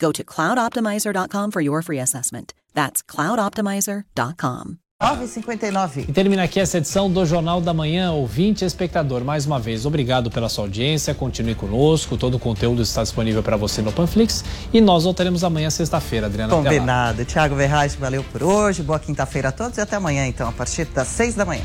[0.00, 2.54] Go to cloudoptimizer.com for your free assessment.
[2.74, 4.78] That's cloudoptimizer.com.
[5.02, 6.10] 9h59.
[6.10, 9.24] E termina aqui essa edição do Jornal da Manhã, ouvinte e espectador.
[9.24, 13.56] Mais uma vez, obrigado pela sua audiência, continue conosco, todo o conteúdo está disponível para
[13.56, 16.52] você no Panflix e nós voltaremos amanhã, sexta-feira, Adriana.
[16.52, 17.24] Combinado.
[17.24, 20.84] Tiago Verraz, valeu por hoje, boa quinta-feira a todos e até amanhã, então, a partir
[20.84, 21.64] das 6 da manhã.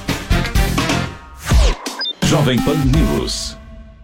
[2.31, 3.60] Jovem Pan News.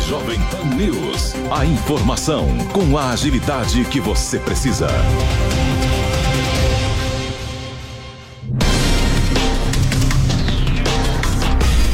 [0.00, 1.34] Jovem Pan News.
[1.50, 4.88] A informação com a agilidade que você precisa.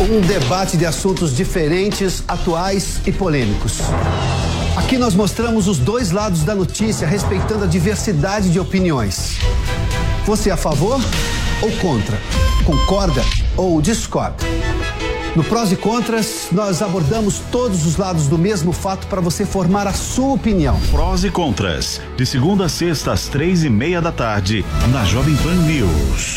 [0.01, 3.79] Um debate de assuntos diferentes, atuais e polêmicos.
[4.77, 9.39] Aqui nós mostramos os dois lados da notícia, respeitando a diversidade de opiniões.
[10.27, 11.01] Você é a favor
[11.63, 12.19] ou contra?
[12.65, 13.23] Concorda
[13.57, 14.64] ou discorda?
[15.37, 19.85] No Prós e Contras, nós abordamos todos os lados do mesmo fato para você formar
[19.85, 20.81] a sua opinião.
[20.93, 25.35] Prós e Contras, de segunda a sexta às três e meia da tarde, na Jovem
[25.39, 26.37] Pan News.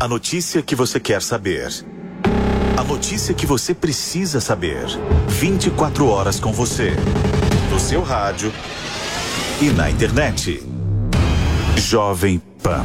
[0.00, 1.70] A notícia que você quer saber.
[2.76, 4.84] A notícia que você precisa saber.
[5.28, 6.92] 24 horas com você.
[7.70, 8.52] No seu rádio
[9.62, 10.60] e na internet.
[11.76, 12.84] Jovem Pan.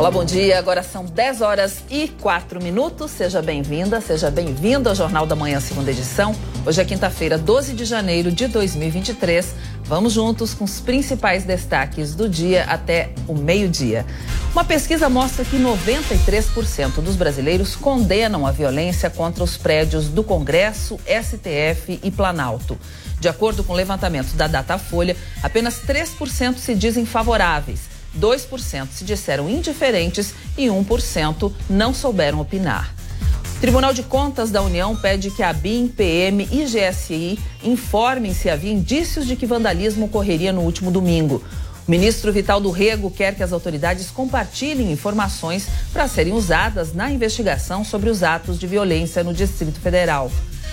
[0.00, 0.58] Olá, bom dia.
[0.58, 3.10] Agora são 10 horas e 4 minutos.
[3.10, 6.34] Seja bem-vinda, seja bem-vindo ao Jornal da Manhã, segunda edição.
[6.64, 9.54] Hoje é quinta-feira, 12 de janeiro de 2023.
[9.84, 14.06] Vamos juntos com os principais destaques do dia até o meio-dia.
[14.52, 20.98] Uma pesquisa mostra que 93% dos brasileiros condenam a violência contra os prédios do Congresso,
[21.04, 22.78] STF e Planalto.
[23.20, 29.48] De acordo com o levantamento da Datafolha, apenas 3% se dizem favoráveis 2% se disseram
[29.48, 32.94] indiferentes e 1% não souberam opinar.
[33.60, 38.72] Tribunal de Contas da União pede que a BIM, PM e GSI informem se havia
[38.72, 41.44] indícios de que vandalismo ocorreria no último domingo.
[41.86, 47.10] O ministro Vital do Rego quer que as autoridades compartilhem informações para serem usadas na
[47.10, 50.32] investigação sobre os atos de violência no Distrito Federal.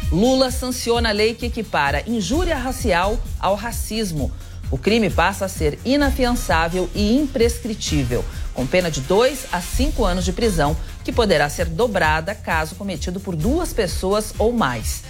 [0.10, 4.32] Lula sanciona a lei que equipara injúria racial ao racismo.
[4.70, 8.24] O crime passa a ser inafiançável e imprescritível,
[8.54, 10.76] com pena de dois a cinco anos de prisão,
[11.06, 15.04] que poderá ser dobrada caso cometido por duas pessoas ou mais.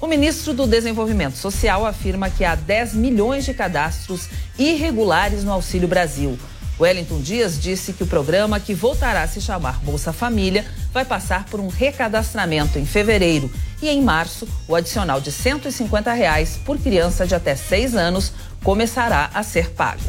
[0.00, 4.28] O ministro do Desenvolvimento Social afirma que há 10 milhões de cadastros
[4.58, 6.38] irregulares no Auxílio Brasil.
[6.80, 10.64] Wellington Dias disse que o programa, que voltará a se chamar Bolsa Família,
[10.94, 13.52] vai passar por um recadastramento em fevereiro
[13.82, 19.30] e em março o adicional de 150 reais por criança de até 6 anos começará
[19.32, 20.02] a ser pago.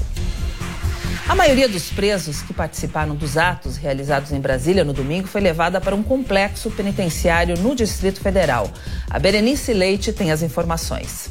[1.28, 5.80] A maioria dos presos que participaram dos atos realizados em Brasília no domingo foi levada
[5.80, 8.70] para um complexo penitenciário no Distrito Federal.
[9.10, 11.30] A Berenice Leite tem as informações.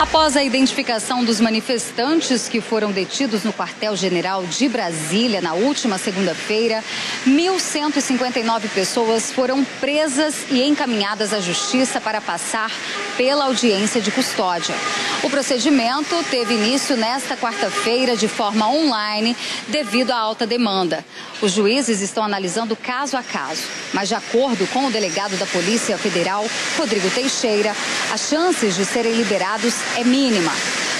[0.00, 6.82] Após a identificação dos manifestantes que foram detidos no quartel-general de Brasília na última segunda-feira,
[7.26, 12.72] 1.159 pessoas foram presas e encaminhadas à justiça para passar
[13.18, 14.74] pela audiência de custódia.
[15.22, 19.36] O procedimento teve início nesta quarta-feira de forma online
[19.68, 21.04] devido à alta demanda.
[21.42, 25.98] Os juízes estão analisando caso a caso, mas de acordo com o delegado da Polícia
[25.98, 26.46] Federal,
[26.78, 27.76] Rodrigo Teixeira,
[28.10, 30.52] as chances de serem liberados é mínima.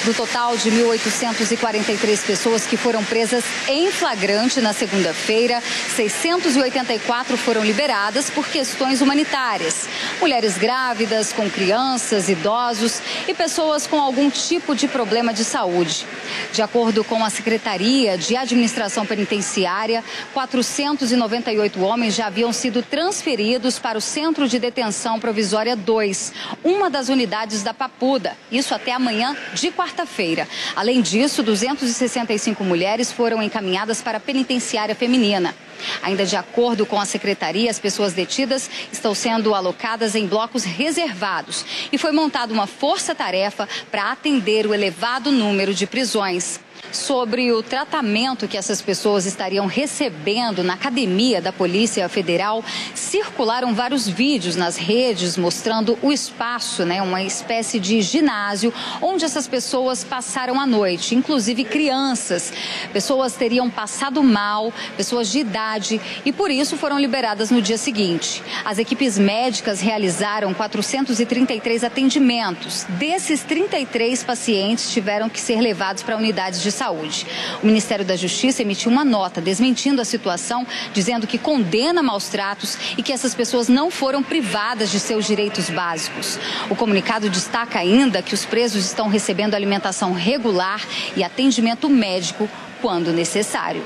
[0.05, 5.63] Do total de 1.843 pessoas que foram presas em flagrante na segunda-feira,
[5.95, 9.87] 684 foram liberadas por questões humanitárias.
[10.19, 16.07] Mulheres grávidas, com crianças, idosos e pessoas com algum tipo de problema de saúde.
[16.51, 20.03] De acordo com a Secretaria de Administração Penitenciária,
[20.33, 26.33] 498 homens já haviam sido transferidos para o Centro de Detenção Provisória 2,
[26.65, 28.35] uma das unidades da Papuda.
[28.51, 30.49] Isso até amanhã de quarta quarta-feira.
[30.75, 35.55] Além disso, 265 mulheres foram encaminhadas para a penitenciária feminina.
[36.03, 41.65] Ainda de acordo com a secretaria, as pessoas detidas estão sendo alocadas em blocos reservados
[41.91, 46.61] e foi montada uma força-tarefa para atender o elevado número de prisões
[46.93, 52.65] sobre o tratamento que essas pessoas estariam recebendo na academia da Polícia Federal,
[52.95, 59.47] circularam vários vídeos nas redes mostrando o espaço, né, uma espécie de ginásio onde essas
[59.47, 62.53] pessoas passaram a noite, inclusive crianças.
[62.93, 68.43] Pessoas teriam passado mal, pessoas de idade e por isso foram liberadas no dia seguinte.
[68.65, 72.85] As equipes médicas realizaram 433 atendimentos.
[72.91, 77.27] Desses 33 pacientes tiveram que ser levados para unidades de Saúde.
[77.63, 82.79] O Ministério da Justiça emitiu uma nota desmentindo a situação, dizendo que condena maus tratos
[82.97, 86.39] e que essas pessoas não foram privadas de seus direitos básicos.
[86.71, 90.81] O comunicado destaca ainda que os presos estão recebendo alimentação regular
[91.15, 92.49] e atendimento médico
[92.81, 93.85] quando necessário.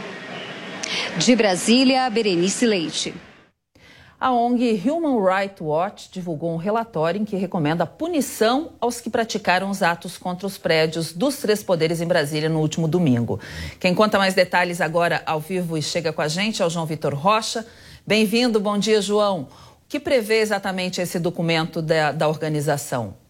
[1.16, 3.12] De Brasília, Berenice Leite.
[4.21, 9.68] A ONG Human Rights Watch divulgou um relatório em que recomenda punição aos que praticaram
[9.68, 13.40] os atos contra os prédios dos três poderes em Brasília no último domingo.
[13.80, 16.87] Quem conta mais detalhes agora ao vivo e chega com a gente é o João
[16.87, 17.66] Vitor Rocha.
[18.06, 19.49] Bem-vindo, bom dia, João.
[19.85, 23.24] O que prevê exatamente esse documento da, da organização?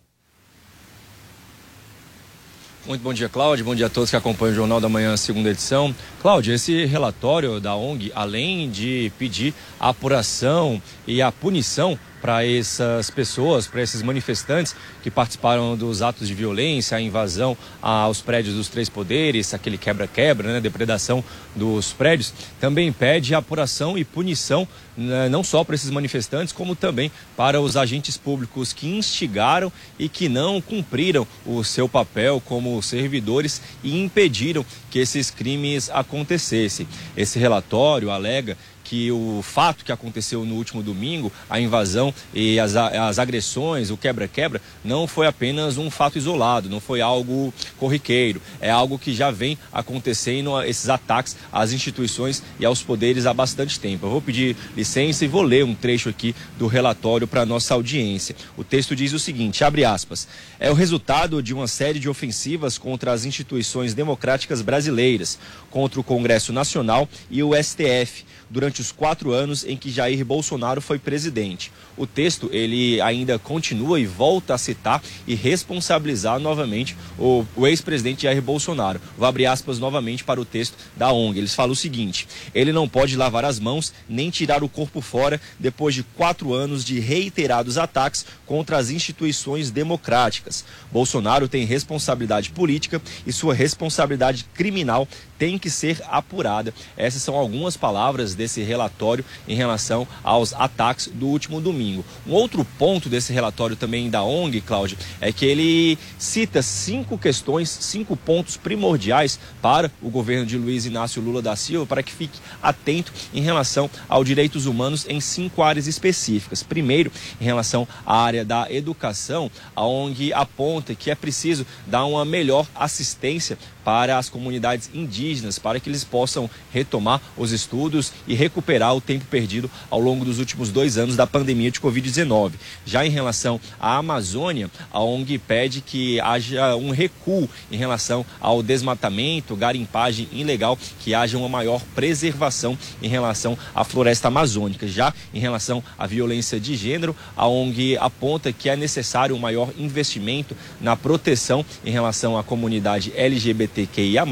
[2.86, 3.64] Muito bom dia, Cláudio.
[3.64, 5.94] Bom dia a todos que acompanham o Jornal da Manhã, segunda edição.
[6.20, 13.10] Cláudio, esse relatório da ONG, além de pedir a apuração e a punição para essas
[13.10, 18.66] pessoas, para esses manifestantes que participaram dos atos de violência, a invasão aos prédios dos
[18.66, 21.22] três poderes, aquele quebra-quebra, né, depredação
[21.54, 24.66] dos prédios, também pede apuração e punição
[24.96, 30.08] né, não só para esses manifestantes, como também para os agentes públicos que instigaram e
[30.08, 36.88] que não cumpriram o seu papel como servidores e impediram que esses crimes acontecessem.
[37.16, 42.76] Esse relatório alega que o fato que aconteceu no último domingo, a invasão e as,
[42.76, 48.70] as agressões, o quebra-quebra, não foi apenas um fato isolado, não foi algo corriqueiro, é
[48.70, 54.06] algo que já vem acontecendo, esses ataques às instituições e aos poderes há bastante tempo.
[54.06, 58.36] Eu vou pedir licença e vou ler um trecho aqui do relatório para nossa audiência.
[58.56, 60.28] O texto diz o seguinte, abre aspas,
[60.60, 65.38] é o resultado de uma série de ofensivas contra as instituições democráticas brasileiras,
[65.70, 68.24] contra o Congresso Nacional e o STF,
[68.54, 71.72] durante os quatro anos em que Jair Bolsonaro foi presidente.
[71.96, 78.22] O texto ele ainda continua e volta a citar e responsabilizar novamente o, o ex-presidente
[78.24, 79.00] Jair Bolsonaro.
[79.16, 81.38] Vou abrir aspas novamente para o texto da ONG.
[81.38, 85.40] Eles falam o seguinte: ele não pode lavar as mãos nem tirar o corpo fora
[85.58, 90.64] depois de quatro anos de reiterados ataques contra as instituições democráticas.
[90.90, 95.06] Bolsonaro tem responsabilidade política e sua responsabilidade criminal
[95.38, 96.72] tem que ser apurada.
[96.96, 101.83] Essas são algumas palavras desse relatório em relação aos ataques do último domingo.
[102.26, 107.68] Um outro ponto desse relatório também da ONG, Cláudio, é que ele cita cinco questões,
[107.68, 112.38] cinco pontos primordiais para o governo de Luiz Inácio Lula da Silva para que fique
[112.62, 116.62] atento em relação aos direitos humanos em cinco áreas específicas.
[116.62, 117.10] Primeiro,
[117.40, 122.66] em relação à área da educação, a ONG aponta que é preciso dar uma melhor
[122.74, 129.00] assistência para as comunidades indígenas, para que eles possam retomar os estudos e recuperar o
[129.00, 132.52] tempo perdido ao longo dos últimos dois anos da pandemia de Covid-19.
[132.86, 138.62] Já em relação à Amazônia, a ONG pede que haja um recuo em relação ao
[138.62, 144.88] desmatamento, garimpagem ilegal, que haja uma maior preservação em relação à floresta amazônica.
[144.88, 149.70] Já em relação à violência de gênero, a ONG aponta que é necessário um maior
[149.76, 154.24] investimento na proteção em relação à comunidade LGBT LGBTQIA+.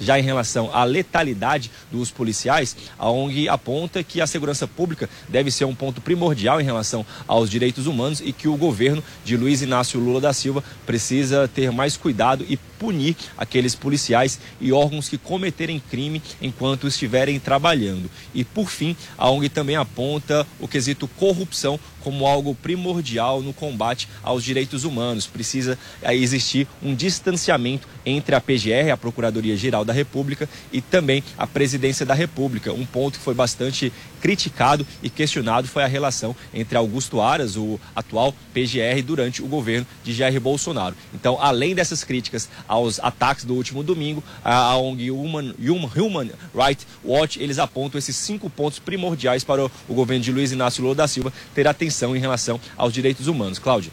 [0.00, 5.50] Já em relação à letalidade dos policiais, a ONG aponta que a segurança pública deve
[5.50, 9.62] ser um ponto primordial em relação aos direitos humanos e que o governo de Luiz
[9.62, 15.18] Inácio Lula da Silva precisa ter mais cuidado e punir aqueles policiais e órgãos que
[15.18, 18.10] cometerem crime enquanto estiverem trabalhando.
[18.34, 24.08] E por fim, a ONG também aponta o quesito corrupção como algo primordial no combate
[24.22, 25.26] aos direitos humanos.
[25.26, 31.46] Precisa eh, existir um distanciamento entre a PGR, a Procuradoria-Geral da República, e também a
[31.46, 32.72] Presidência da República.
[32.72, 37.80] Um ponto que foi bastante criticado e questionado foi a relação entre Augusto Aras, o
[37.94, 40.94] atual PGR, durante o governo de Jair Bolsonaro.
[41.14, 45.54] Então, além dessas críticas aos ataques do último domingo, a ONG Human,
[45.96, 50.52] Human Rights Watch, eles apontam esses cinco pontos primordiais para o, o governo de Luiz
[50.52, 53.58] Inácio Lula da Silva ter atenção em relação aos direitos humanos.
[53.58, 53.92] Cláudia.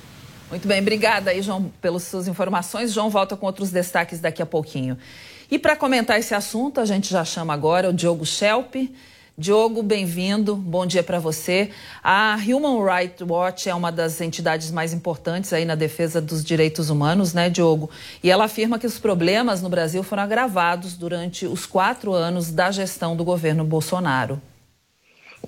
[0.49, 2.93] Muito bem, obrigada aí, João, pelas suas informações.
[2.93, 4.97] João volta com outros destaques daqui a pouquinho.
[5.51, 8.75] E para comentar esse assunto, a gente já chama agora o Diogo Schelp.
[9.39, 10.55] Diogo, bem-vindo.
[10.55, 11.69] Bom dia para você.
[12.03, 16.89] A Human Rights Watch é uma das entidades mais importantes aí na defesa dos direitos
[16.89, 17.87] humanos, né, Diogo?
[18.23, 22.71] E ela afirma que os problemas no Brasil foram agravados durante os quatro anos da
[22.71, 24.41] gestão do governo Bolsonaro.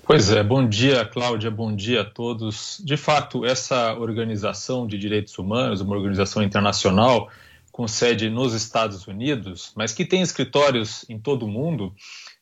[0.05, 2.79] Pois é, bom dia, Cláudia, bom dia a todos.
[2.85, 7.27] De fato, essa organização de direitos humanos, uma organização internacional
[7.71, 11.91] com sede nos Estados Unidos, mas que tem escritórios em todo o mundo,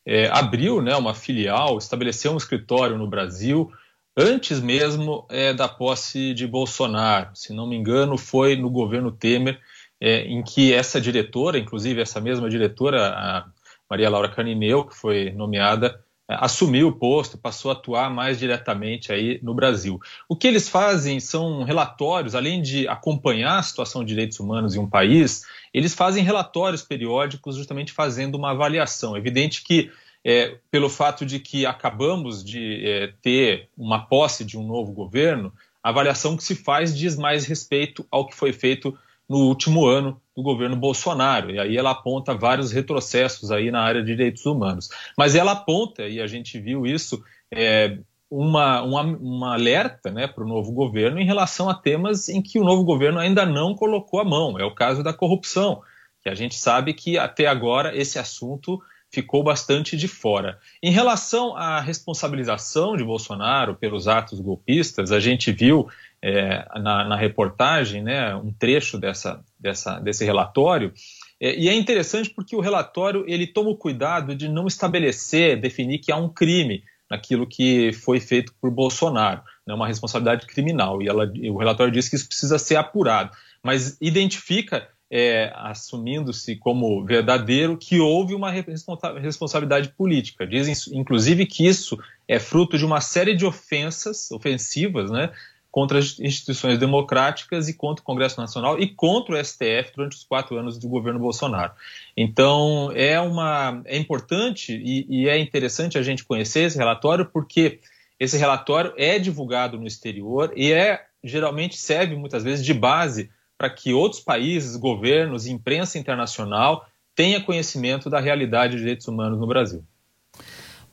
[0.08, 3.70] é, abriu né, uma filial, estabeleceu um escritório no Brasil
[4.16, 7.28] antes mesmo é, da posse de Bolsonaro.
[7.34, 9.60] Se não me engano, foi no governo Temer,
[10.00, 13.44] é, em que essa diretora, inclusive essa mesma diretora,
[13.88, 19.40] Maria Laura Canineu, que foi nomeada assumiu o posto, passou a atuar mais diretamente aí
[19.42, 19.98] no Brasil.
[20.28, 24.78] O que eles fazem são relatórios, além de acompanhar a situação de direitos humanos em
[24.78, 29.16] um país, eles fazem relatórios periódicos justamente fazendo uma avaliação.
[29.16, 29.90] É evidente que
[30.24, 35.52] é, pelo fato de que acabamos de é, ter uma posse de um novo governo,
[35.82, 38.96] a avaliação que se faz diz mais respeito ao que foi feito
[39.28, 41.50] no último ano do governo Bolsonaro.
[41.50, 44.88] E aí ela aponta vários retrocessos aí na área de direitos humanos.
[45.16, 47.98] Mas ela aponta, e a gente viu isso, é,
[48.30, 52.58] uma, uma, uma, alerta né, para o novo governo em relação a temas em que
[52.58, 54.58] o novo governo ainda não colocou a mão.
[54.58, 55.80] É o caso da corrupção,
[56.22, 58.80] que a gente sabe que até agora esse assunto
[59.10, 60.58] ficou bastante de fora.
[60.82, 65.88] Em relação à responsabilização de Bolsonaro pelos atos golpistas, a gente viu
[66.20, 70.92] é, na, na, reportagem né, um trecho dessa, dessa, desse relatório.
[71.40, 76.00] É, e é interessante porque o relatório ele toma o cuidado de não estabelecer, definir
[76.00, 81.02] que há um crime naquilo que foi feito por Bolsonaro, né, uma responsabilidade criminal.
[81.02, 83.30] E ela, o relatório diz que isso precisa ser apurado,
[83.62, 90.46] mas identifica é, assumindo-se como verdadeiro que houve uma responsabilidade política.
[90.46, 95.30] Dizem, inclusive, que isso é fruto de uma série de ofensas, ofensivas, né,
[95.70, 100.24] contra as instituições democráticas e contra o Congresso Nacional e contra o STF durante os
[100.24, 101.72] quatro anos do governo Bolsonaro.
[102.16, 107.80] Então, é, uma, é importante e, e é interessante a gente conhecer esse relatório porque
[108.18, 113.68] esse relatório é divulgado no exterior e é geralmente serve muitas vezes de base para
[113.68, 119.84] que outros países, governos, imprensa internacional tenha conhecimento da realidade de direitos humanos no Brasil.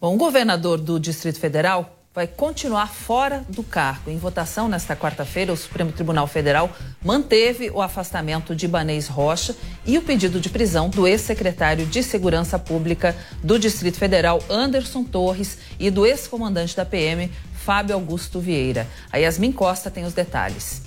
[0.01, 4.09] Bom, o governador do Distrito Federal vai continuar fora do cargo.
[4.09, 9.53] Em votação nesta quarta-feira, o Supremo Tribunal Federal manteve o afastamento de Ibanês Rocha
[9.85, 15.57] e o pedido de prisão do ex-secretário de Segurança Pública do Distrito Federal, Anderson Torres,
[15.77, 18.87] e do ex-comandante da PM, Fábio Augusto Vieira.
[19.11, 20.83] A Yasmin Costa tem os detalhes.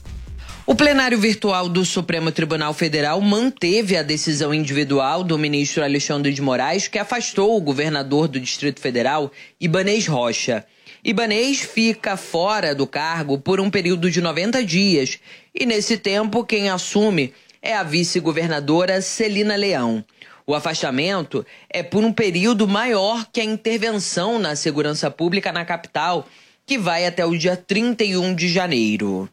[0.64, 6.40] O plenário virtual do Supremo Tribunal Federal manteve a decisão individual do ministro Alexandre de
[6.40, 9.30] Moraes, que afastou o governador do Distrito Federal,
[9.61, 10.64] Ibanês Rocha.
[11.05, 15.21] Ibanês fica fora do cargo por um período de 90 dias
[15.55, 20.05] e, nesse tempo, quem assume é a vice-governadora Celina Leão.
[20.47, 26.26] O afastamento é por um período maior que a intervenção na segurança pública na capital,
[26.67, 29.28] que vai até o dia 31 de janeiro.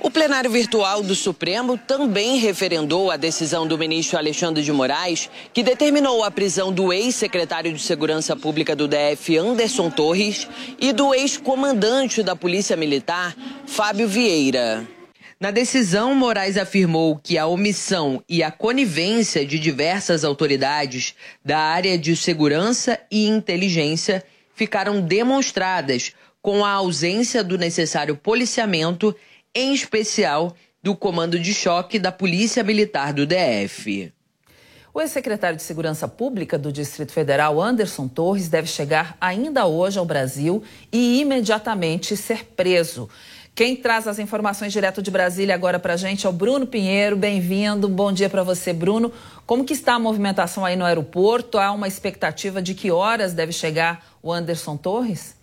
[0.00, 5.62] O plenário virtual do Supremo também referendou a decisão do ministro Alexandre de Moraes, que
[5.62, 10.46] determinou a prisão do ex-secretário de Segurança Pública do DF, Anderson Torres,
[10.78, 13.34] e do ex-comandante da Polícia Militar,
[13.66, 14.86] Fábio Vieira.
[15.40, 21.14] Na decisão, Moraes afirmou que a omissão e a conivência de diversas autoridades
[21.44, 29.14] da área de segurança e inteligência ficaram demonstradas com a ausência do necessário policiamento
[29.58, 34.12] em especial do Comando de Choque da Polícia Militar do DF.
[34.94, 40.04] O ex-secretário de Segurança Pública do Distrito Federal, Anderson Torres, deve chegar ainda hoje ao
[40.04, 40.62] Brasil
[40.92, 43.10] e imediatamente ser preso.
[43.52, 47.16] Quem traz as informações direto de Brasília agora para a gente é o Bruno Pinheiro.
[47.16, 47.88] Bem-vindo.
[47.88, 49.12] Bom dia para você, Bruno.
[49.44, 51.58] Como que está a movimentação aí no aeroporto?
[51.58, 55.37] Há uma expectativa de que horas deve chegar o Anderson Torres?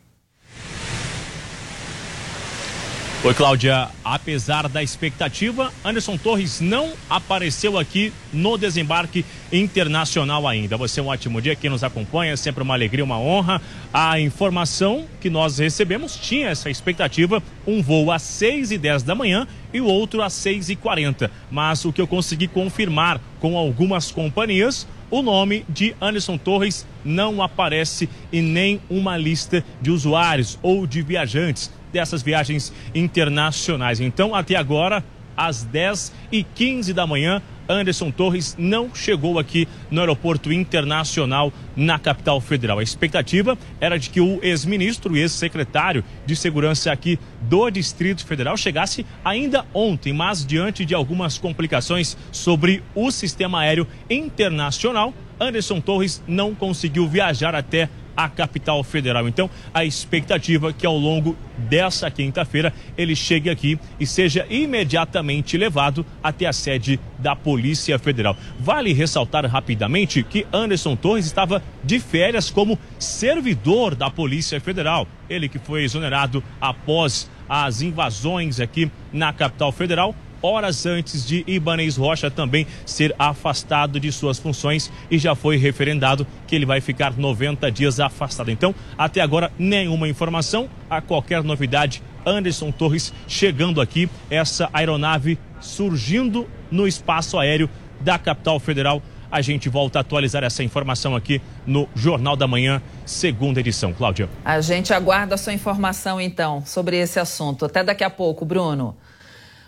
[3.26, 3.90] Oi, Cláudia.
[4.04, 10.78] Apesar da expectativa, Anderson Torres não apareceu aqui no desembarque internacional ainda.
[10.78, 13.60] Você é um ótimo dia, quem nos acompanha, sempre uma alegria, uma honra.
[13.92, 19.16] A informação que nós recebemos tinha essa expectativa, um voo às 6 e 10 da
[19.16, 23.58] manhã e o outro às 6 e 40 Mas o que eu consegui confirmar com
[23.58, 30.60] algumas companhias, o nome de Anderson Torres não aparece em nem uma lista de usuários
[30.62, 34.00] ou de viajantes dessas viagens internacionais.
[34.00, 35.04] Então, até agora,
[35.36, 41.98] às 10 e 15 da manhã, Anderson Torres não chegou aqui no Aeroporto Internacional na
[41.98, 42.80] capital federal.
[42.80, 48.56] A expectativa era de que o ex-ministro e ex-secretário de segurança aqui do Distrito Federal
[48.56, 56.24] chegasse ainda ontem, mas diante de algumas complicações sobre o sistema aéreo internacional, Anderson Torres
[56.28, 59.28] não conseguiu viajar até a capital federal.
[59.28, 65.58] Então, a expectativa é que ao longo dessa quinta-feira ele chegue aqui e seja imediatamente
[65.58, 68.36] levado até a sede da Polícia Federal.
[68.60, 75.08] Vale ressaltar rapidamente que Anderson Torres estava de férias como servidor da Polícia Federal.
[75.30, 81.98] Ele que foi exonerado após as invasões aqui na capital federal horas antes de Ibanez
[81.98, 87.18] Rocha também ser afastado de suas funções e já foi referendado que ele vai ficar
[87.18, 88.52] 90 dias afastado.
[88.52, 90.70] Então, até agora, nenhuma informação.
[90.90, 97.70] A qualquer novidade, Anderson Torres chegando aqui, essa aeronave surgindo no espaço aéreo
[98.02, 99.02] da capital federal.
[99.32, 103.92] A gente volta a atualizar essa informação aqui no Jornal da Manhã, segunda edição.
[103.92, 104.30] Cláudia.
[104.46, 107.66] A gente aguarda a sua informação, então, sobre esse assunto.
[107.66, 108.96] Até daqui a pouco, Bruno.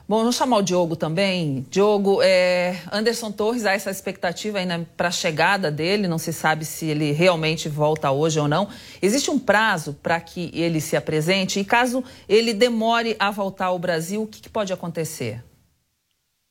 [0.10, 1.66] Bom, vamos chamar o Diogo também.
[1.70, 6.64] Diogo, é, Anderson Torres, há essa expectativa ainda para a chegada dele, não se sabe
[6.64, 8.70] se ele realmente volta hoje ou não.
[9.02, 13.78] Existe um prazo para que ele se apresente e caso ele demore a voltar ao
[13.78, 15.44] Brasil, o que, que pode acontecer?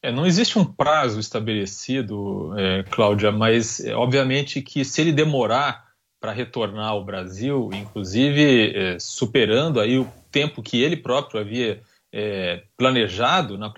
[0.03, 5.87] É, não existe um prazo estabelecido, é, Cláudia, mas é, obviamente que se ele demorar
[6.21, 11.81] para retornar ao Brasil, inclusive é, superando aí o tempo que ele próprio havia
[12.19, 13.71] é, planejado na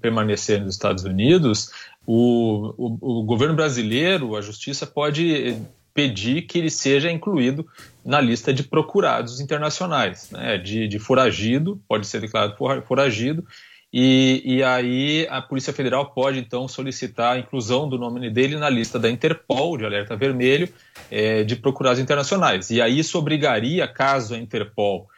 [0.00, 1.70] permanecer nos Estados Unidos,
[2.06, 5.58] o, o, o, governo brasileiro, a justiça pode
[5.92, 7.68] pedir que ele seja incluído
[8.02, 13.44] na lista de procurados internacionais, né, de, de foragido, pode ser declarado foragido,
[13.92, 18.70] E, e aí a Polícia Federal pode então solicitar a inclusão do nome dele na
[18.70, 20.66] lista da Interpol, de alerta vermelho,
[21.10, 22.70] é, de procurados internacionais.
[22.70, 25.11] E aí isso obrigaria, caso a Interpol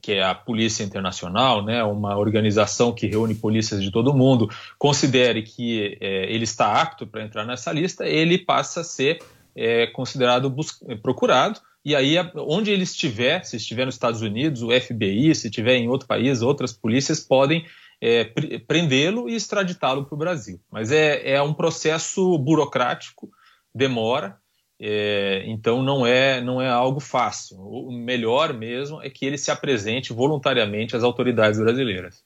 [0.00, 5.42] que é a Polícia Internacional, né, uma organização que reúne polícias de todo mundo, considere
[5.42, 9.18] que é, ele está apto para entrar nessa lista, ele passa a ser
[9.54, 10.54] é, considerado
[11.02, 11.60] procurado.
[11.84, 15.88] E aí, onde ele estiver, se estiver nos Estados Unidos, o FBI, se estiver em
[15.88, 17.66] outro país, outras polícias podem
[18.00, 18.24] é,
[18.66, 20.60] prendê-lo e extraditá-lo para o Brasil.
[20.70, 23.30] Mas é, é um processo burocrático,
[23.74, 24.36] demora,
[24.84, 27.56] é, então não é, não é algo fácil.
[27.60, 32.24] O melhor mesmo é que ele se apresente voluntariamente às autoridades brasileiras.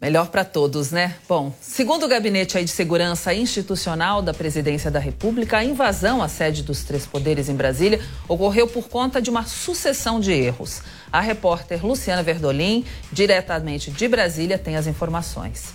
[0.00, 1.16] Melhor para todos, né?
[1.28, 6.62] Bom, segundo o Gabinete de Segurança Institucional da Presidência da República, a invasão à sede
[6.62, 10.82] dos três poderes em Brasília ocorreu por conta de uma sucessão de erros.
[11.10, 15.74] A repórter Luciana Verdolim, diretamente de Brasília, tem as informações.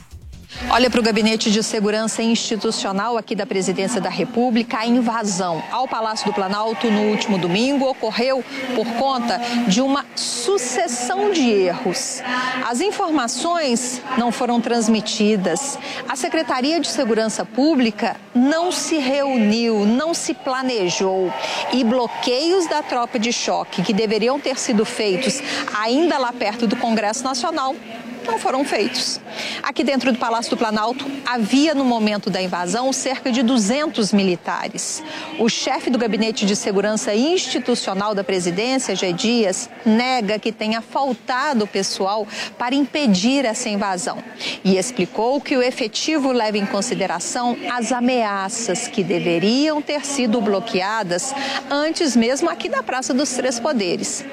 [0.69, 4.79] Olha para o Gabinete de Segurança Institucional aqui da Presidência da República.
[4.79, 8.43] A invasão ao Palácio do Planalto no último domingo ocorreu
[8.75, 12.21] por conta de uma sucessão de erros.
[12.67, 15.77] As informações não foram transmitidas.
[16.07, 21.31] A Secretaria de Segurança Pública não se reuniu, não se planejou.
[21.71, 25.41] E bloqueios da tropa de choque que deveriam ter sido feitos
[25.79, 27.75] ainda lá perto do Congresso Nacional
[28.25, 29.19] não foram feitos.
[29.61, 35.03] Aqui dentro do Palácio do Planalto havia no momento da invasão cerca de 200 militares.
[35.39, 39.13] O chefe do Gabinete de Segurança Institucional da Presidência, G.
[39.13, 44.23] Dias, nega que tenha faltado pessoal para impedir essa invasão
[44.63, 51.33] e explicou que o efetivo leva em consideração as ameaças que deveriam ter sido bloqueadas
[51.69, 54.25] antes mesmo aqui da Praça dos Três Poderes.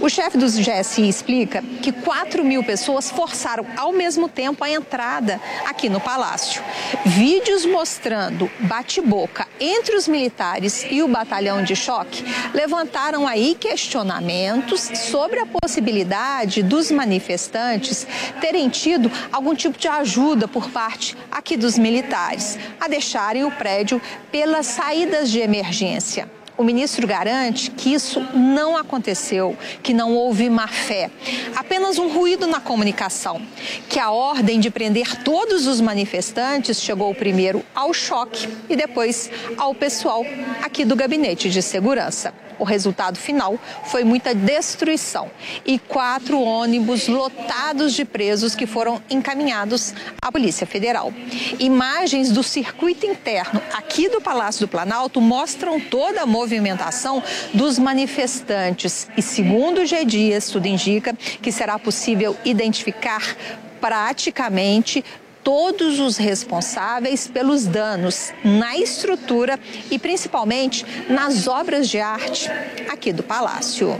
[0.00, 3.37] O chefe do GSI explica que 4 mil pessoas forçaram
[3.76, 6.62] ao mesmo tempo a entrada aqui no palácio.
[7.04, 12.24] Vídeos mostrando bate-boca entre os militares e o batalhão de choque
[12.54, 18.06] levantaram aí questionamentos sobre a possibilidade dos manifestantes
[18.40, 24.00] terem tido algum tipo de ajuda por parte aqui dos militares a deixarem o prédio
[24.30, 26.37] pelas saídas de emergência.
[26.58, 31.08] O ministro garante que isso não aconteceu, que não houve má fé,
[31.54, 33.40] apenas um ruído na comunicação,
[33.88, 39.72] que a ordem de prender todos os manifestantes chegou primeiro ao choque e depois ao
[39.72, 40.26] pessoal
[40.60, 42.34] aqui do gabinete de segurança.
[42.58, 45.30] O resultado final foi muita destruição
[45.64, 51.12] e quatro ônibus lotados de presos que foram encaminhados à Polícia Federal.
[51.58, 57.22] Imagens do circuito interno aqui do Palácio do Planalto mostram toda a movimentação
[57.54, 60.04] dos manifestantes e, segundo o G.
[60.04, 63.36] Dias, tudo indica que será possível identificar
[63.80, 65.04] praticamente
[65.48, 69.58] todos os responsáveis pelos danos na estrutura
[69.90, 72.50] e principalmente nas obras de arte
[72.86, 73.98] aqui do Palácio.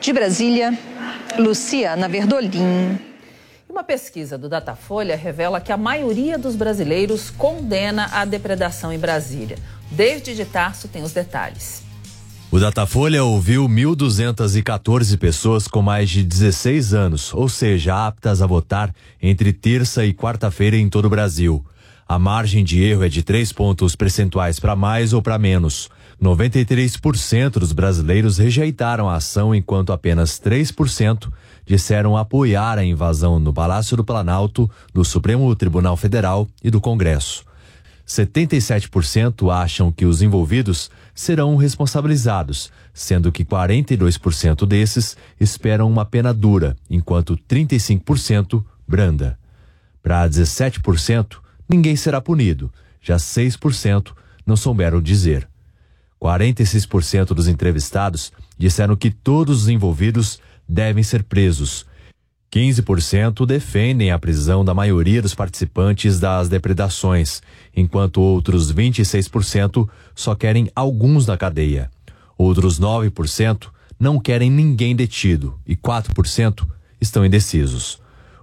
[0.00, 0.72] De Brasília,
[1.38, 2.98] Luciana Verdolim.
[3.68, 9.58] Uma pesquisa do Datafolha revela que a maioria dos brasileiros condena a depredação em Brasília.
[9.90, 11.82] David de Tarso tem os detalhes.
[12.52, 18.94] O Datafolha ouviu 1.214 pessoas com mais de 16 anos, ou seja, aptas a votar
[19.22, 21.64] entre terça e quarta-feira em todo o Brasil.
[22.06, 25.88] A margem de erro é de 3 pontos percentuais para mais ou para menos.
[26.22, 31.32] 93% dos brasileiros rejeitaram a ação, enquanto apenas 3%
[31.64, 37.46] disseram apoiar a invasão no Palácio do Planalto, do Supremo Tribunal Federal e do Congresso.
[38.06, 46.76] 77% acham que os envolvidos serão responsabilizados, sendo que 42% desses esperam uma pena dura,
[46.88, 49.38] enquanto 35% branda.
[50.02, 54.12] Para 17%, ninguém será punido, já 6%
[54.46, 55.48] não souberam dizer.
[56.20, 61.84] 46% dos entrevistados disseram que todos os envolvidos devem ser presos.
[62.52, 67.40] 15% defendem a prisão da maioria dos participantes das depredações,
[67.74, 71.90] enquanto outros 26% só querem alguns na cadeia.
[72.36, 76.68] Outros 9% não querem ninguém detido e 4%
[77.00, 77.98] estão indecisos.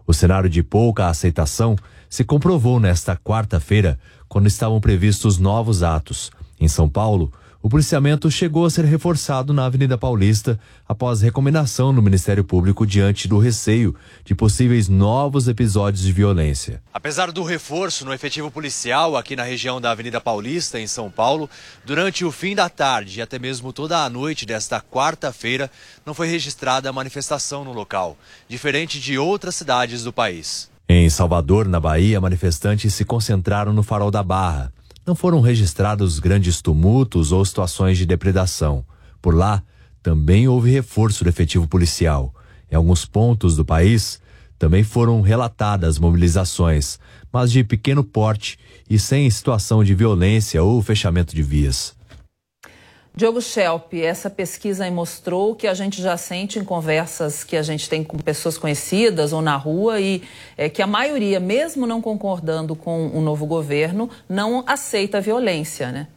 [0.08, 1.76] O cenário de pouca aceitação
[2.10, 6.32] se comprovou nesta quarta-feira, quando estavam previstos novos atos.
[6.60, 12.02] Em São Paulo, o policiamento chegou a ser reforçado na Avenida Paulista após recomendação no
[12.02, 13.94] Ministério Público diante do receio
[14.24, 16.82] de possíveis novos episódios de violência.
[16.94, 21.50] Apesar do reforço no efetivo policial aqui na região da Avenida Paulista, em São Paulo,
[21.86, 25.70] durante o fim da tarde e até mesmo toda a noite desta quarta-feira,
[26.06, 28.18] não foi registrada manifestação no local,
[28.48, 30.70] diferente de outras cidades do país.
[30.88, 34.72] Em Salvador, na Bahia, manifestantes se concentraram no farol da Barra.
[35.10, 38.86] Não foram registrados grandes tumultos ou situações de depredação.
[39.20, 39.64] Por lá,
[40.04, 42.32] também houve reforço do efetivo policial.
[42.72, 44.22] Em alguns pontos do país,
[44.60, 47.00] também foram relatadas mobilizações,
[47.34, 51.96] mas de pequeno porte e sem situação de violência ou fechamento de vias.
[53.20, 57.62] Diogo Schelp, essa pesquisa aí mostrou que a gente já sente em conversas que a
[57.62, 60.24] gente tem com pessoas conhecidas ou na rua e
[60.56, 65.92] é, que a maioria, mesmo não concordando com o novo governo, não aceita a violência,
[65.92, 66.08] né?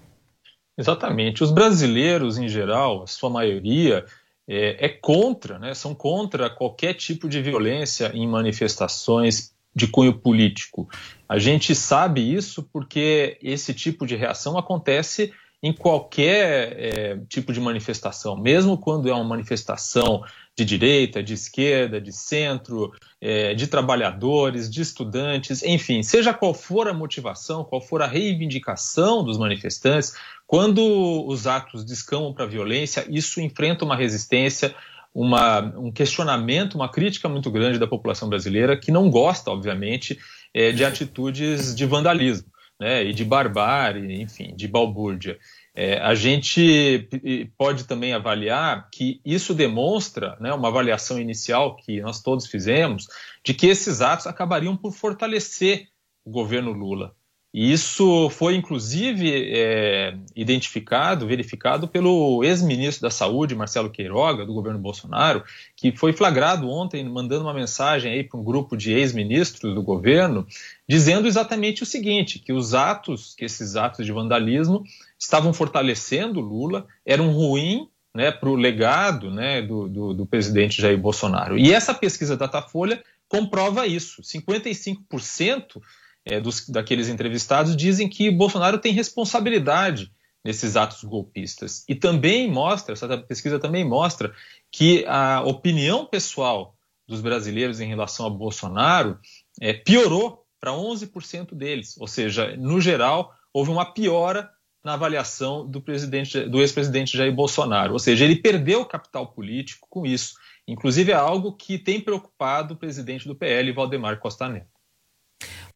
[0.78, 1.42] Exatamente.
[1.42, 4.04] Os brasileiros, em geral, a sua maioria,
[4.46, 5.74] é, é contra, né?
[5.74, 10.88] são contra qualquer tipo de violência em manifestações de cunho político.
[11.28, 17.60] A gente sabe isso porque esse tipo de reação acontece em qualquer é, tipo de
[17.60, 20.24] manifestação, mesmo quando é uma manifestação
[20.56, 26.88] de direita, de esquerda, de centro, é, de trabalhadores, de estudantes, enfim, seja qual for
[26.88, 30.14] a motivação, qual for a reivindicação dos manifestantes,
[30.46, 34.74] quando os atos descamam para a violência, isso enfrenta uma resistência,
[35.14, 40.18] uma, um questionamento, uma crítica muito grande da população brasileira, que não gosta, obviamente,
[40.52, 42.51] é, de atitudes de vandalismo
[42.82, 45.38] né, e de barbárie, enfim, de balbúrdia.
[45.72, 47.08] É, a gente
[47.56, 53.06] pode também avaliar que isso demonstra, né, uma avaliação inicial que nós todos fizemos,
[53.44, 55.86] de que esses atos acabariam por fortalecer
[56.24, 57.14] o governo Lula.
[57.52, 64.78] E isso foi, inclusive, é, identificado, verificado pelo ex-ministro da Saúde, Marcelo Queiroga, do governo
[64.78, 65.44] Bolsonaro,
[65.76, 70.46] que foi flagrado ontem mandando uma mensagem para um grupo de ex-ministros do governo,
[70.88, 74.82] dizendo exatamente o seguinte: que os atos, que esses atos de vandalismo
[75.18, 80.98] estavam fortalecendo Lula, eram ruins né, para o legado né, do, do, do presidente Jair
[80.98, 81.58] Bolsonaro.
[81.58, 84.22] E essa pesquisa da Datafolha comprova isso.
[84.22, 85.80] 55%
[86.24, 90.12] é, dos, daqueles entrevistados dizem que Bolsonaro tem responsabilidade
[90.44, 91.84] nesses atos golpistas.
[91.88, 94.34] E também mostra, essa pesquisa também mostra
[94.70, 99.18] que a opinião pessoal dos brasileiros em relação a Bolsonaro
[99.60, 101.96] é, piorou para 11% deles.
[101.98, 104.50] Ou seja, no geral, houve uma piora
[104.84, 107.92] na avaliação do, do ex-presidente Jair Bolsonaro.
[107.92, 110.34] Ou seja, ele perdeu capital político com isso.
[110.66, 114.81] Inclusive, é algo que tem preocupado o presidente do PL, Valdemar Costa Neto.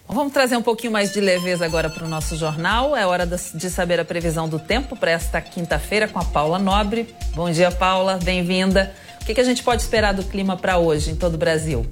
[0.09, 2.97] Vamos trazer um pouquinho mais de leveza agora para o nosso jornal.
[2.97, 7.13] É hora de saber a previsão do tempo para esta quinta-feira com a Paula Nobre.
[7.35, 8.95] Bom dia, Paula, bem-vinda.
[9.21, 11.85] O que, que a gente pode esperar do clima para hoje em todo o Brasil?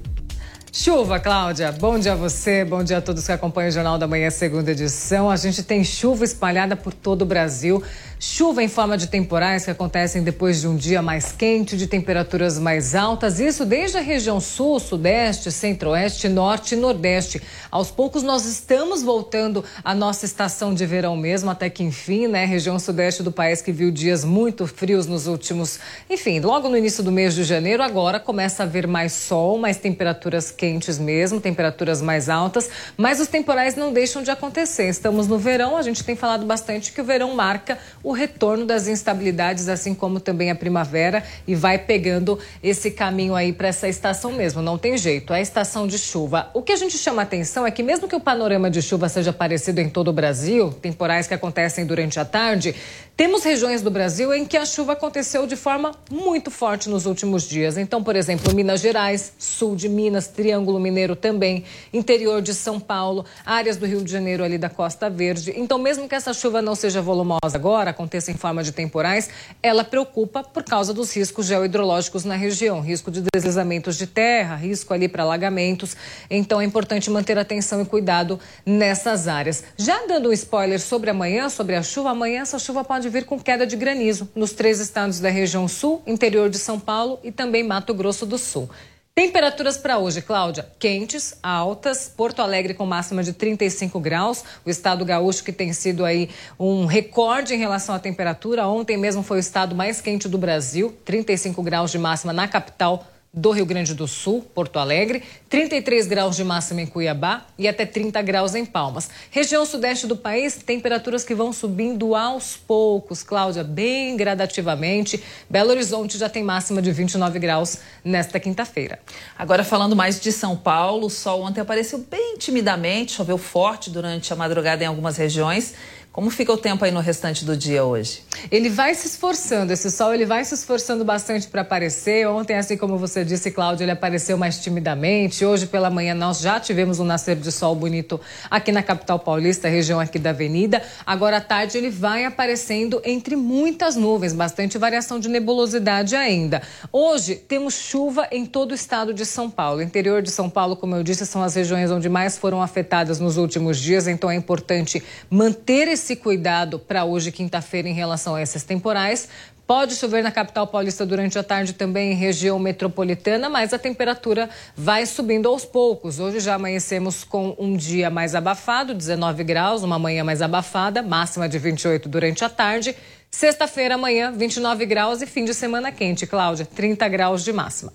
[0.71, 1.73] Chuva, Cláudia.
[1.73, 4.71] Bom dia a você, bom dia a todos que acompanham o Jornal da Manhã, segunda
[4.71, 5.29] edição.
[5.29, 7.83] A gente tem chuva espalhada por todo o Brasil.
[8.17, 12.57] Chuva em forma de temporais que acontecem depois de um dia mais quente, de temperaturas
[12.57, 17.41] mais altas, isso desde a região sul, sudeste, centro-oeste, norte e nordeste.
[17.69, 22.45] Aos poucos nós estamos voltando à nossa estação de verão mesmo, até que enfim, né?
[22.45, 25.77] Região sudeste do país que viu dias muito frios nos últimos,
[26.09, 29.75] enfim, logo no início do mês de janeiro, agora começa a haver mais sol, mais
[29.77, 34.87] temperaturas quentes mesmo, temperaturas mais altas, mas os temporais não deixam de acontecer.
[34.87, 38.87] Estamos no verão, a gente tem falado bastante que o verão marca o retorno das
[38.87, 44.31] instabilidades, assim como também a primavera, e vai pegando esse caminho aí para essa estação
[44.31, 44.61] mesmo.
[44.61, 46.49] Não tem jeito, é a estação de chuva.
[46.53, 49.31] O que a gente chama atenção é que, mesmo que o panorama de chuva seja
[49.31, 52.73] parecido em todo o Brasil, temporais que acontecem durante a tarde,
[53.17, 57.43] temos regiões do Brasil em que a chuva aconteceu de forma muito forte nos últimos
[57.43, 57.77] dias.
[57.77, 63.23] Então, por exemplo, Minas Gerais, sul de Minas, Triângulo Mineiro também, interior de São Paulo,
[63.45, 65.53] áreas do Rio de Janeiro ali da Costa Verde.
[65.55, 69.29] Então, mesmo que essa chuva não seja volumosa agora, aconteça em forma de temporais,
[69.63, 74.93] ela preocupa por causa dos riscos geohidrológicos na região, risco de deslizamentos de terra, risco
[74.93, 75.95] ali para alagamentos.
[76.29, 79.63] Então, é importante manter atenção e cuidado nessas áreas.
[79.77, 83.25] Já dando um spoiler sobre amanhã, sobre a chuva, amanhã essa chuva pode pode vir
[83.25, 87.31] com queda de granizo nos três estados da região sul, interior de São Paulo e
[87.31, 88.67] também Mato Grosso do Sul.
[89.13, 95.05] Temperaturas para hoje, Cláudia, quentes, altas, Porto Alegre com máxima de 35 graus, o estado
[95.05, 98.67] gaúcho que tem sido aí um recorde em relação à temperatura.
[98.67, 103.05] Ontem mesmo foi o estado mais quente do Brasil, 35 graus de máxima na capital
[103.35, 107.85] do Rio Grande do Sul, Porto Alegre, 33 graus de máxima em Cuiabá e até
[107.85, 109.09] 30 graus em Palmas.
[109.29, 115.21] Região sudeste do país, temperaturas que vão subindo aos poucos, Cláudia, bem gradativamente.
[115.49, 118.99] Belo Horizonte já tem máxima de 29 graus nesta quinta-feira.
[119.37, 124.31] Agora falando mais de São Paulo, o sol ontem apareceu bem timidamente, choveu forte durante
[124.31, 125.73] a madrugada em algumas regiões
[126.15, 128.23] Como fica o tempo aí no restante do dia hoje?
[128.49, 132.25] Ele vai se esforçando, esse sol ele vai se esforçando bastante para aparecer.
[132.25, 135.43] Ontem, assim como você disse, Cláudio, ele apareceu mais timidamente.
[135.43, 138.17] Hoje pela manhã nós já tivemos um nascer de sol bonito
[138.49, 140.81] aqui na capital paulista, região aqui da Avenida.
[141.05, 146.61] Agora à tarde ele vai aparecendo entre muitas nuvens, bastante variação de nebulosidade ainda.
[146.93, 149.79] Hoje temos chuva em todo o estado de São Paulo.
[149.79, 153.19] O interior de São Paulo, como eu disse, são as regiões onde mais foram afetadas
[153.19, 158.35] nos últimos dias, então é importante manter esse esse cuidado para hoje, quinta-feira, em relação
[158.35, 159.27] a esses temporais.
[159.65, 164.47] Pode chover na capital paulista durante a tarde também em região metropolitana, mas a temperatura
[164.77, 166.19] vai subindo aos poucos.
[166.19, 171.49] Hoje já amanhecemos com um dia mais abafado, 19 graus, uma manhã mais abafada, máxima
[171.49, 172.95] de 28 durante a tarde.
[173.31, 177.91] Sexta-feira, amanhã, 29 graus e fim de semana quente, Cláudia, 30 graus de máxima.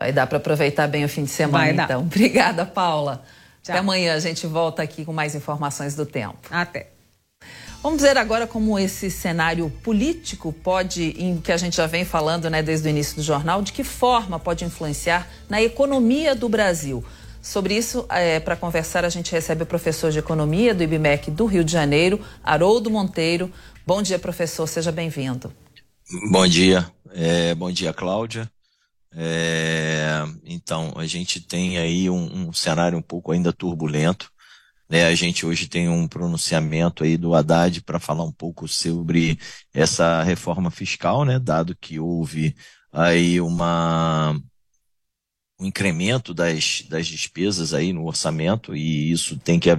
[0.00, 2.00] Vai dar para aproveitar bem o fim de semana, vai então.
[2.00, 2.06] Dar.
[2.06, 3.22] Obrigada, Paula.
[3.62, 3.74] Tchau.
[3.74, 6.38] Até amanhã a gente volta aqui com mais informações do tempo.
[6.50, 7.01] Até.
[7.82, 12.48] Vamos ver agora como esse cenário político pode, em que a gente já vem falando
[12.48, 17.04] né, desde o início do jornal, de que forma pode influenciar na economia do Brasil.
[17.42, 21.44] Sobre isso, é, para conversar, a gente recebe o professor de Economia do IBMEC do
[21.44, 23.50] Rio de Janeiro, Haroldo Monteiro.
[23.84, 25.52] Bom dia, professor, seja bem-vindo.
[26.30, 28.48] Bom dia, é, bom dia, Cláudia.
[29.12, 34.31] É, então, a gente tem aí um, um cenário um pouco ainda turbulento.
[34.92, 39.38] Né, a gente hoje tem um pronunciamento aí do Haddad para falar um pouco sobre
[39.72, 42.54] essa reforma fiscal, né, dado que houve
[42.92, 44.38] aí uma
[45.58, 49.70] um incremento das, das despesas aí no orçamento e isso tem que,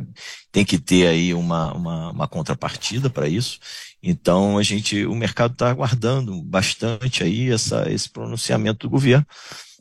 [0.51, 3.59] tem que ter aí uma, uma, uma contrapartida para isso.
[4.01, 9.27] Então a gente, o mercado está aguardando bastante aí essa, esse pronunciamento do governo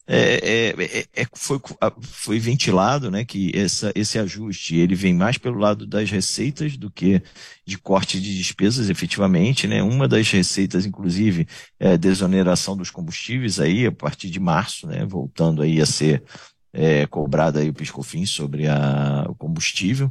[0.06, 1.60] é, é, é, é, foi,
[2.00, 6.90] foi ventilado né, que essa, esse ajuste ele vem mais pelo lado das receitas do
[6.90, 7.22] que
[7.64, 9.68] de corte de despesas, efetivamente.
[9.68, 9.82] Né?
[9.82, 11.46] Uma das receitas, inclusive,
[11.78, 16.22] é desoneração dos combustíveis aí, a partir de março, né, voltando aí a ser
[16.72, 20.08] é, cobrado aí o piscofim sobre a, o combustível.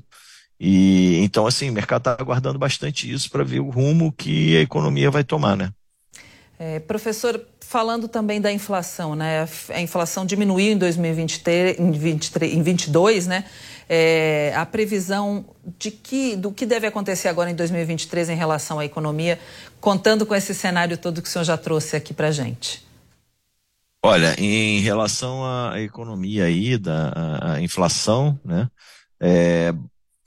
[0.57, 4.61] E então, assim, o mercado está aguardando bastante isso para ver o rumo que a
[4.61, 5.73] economia vai tomar, né?
[6.59, 9.47] É, professor, falando também da inflação, né?
[9.69, 13.45] A inflação diminuiu em 2023, em 23, em 22, né?
[13.87, 15.45] É, a previsão
[15.79, 19.39] de que do que deve acontecer agora em 2023 em relação à economia,
[19.79, 22.85] contando com esse cenário todo que o senhor já trouxe aqui para gente.
[24.03, 28.67] Olha, em relação à economia aí, da inflação, né?
[29.17, 29.73] É,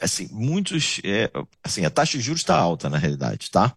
[0.00, 1.30] assim, muitos, é,
[1.62, 3.74] assim, a taxa de juros está alta na realidade, tá?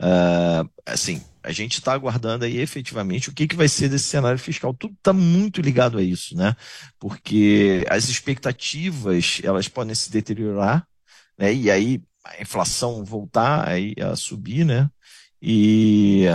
[0.00, 4.38] Uh, assim, a gente está aguardando aí efetivamente o que, que vai ser desse cenário
[4.38, 4.74] fiscal.
[4.74, 6.54] Tudo está muito ligado a isso, né?
[6.98, 10.86] Porque as expectativas elas podem se deteriorar,
[11.38, 11.52] né?
[11.54, 14.90] E aí a inflação voltar aí a subir, né?
[15.42, 16.26] E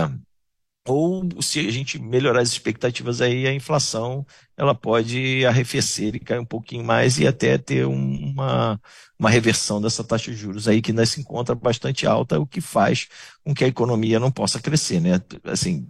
[0.86, 4.24] ou se a gente melhorar as expectativas aí, a inflação
[4.56, 8.80] ela pode arrefecer e cair um pouquinho mais e até ter uma,
[9.18, 12.60] uma reversão dessa taxa de juros aí que ainda se encontra bastante alta, o que
[12.60, 13.08] faz
[13.44, 15.20] com que a economia não possa crescer, né?
[15.44, 15.88] Assim,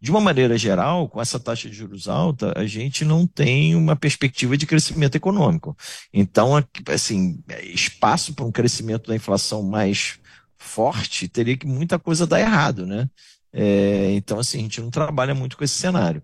[0.00, 3.94] de uma maneira geral, com essa taxa de juros alta, a gente não tem uma
[3.94, 5.76] perspectiva de crescimento econômico.
[6.12, 6.52] Então,
[6.88, 10.18] assim, espaço para um crescimento da inflação mais
[10.58, 13.08] forte, teria que muita coisa dar errado, né?
[13.52, 16.22] É, então, assim, a gente não trabalha muito com esse cenário.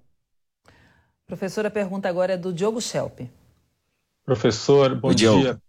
[1.27, 3.21] Professora, a pergunta agora é do Diogo Schelp.
[4.25, 5.61] Professor, bom dia.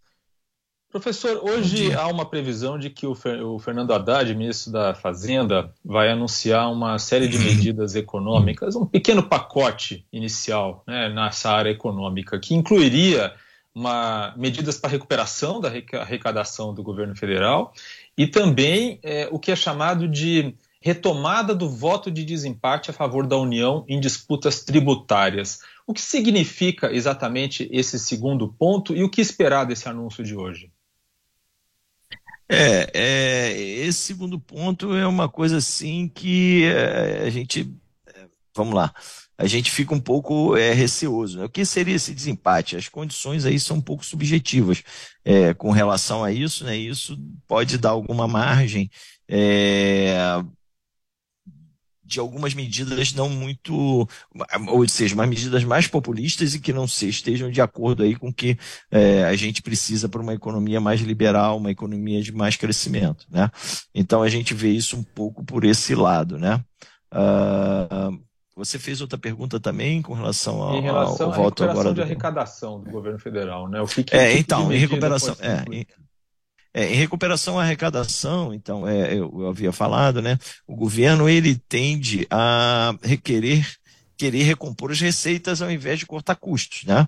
[0.90, 6.72] Professor, hoje há uma previsão de que o Fernando Haddad, ministro da Fazenda, vai anunciar
[6.72, 13.34] uma série de medidas econômicas, um pequeno pacote inicial né, nessa área econômica, que incluiria
[13.76, 17.72] uma, medidas para recuperação da arrecadação do governo federal
[18.18, 23.28] e também é, o que é chamado de retomada do voto de desempate a favor
[23.28, 25.60] da União em disputas tributárias.
[25.86, 30.72] O que significa exatamente esse segundo ponto e o que esperar desse anúncio de hoje?
[32.48, 37.72] É, é esse segundo ponto é uma coisa assim que é, a gente,
[38.08, 38.94] é, vamos lá,
[39.38, 41.40] a gente fica um pouco é, receoso.
[41.40, 41.46] Né?
[41.46, 42.76] O que seria esse desempate?
[42.76, 44.82] As condições aí são um pouco subjetivas
[45.60, 46.76] com relação a isso, né?
[46.76, 47.16] Isso
[47.48, 48.90] pode dar alguma margem
[49.30, 50.44] é,
[52.10, 54.08] de algumas medidas não muito,
[54.68, 58.30] ou seja, umas medidas mais populistas e que não se, estejam de acordo aí com
[58.30, 58.58] o que
[58.90, 63.52] é, a gente precisa para uma economia mais liberal, uma economia de mais crescimento, né?
[63.94, 66.60] Então a gente vê isso um pouco por esse lado, né?
[67.14, 68.20] Uh,
[68.56, 72.02] você fez outra pergunta também com relação ao, em relação ao, voto agora de do...
[72.02, 73.80] arrecadação do governo federal, né?
[73.82, 75.86] O que, que é, então, em recuperação, é, em,
[76.74, 80.38] É, em recuperação à arrecadação, então, é, eu, eu, havia falado, né?
[80.68, 83.68] O governo ele tende a requerer,
[84.16, 87.08] querer recompor as receitas ao invés de cortar custos, né?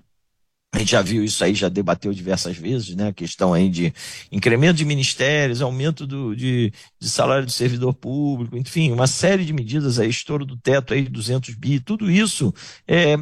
[0.74, 3.10] A gente já viu isso aí, já debateu diversas vezes, né?
[3.10, 3.94] A questão aí de
[4.32, 9.52] incremento de ministérios, aumento do, de, de salário do servidor público, enfim, uma série de
[9.52, 12.54] medidas aí, estouro do teto aí, 200 bi, tudo isso
[12.88, 13.18] é,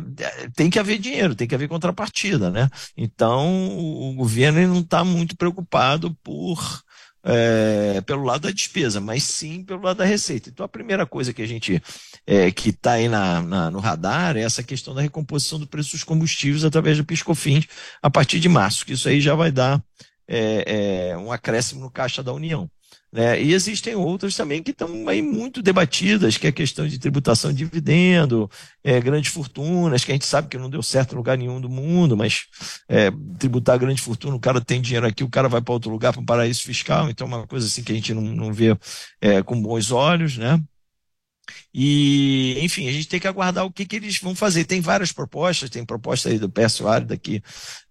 [0.56, 2.70] tem que haver dinheiro, tem que haver contrapartida, né?
[2.96, 6.84] Então, o, o governo não está muito preocupado por
[7.24, 10.50] é, pelo lado da despesa, mas sim pelo lado da receita.
[10.50, 11.82] Então, a primeira coisa que a gente
[12.26, 15.92] é, que está aí na, na, no radar é essa questão da recomposição do preço
[15.92, 17.66] dos combustíveis através do PiscoFins
[18.02, 19.84] a partir de março, que isso aí já vai dar
[20.28, 22.70] é, é um acréscimo no caixa da União.
[23.12, 23.42] Né?
[23.42, 27.52] E existem outras também que estão aí muito debatidas, que é a questão de tributação
[27.52, 28.50] de dividendo,
[28.84, 31.70] é, grandes fortunas, que a gente sabe que não deu certo em lugar nenhum do
[31.70, 32.46] mundo, mas
[32.88, 36.12] é, tributar grande fortuna, o cara tem dinheiro aqui, o cara vai para outro lugar,
[36.14, 38.78] para um paraíso fiscal, então é uma coisa assim que a gente não, não vê
[39.22, 40.62] é, com bons olhos, né?
[41.74, 44.66] E, enfim, a gente tem que aguardar o que, que eles vão fazer.
[44.66, 47.42] Tem várias propostas, tem proposta aí do Pércio Árida que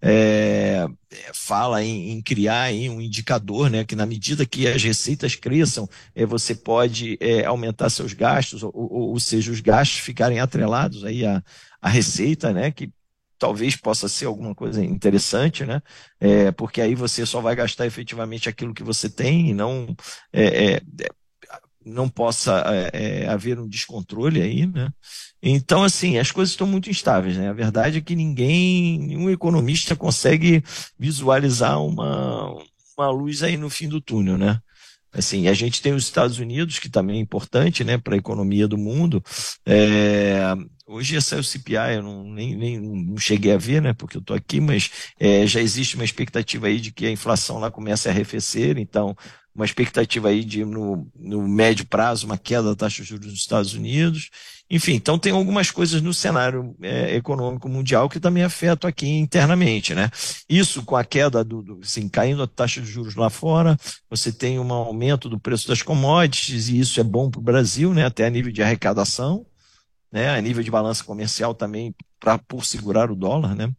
[0.00, 0.86] é,
[1.32, 5.88] fala em, em, criar aí um indicador, né, que na medida que as receitas cresçam,
[6.14, 11.04] é, você pode é, aumentar seus gastos, ou, ou, ou, seja, os gastos ficarem atrelados
[11.04, 11.42] aí à,
[11.80, 12.92] à receita, né, que
[13.38, 15.80] talvez possa ser alguma coisa interessante, né?
[16.18, 19.94] É, porque aí você só vai gastar efetivamente aquilo que você tem e não
[20.32, 20.80] é, é,
[21.88, 22.62] não possa
[22.92, 24.90] é, é, haver um descontrole aí, né?
[25.42, 27.48] Então, assim, as coisas estão muito instáveis, né?
[27.48, 30.62] A verdade é que ninguém, nenhum economista consegue
[30.98, 32.54] visualizar uma,
[32.96, 34.60] uma luz aí no fim do túnel, né?
[35.12, 38.68] Assim, a gente tem os Estados Unidos, que também é importante, né, para a economia
[38.68, 39.22] do mundo.
[39.66, 40.54] É,
[40.86, 44.20] hoje sair o CPI, eu não, nem, nem não cheguei a ver, né, porque eu
[44.20, 48.08] estou aqui, mas é, já existe uma expectativa aí de que a inflação lá comece
[48.08, 49.16] a arrefecer, então
[49.58, 53.40] uma expectativa aí de, no, no médio prazo, uma queda da taxa de juros nos
[53.40, 54.30] Estados Unidos.
[54.70, 59.96] Enfim, então tem algumas coisas no cenário é, econômico mundial que também afetam aqui internamente,
[59.96, 60.10] né?
[60.48, 63.76] Isso com a queda do, do assim, caindo a taxa de juros lá fora,
[64.08, 67.92] você tem um aumento do preço das commodities e isso é bom para o Brasil,
[67.92, 68.04] né?
[68.04, 69.44] Até a nível de arrecadação,
[70.12, 70.30] né?
[70.30, 73.72] A nível de balança comercial também para por segurar o dólar, né?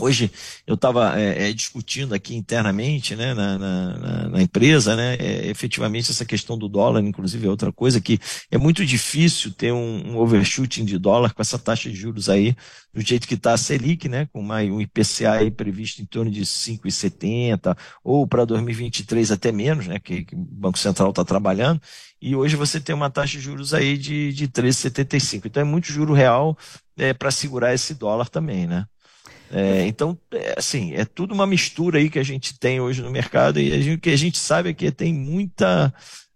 [0.00, 0.28] Hoje
[0.66, 6.10] eu estava é, é, discutindo aqui internamente né, na, na, na empresa, né, é, efetivamente
[6.10, 8.18] essa questão do dólar, inclusive é outra coisa que
[8.50, 12.56] é muito difícil ter um, um overshooting de dólar com essa taxa de juros aí,
[12.92, 16.28] do jeito que está a Selic, né, com uma, um IPCA aí previsto em torno
[16.28, 21.80] de 5,70, ou para 2023 até menos, né, que, que o Banco Central está trabalhando,
[22.20, 25.46] e hoje você tem uma taxa de juros aí de, de 13,75.
[25.46, 26.58] Então é muito juro real
[26.96, 28.86] é, para segurar esse dólar também, né?
[29.50, 33.10] É, então, é, assim, é tudo uma mistura aí que a gente tem hoje no
[33.10, 35.92] mercado e o que a gente sabe é que tem muita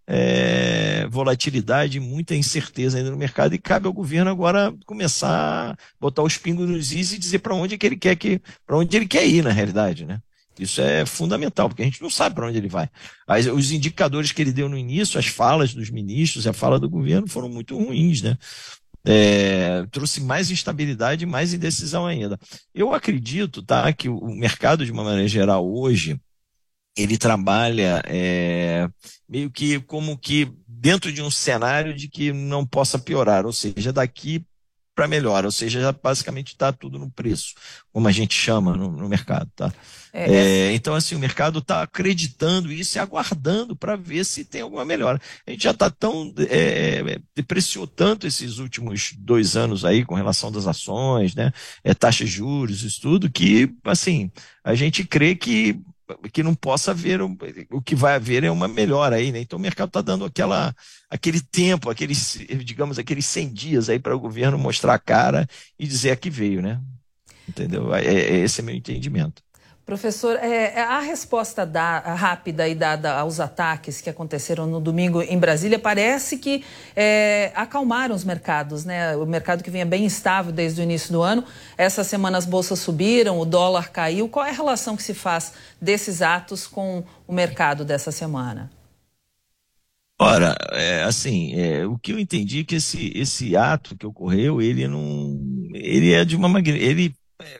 [0.07, 5.29] é, volatilidade, muita incerteza ainda no mercado e cabe ao governo agora começar
[5.71, 8.41] a botar os pingos nos is e dizer para onde é que ele quer que,
[8.65, 10.19] para onde ele quer ir na realidade, né?
[10.57, 12.89] Isso é fundamental, porque a gente não sabe para onde ele vai.
[13.25, 16.89] As, os indicadores que ele deu no início, as falas dos ministros, a fala do
[16.89, 18.37] governo foram muito ruins, né?
[19.05, 22.39] É, trouxe mais instabilidade e mais indecisão ainda.
[22.73, 26.19] Eu acredito tá, que o mercado, de uma maneira geral, hoje,
[26.97, 28.87] ele trabalha é,
[29.27, 33.93] meio que como que dentro de um cenário de que não possa piorar, ou seja,
[33.93, 34.45] daqui
[34.99, 37.53] para melhor, ou seja, já basicamente está tudo no preço,
[37.89, 39.71] como a gente chama no, no mercado, tá?
[40.11, 44.59] É, é, então, assim, o mercado está acreditando isso e aguardando para ver se tem
[44.59, 45.21] alguma melhora.
[45.47, 46.33] A gente já está tão.
[46.49, 51.53] É, depreciou tanto esses últimos dois anos aí com relação das ações, né?
[51.81, 54.29] É, taxas de juros, isso tudo, que, assim,
[54.65, 55.79] a gente crê que
[56.31, 59.39] que não possa haver, o que vai haver é uma melhora aí, né?
[59.39, 60.75] Então o mercado está dando aquela,
[61.09, 65.47] aquele tempo, aqueles, digamos, aqueles 100 dias aí para o governo mostrar a cara
[65.77, 66.81] e dizer a que veio, né?
[67.47, 67.93] Entendeu?
[67.93, 69.41] É, é, esse é meu entendimento.
[69.89, 75.19] Professor, é, é, a resposta da, rápida e dada aos ataques que aconteceram no domingo
[75.19, 76.63] em Brasília parece que
[76.95, 79.15] é, acalmaram os mercados, né?
[79.15, 81.43] O mercado que vinha bem estável desde o início do ano.
[81.75, 84.29] Essa semana as bolsas subiram, o dólar caiu.
[84.29, 88.69] Qual é a relação que se faz desses atos com o mercado dessa semana?
[90.21, 94.61] Ora, é, assim, é, o que eu entendi é que esse, esse ato que ocorreu,
[94.61, 95.35] ele não,
[95.73, 97.11] ele é de uma ele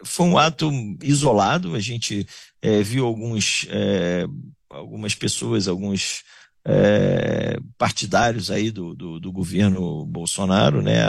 [0.03, 0.71] foi um ato
[1.01, 2.27] isolado, a gente
[2.61, 4.25] é, viu alguns, é,
[4.69, 6.23] algumas pessoas, alguns
[6.65, 11.01] é, partidários aí do, do, do, governo Bolsonaro, né,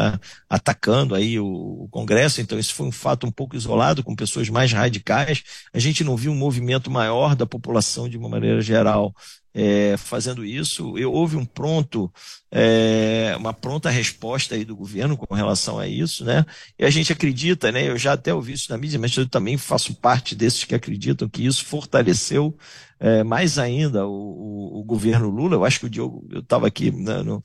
[0.49, 2.41] atacando aí o, o, Congresso.
[2.41, 5.43] Então isso foi um fato um pouco isolado, com pessoas mais radicais.
[5.73, 9.15] A gente não viu um movimento maior da população de uma maneira geral
[9.55, 10.97] é, fazendo isso.
[10.97, 12.13] Eu, houve um pronto,
[12.51, 16.45] é, uma pronta resposta aí do governo com relação a isso, né?
[16.79, 17.89] E a gente acredita, né?
[17.89, 21.29] Eu já até ouvi isso na mídia, mas eu também faço parte desses que acreditam
[21.29, 22.57] que isso fortaleceu
[22.99, 25.57] é, mais ainda o, o, o, governo Lula.
[25.57, 27.43] Eu acho que o Diogo, eu estava aqui né, no,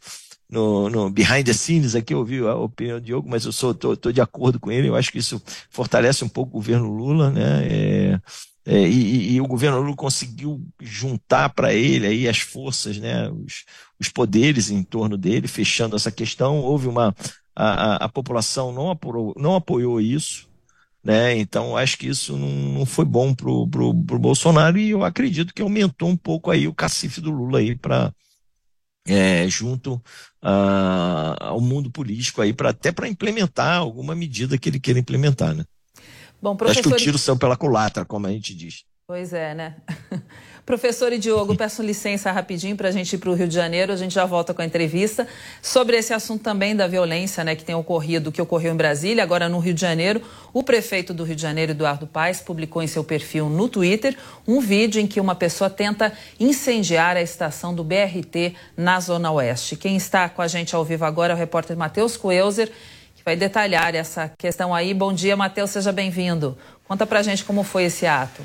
[0.50, 3.96] no, no, behind the scenes aqui, ouvi a opinião do Diogo, mas eu sou tô,
[3.96, 4.90] tô, de acordo com ele.
[4.90, 7.66] Eu acho que isso fortalece um pouco o governo Lula, né?
[7.68, 8.22] É,
[8.68, 13.64] é, e, e, o governo Lula conseguiu juntar para ele aí as forças, né, os,
[14.00, 16.60] os, poderes em torno dele, fechando essa questão.
[16.62, 17.16] Houve uma.
[17.56, 20.50] A, a, a população não apoiou, não apoiou isso,
[21.04, 21.38] né?
[21.38, 25.62] Então acho que isso não, não foi bom para o Bolsonaro e eu acredito que
[25.62, 28.12] aumentou um pouco aí o cacife do Lula aí para
[29.08, 30.02] é, junto
[30.42, 35.64] ao mundo político aí para até para implementar alguma medida que ele queira implementar, né?
[36.46, 36.80] Bom, professor...
[36.80, 38.84] Acho que o tiro saiu pela culatra, como a gente diz.
[39.08, 39.76] Pois é, né?
[40.64, 43.92] Professor e Diogo, peço licença rapidinho para a gente ir para o Rio de Janeiro.
[43.92, 45.28] A gente já volta com a entrevista
[45.60, 49.50] sobre esse assunto também da violência né, que tem ocorrido, que ocorreu em Brasília, agora
[49.50, 50.22] no Rio de Janeiro.
[50.54, 54.16] O prefeito do Rio de Janeiro, Eduardo Paes, publicou em seu perfil no Twitter
[54.48, 59.76] um vídeo em que uma pessoa tenta incendiar a estação do BRT na Zona Oeste.
[59.76, 62.72] Quem está com a gente ao vivo agora é o repórter Matheus Coelzer
[63.26, 64.94] vai detalhar essa questão aí.
[64.94, 66.56] Bom dia, Matheus, seja bem-vindo.
[66.88, 68.44] Conta pra gente como foi esse ato.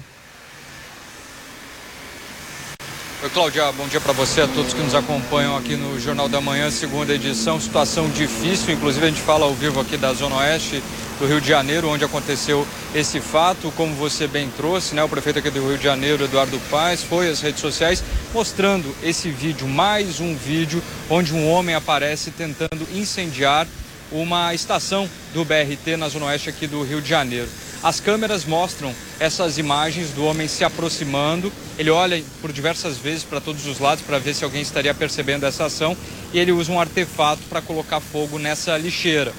[3.23, 6.41] Oi, Cláudia, bom dia para você, a todos que nos acompanham aqui no Jornal da
[6.41, 7.61] Manhã, segunda edição.
[7.61, 10.83] Situação difícil, inclusive a gente fala ao vivo aqui da Zona Oeste
[11.19, 13.71] do Rio de Janeiro, onde aconteceu esse fato.
[13.77, 15.05] Como você bem trouxe, né?
[15.05, 18.03] O prefeito aqui do Rio de Janeiro, Eduardo Paes, foi às redes sociais
[18.33, 23.67] mostrando esse vídeo, mais um vídeo, onde um homem aparece tentando incendiar
[24.13, 27.49] uma estação do BRT na Zona Oeste aqui do Rio de Janeiro.
[27.83, 31.51] As câmeras mostram essas imagens do homem se aproximando.
[31.79, 35.47] Ele olha por diversas vezes para todos os lados para ver se alguém estaria percebendo
[35.47, 35.97] essa ação
[36.33, 39.33] e ele usa um artefato para colocar fogo nessa lixeira.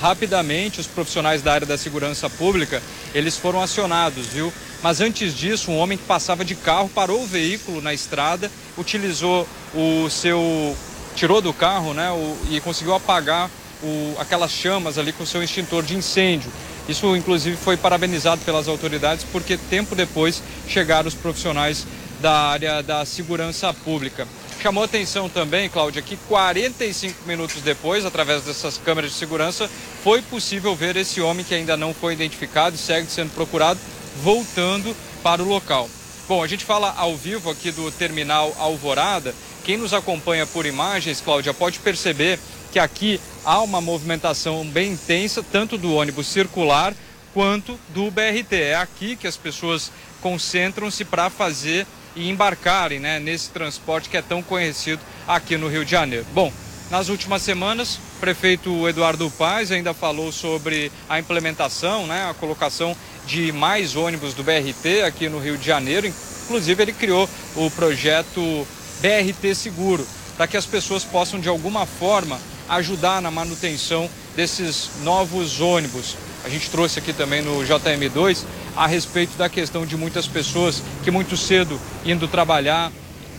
[0.00, 2.82] Rapidamente, os profissionais da área da segurança pública,
[3.14, 4.52] eles foram acionados, viu?
[4.82, 9.46] Mas antes disso, um homem que passava de carro parou o veículo na estrada, utilizou
[9.74, 10.76] o seu
[11.14, 12.08] tirou do carro, né,
[12.50, 13.50] e conseguiu apagar
[13.82, 16.50] o, aquelas chamas ali com seu extintor de incêndio.
[16.88, 21.86] Isso, inclusive, foi parabenizado pelas autoridades porque tempo depois chegaram os profissionais
[22.20, 24.26] da área da segurança pública.
[24.62, 29.68] Chamou atenção também, Cláudia, que 45 minutos depois, através dessas câmeras de segurança,
[30.04, 33.80] foi possível ver esse homem que ainda não foi identificado segue sendo procurado,
[34.22, 35.90] voltando para o local.
[36.28, 39.34] Bom, a gente fala ao vivo aqui do terminal Alvorada.
[39.64, 42.38] Quem nos acompanha por imagens, Cláudia, pode perceber
[42.72, 46.94] que aqui há uma movimentação bem intensa, tanto do ônibus circular
[47.34, 48.54] quanto do BRT.
[48.54, 49.92] É aqui que as pessoas
[50.22, 55.84] concentram-se para fazer e embarcarem né, nesse transporte que é tão conhecido aqui no Rio
[55.84, 56.26] de Janeiro.
[56.32, 56.52] Bom,
[56.90, 62.96] nas últimas semanas, o prefeito Eduardo Paes ainda falou sobre a implementação, né, a colocação
[63.26, 66.12] de mais ônibus do BRT aqui no Rio de Janeiro.
[66.44, 68.66] Inclusive, ele criou o projeto
[69.00, 70.06] BRT Seguro,
[70.36, 76.16] para que as pessoas possam, de alguma forma, ajudar na manutenção desses novos ônibus.
[76.44, 78.44] A gente trouxe aqui também no JM2
[78.76, 82.90] a respeito da questão de muitas pessoas que muito cedo indo trabalhar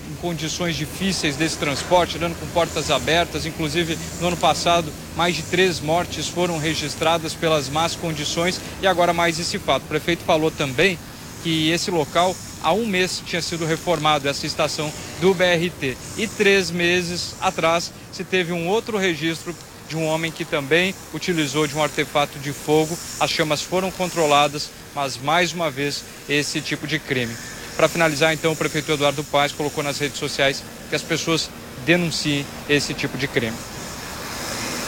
[0.10, 3.46] em condições difíceis desse transporte, dando com portas abertas.
[3.46, 9.14] Inclusive, no ano passado, mais de três mortes foram registradas pelas más condições e agora
[9.14, 9.84] mais esse fato.
[9.84, 10.98] O prefeito falou também
[11.44, 16.72] que esse local há um mês tinha sido reformado essa estação do BRT e três
[16.72, 19.54] meses atrás se teve um outro registro
[19.90, 22.98] de um homem que também utilizou de um artefato de fogo.
[23.20, 27.36] As chamas foram controladas, mas mais uma vez esse tipo de crime.
[27.76, 31.50] Para finalizar, então, o prefeito Eduardo Paes colocou nas redes sociais que as pessoas
[31.86, 33.58] denunciem esse tipo de crime.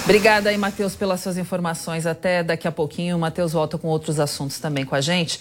[0.04, 2.06] Obrigada aí, Matheus, pelas suas informações.
[2.06, 5.40] Até daqui a pouquinho o Matheus volta com outros assuntos também com a gente.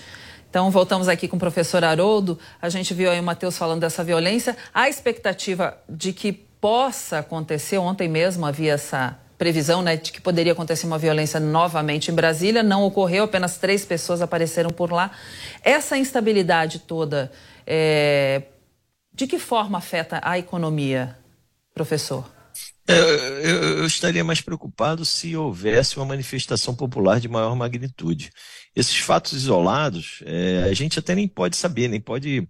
[0.54, 2.38] Então, voltamos aqui com o professor Haroldo.
[2.62, 4.56] A gente viu aí o Matheus falando dessa violência.
[4.72, 10.52] A expectativa de que possa acontecer, ontem mesmo havia essa previsão né, de que poderia
[10.52, 12.62] acontecer uma violência novamente em Brasília.
[12.62, 15.10] Não ocorreu, apenas três pessoas apareceram por lá.
[15.60, 17.32] Essa instabilidade toda,
[17.66, 18.42] é...
[19.12, 21.16] de que forma afeta a economia,
[21.74, 22.33] professor?
[22.86, 28.30] Eu, eu, estaria mais preocupado se houvesse uma manifestação popular de maior magnitude.
[28.76, 32.46] Esses fatos isolados, é, a gente até nem pode saber, nem pode.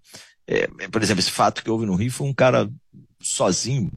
[0.46, 2.68] É, por exemplo, esse fato que houve no Rio foi um cara
[3.20, 3.92] sozinho,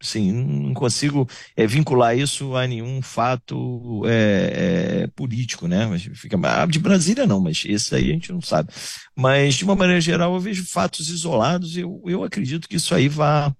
[0.00, 5.86] sim, não consigo é, vincular isso a nenhum fato é, é, político, né?
[5.86, 8.72] Mas fica ah, de Brasília não, mas esse aí a gente não sabe.
[9.14, 13.08] Mas de uma maneira geral eu vejo fatos isolados eu, eu acredito que isso aí
[13.08, 13.52] vai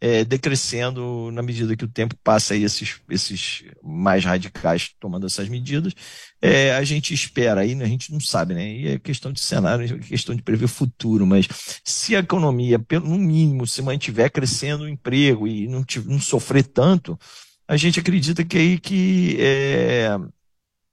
[0.00, 5.48] é, decrescendo na medida que o tempo passa e esses, esses mais radicais tomando essas
[5.48, 5.94] medidas,
[6.40, 8.72] é, a gente espera aí, né, a gente não sabe, né?
[8.72, 11.48] E é questão de cenário, é questão de prever o futuro, mas
[11.84, 16.64] se a economia, pelo, no mínimo, se mantiver crescendo o emprego e não, não sofrer
[16.64, 17.18] tanto,
[17.66, 20.10] a gente acredita que aí que é,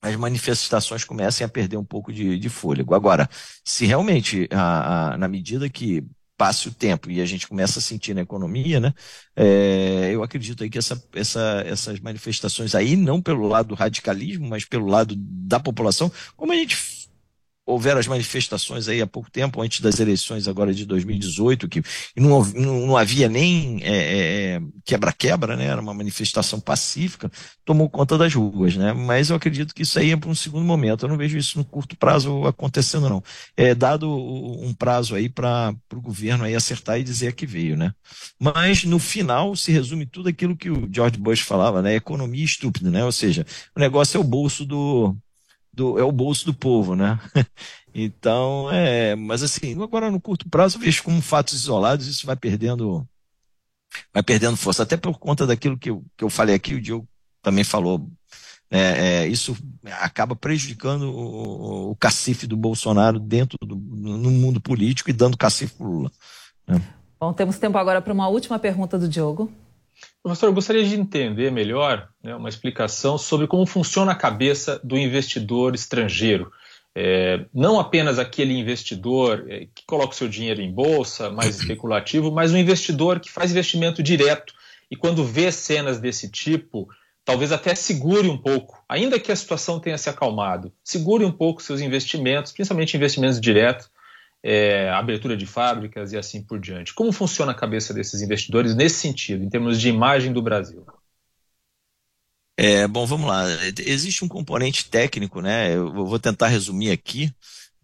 [0.02, 2.96] as manifestações comecem a perder um pouco de, de fôlego.
[2.96, 3.30] Agora,
[3.64, 6.04] se realmente, a, a, na medida que
[6.38, 8.94] passe o tempo e a gente começa a sentir na economia, né?
[9.36, 14.48] É, eu acredito aí que essa, essa, essas manifestações aí, não pelo lado do radicalismo,
[14.48, 16.76] mas pelo lado da população, como a gente
[17.66, 21.82] houveram as manifestações aí há pouco tempo, antes das eleições agora de 2018, que
[22.16, 25.66] não, não, havia nem é, é, é, quebra-quebra, é, né?
[25.66, 27.32] era uma manifestação pacífica,
[27.64, 28.76] tomou conta das ruas.
[28.76, 28.92] Né?
[28.92, 31.06] Mas eu acredito que isso aí é para um segundo momento.
[31.06, 33.24] Eu não vejo isso no curto prazo acontecendo, não.
[33.56, 37.78] É dado um prazo aí para o governo aí acertar e dizer que veio.
[37.78, 37.94] Né?
[38.40, 41.96] Mas no final se resume tudo aquilo que o George Bush falava, né?
[41.96, 43.06] economia estúpida, né?
[43.06, 43.46] ou seja,
[43.76, 45.16] o negócio é o bolso do,
[45.74, 47.20] do, é o bolso do povo, né?
[47.96, 53.08] Então, é, mas assim, agora no curto prazo, vejo como fatos isolados, isso vai perdendo,
[54.12, 57.08] vai perdendo força, até por conta daquilo que eu, que eu falei aqui, o Diogo
[57.40, 58.10] também falou.
[58.72, 59.56] É, é, isso
[60.02, 65.76] acaba prejudicando o, o, cacife do Bolsonaro dentro do no mundo político e dando cacife
[65.76, 66.12] para Lula.
[66.68, 66.82] Né?
[67.20, 69.52] Bom, temos tempo agora para uma última pergunta do Diogo.
[70.24, 74.98] Professor, eu gostaria de entender melhor né, uma explicação sobre como funciona a cabeça do
[74.98, 76.50] investidor estrangeiro.
[76.96, 82.32] É, não apenas aquele investidor é, que coloca o seu dinheiro em bolsa, mais especulativo,
[82.32, 84.54] mas um investidor que faz investimento direto
[84.90, 86.88] e quando vê cenas desse tipo,
[87.26, 91.62] talvez até segure um pouco, ainda que a situação tenha se acalmado, segure um pouco
[91.62, 93.90] seus investimentos, principalmente investimentos diretos,
[94.44, 96.94] é, abertura de fábricas e assim por diante.
[96.94, 100.86] Como funciona a cabeça desses investidores nesse sentido, em termos de imagem do Brasil?
[102.58, 103.46] É, bom, vamos lá.
[103.80, 105.76] Existe um componente técnico, né?
[105.76, 107.34] Eu vou tentar resumir aqui,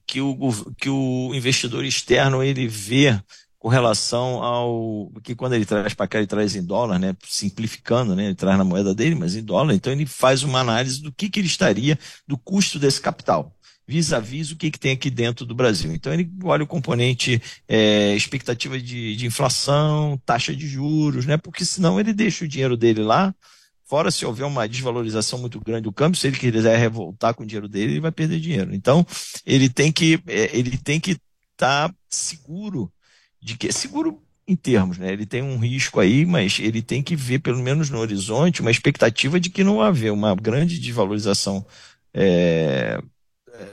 [0.06, 0.36] que o,
[0.76, 3.20] que o investidor externo ele vê
[3.58, 7.16] com relação ao que quando ele traz para cá ele traz em dólar, né?
[7.26, 8.26] Simplificando, né?
[8.26, 9.74] Ele traz na moeda dele, mas em dólar.
[9.74, 11.98] Então ele faz uma análise do que, que ele estaria
[12.28, 13.56] do custo desse capital
[13.90, 15.92] vis-a-vis o que, que tem aqui dentro do Brasil.
[15.92, 21.38] Então ele olha o componente é, expectativa de, de, inflação, taxa de juros, né?
[21.38, 23.34] Porque senão ele deixa o dinheiro dele lá,
[23.84, 27.48] fora se houver uma desvalorização muito grande do câmbio, se ele quiser revoltar com o
[27.48, 28.76] dinheiro dele, ele vai perder dinheiro.
[28.76, 29.04] Então
[29.44, 31.18] ele tem que é, ele tem que
[31.54, 32.94] estar tá seguro
[33.42, 35.12] de que seguro em termos, né?
[35.12, 38.72] Ele tem um risco aí, mas ele tem que ver pelo menos no horizonte uma
[38.72, 41.66] expectativa de que não haver uma grande desvalorização
[42.14, 43.02] é,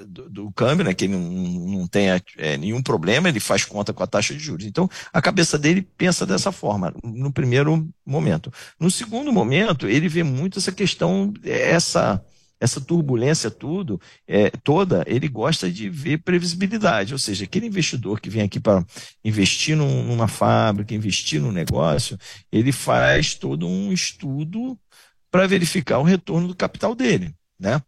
[0.07, 3.93] do, do, câmbio, né, que ele não, não tenha é, nenhum problema, ele faz conta
[3.93, 4.67] com a taxa de juros.
[4.67, 8.53] Então, a cabeça dele pensa dessa forma, no primeiro momento.
[8.79, 12.23] No segundo momento, ele vê muito essa questão, essa
[12.59, 18.31] essa turbulência tudo, é, toda, ele gosta de ver previsibilidade, ou seja, aquele investidor que
[18.31, 18.85] vem aqui para
[19.25, 22.19] investir num, numa fábrica, investir num negócio,
[22.51, 24.79] ele faz todo um estudo
[25.31, 27.81] para verificar o retorno do capital dele, né?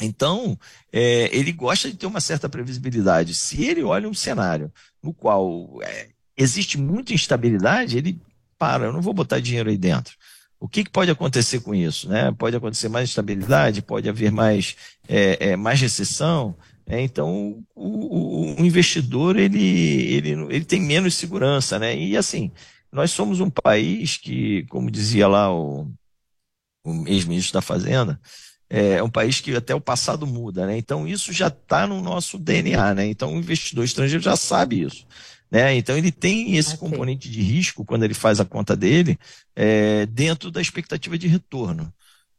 [0.00, 0.58] Então,
[0.92, 3.34] é, ele gosta de ter uma certa previsibilidade.
[3.34, 4.72] Se ele olha um cenário
[5.02, 8.20] no qual é, existe muita instabilidade, ele
[8.58, 10.14] para, eu não vou botar dinheiro aí dentro.
[10.60, 12.08] O que, que pode acontecer com isso?
[12.08, 12.30] Né?
[12.32, 14.76] Pode acontecer mais instabilidade, pode haver mais,
[15.08, 16.54] é, é mais recessão.
[16.86, 17.00] Né?
[17.00, 19.58] Então, o, o, o, investidor ele,
[20.12, 21.78] ele, ele tem menos segurança.
[21.78, 21.96] Né?
[21.96, 22.52] E assim,
[22.92, 25.90] nós somos um país que, como dizia lá o,
[26.84, 28.20] o ex-ministro da Fazenda,
[28.70, 30.78] é um país que até o passado muda, né?
[30.78, 33.06] Então isso já está no nosso DNA, né?
[33.06, 35.04] Então o investidor estrangeiro já sabe isso.
[35.50, 35.74] Né?
[35.74, 36.88] Então ele tem esse okay.
[36.88, 39.18] componente de risco quando ele faz a conta dele
[39.56, 41.92] é, dentro da expectativa de retorno.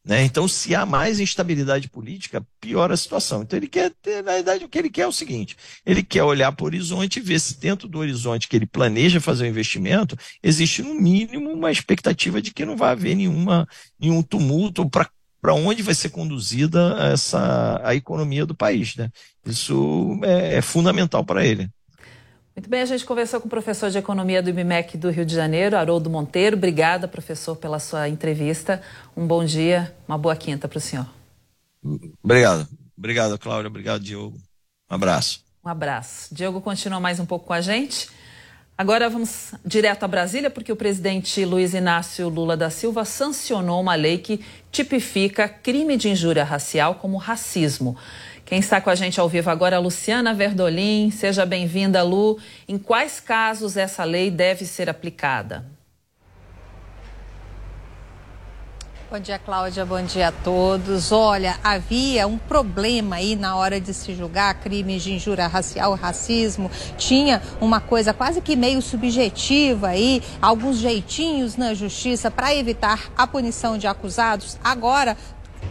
[0.04, 0.24] Né?
[0.24, 3.44] Então, se há mais instabilidade política, piora a situação.
[3.44, 5.56] Então, ele quer ter, na verdade, o que ele quer é o seguinte:
[5.86, 9.22] ele quer olhar para o horizonte e ver se dentro do horizonte que ele planeja
[9.22, 13.68] fazer o investimento, existe no mínimo uma expectativa de que não vai haver nenhuma,
[14.00, 15.08] nenhum tumulto para
[15.42, 19.10] para onde vai ser conduzida essa a economia do país, né?
[19.46, 21.70] Isso é, é fundamental para ele.
[22.56, 25.34] Muito bem, a gente conversou com o professor de Economia do IBMEC do Rio de
[25.34, 26.58] Janeiro, Haroldo Monteiro.
[26.58, 28.82] Obrigada, professor, pela sua entrevista.
[29.16, 31.08] Um bom dia, uma boa quinta para o senhor.
[32.22, 32.68] Obrigado.
[32.96, 33.68] Obrigado, Cláudia.
[33.68, 34.38] Obrigado, Diogo.
[34.90, 35.44] Um abraço.
[35.64, 36.34] Um abraço.
[36.36, 38.10] Diogo continua mais um pouco com a gente.
[38.82, 43.94] Agora vamos direto a Brasília, porque o presidente Luiz Inácio Lula da Silva sancionou uma
[43.94, 47.96] lei que tipifica crime de injúria racial como racismo.
[48.44, 51.12] Quem está com a gente ao vivo agora é a Luciana Verdolim.
[51.12, 52.40] Seja bem-vinda, Lu.
[52.68, 55.64] Em quais casos essa lei deve ser aplicada?
[59.12, 59.86] Bom dia, Cláudia.
[59.86, 61.12] Bom dia a todos.
[61.12, 66.72] Olha, havia um problema aí na hora de se julgar crimes de injúria racial, racismo.
[66.98, 73.28] Tinha uma coisa quase que meio subjetiva aí, alguns jeitinhos na justiça para evitar a
[73.28, 74.58] punição de acusados.
[74.64, 75.18] Agora,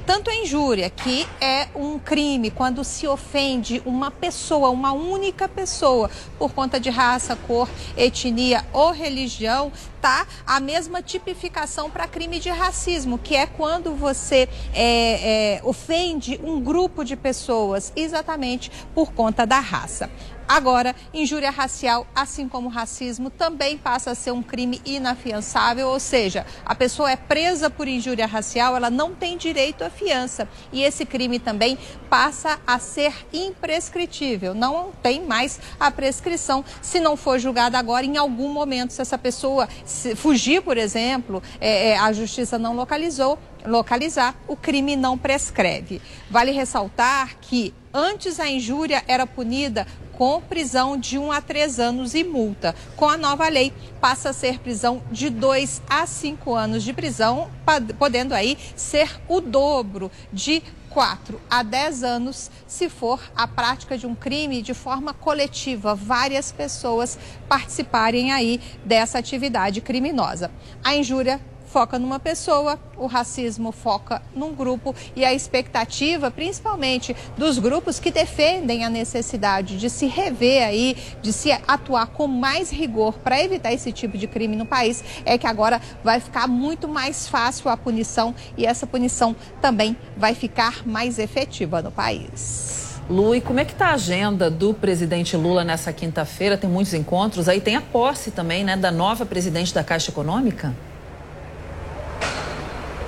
[0.06, 6.10] tanto a injúria, que é um crime quando se ofende uma pessoa, uma única pessoa,
[6.38, 12.50] por conta de raça, cor, etnia ou religião, tá a mesma tipificação para crime de
[12.50, 19.46] racismo, que é quando você é, é, ofende um grupo de pessoas exatamente por conta
[19.46, 20.10] da raça.
[20.50, 26.44] Agora, injúria racial, assim como racismo, também passa a ser um crime inafiançável, ou seja,
[26.66, 30.48] a pessoa é presa por injúria racial, ela não tem direito à fiança.
[30.72, 31.78] E esse crime também
[32.08, 38.16] passa a ser imprescritível, não tem mais a prescrição se não for julgada agora em
[38.16, 38.92] algum momento.
[38.92, 39.68] Se essa pessoa
[40.16, 46.00] fugir, por exemplo, é, é, a justiça não localizou, localizar, o crime não prescreve.
[46.30, 49.86] Vale ressaltar que antes a injúria era punida
[50.20, 52.74] com prisão de 1 a 3 anos e multa.
[52.94, 57.50] Com a nova lei, passa a ser prisão de 2 a 5 anos de prisão,
[57.98, 64.06] podendo aí ser o dobro de 4 a 10 anos se for a prática de
[64.06, 70.50] um crime de forma coletiva, várias pessoas participarem aí dessa atividade criminosa.
[70.84, 71.40] A injúria
[71.70, 78.10] foca numa pessoa, o racismo foca num grupo e a expectativa, principalmente dos grupos que
[78.10, 83.72] defendem a necessidade de se rever aí, de se atuar com mais rigor para evitar
[83.72, 87.76] esse tipo de crime no país, é que agora vai ficar muito mais fácil a
[87.76, 92.98] punição e essa punição também vai ficar mais efetiva no país.
[93.08, 96.56] Lu, e como é que está a agenda do presidente Lula nessa quinta-feira?
[96.56, 100.72] Tem muitos encontros, aí tem a posse também, né, da nova presidente da Caixa Econômica?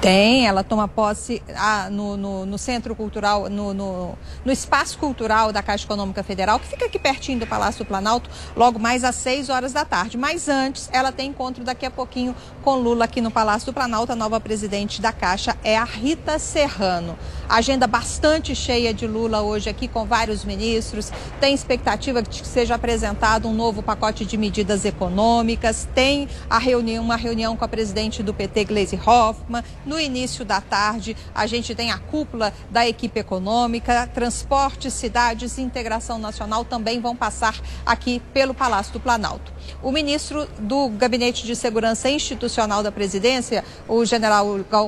[0.02, 5.52] Tem, ela toma posse ah, no, no, no, Centro Cultural, no, no, no, Espaço Cultural
[5.52, 9.14] da Caixa Econômica Federal, que fica aqui pertinho do Palácio do Planalto, logo mais às
[9.14, 10.18] 6 horas da tarde.
[10.18, 12.34] Mas antes, ela tem encontro daqui a pouquinho
[12.64, 14.10] com Lula aqui no Palácio do Planalto.
[14.10, 17.16] A nova presidente da Caixa é a Rita Serrano.
[17.48, 21.12] Agenda bastante cheia de Lula hoje aqui com vários ministros.
[21.40, 25.86] Tem expectativa de que seja apresentado um novo pacote de medidas econômicas.
[25.94, 29.62] Tem a reunião, uma reunião com a presidente do PT, Gleisi Hoffmann
[29.92, 35.60] no início da tarde, a gente tem a cúpula da equipe econômica, transporte, cidades e
[35.60, 39.52] integração nacional também vão passar aqui pelo Palácio do Planalto.
[39.82, 44.46] O ministro do Gabinete de Segurança Institucional da Presidência, o general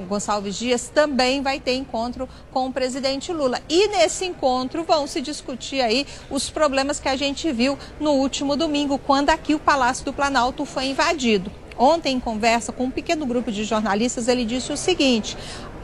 [0.09, 3.61] Gonçalves Dias, também vai ter encontro com o presidente Lula.
[3.69, 8.57] E nesse encontro vão se discutir aí os problemas que a gente viu no último
[8.57, 11.53] domingo, quando aqui o Palácio do Planalto foi invadido.
[11.79, 15.37] Ontem, em conversa com um pequeno grupo de jornalistas, ele disse o seguinte: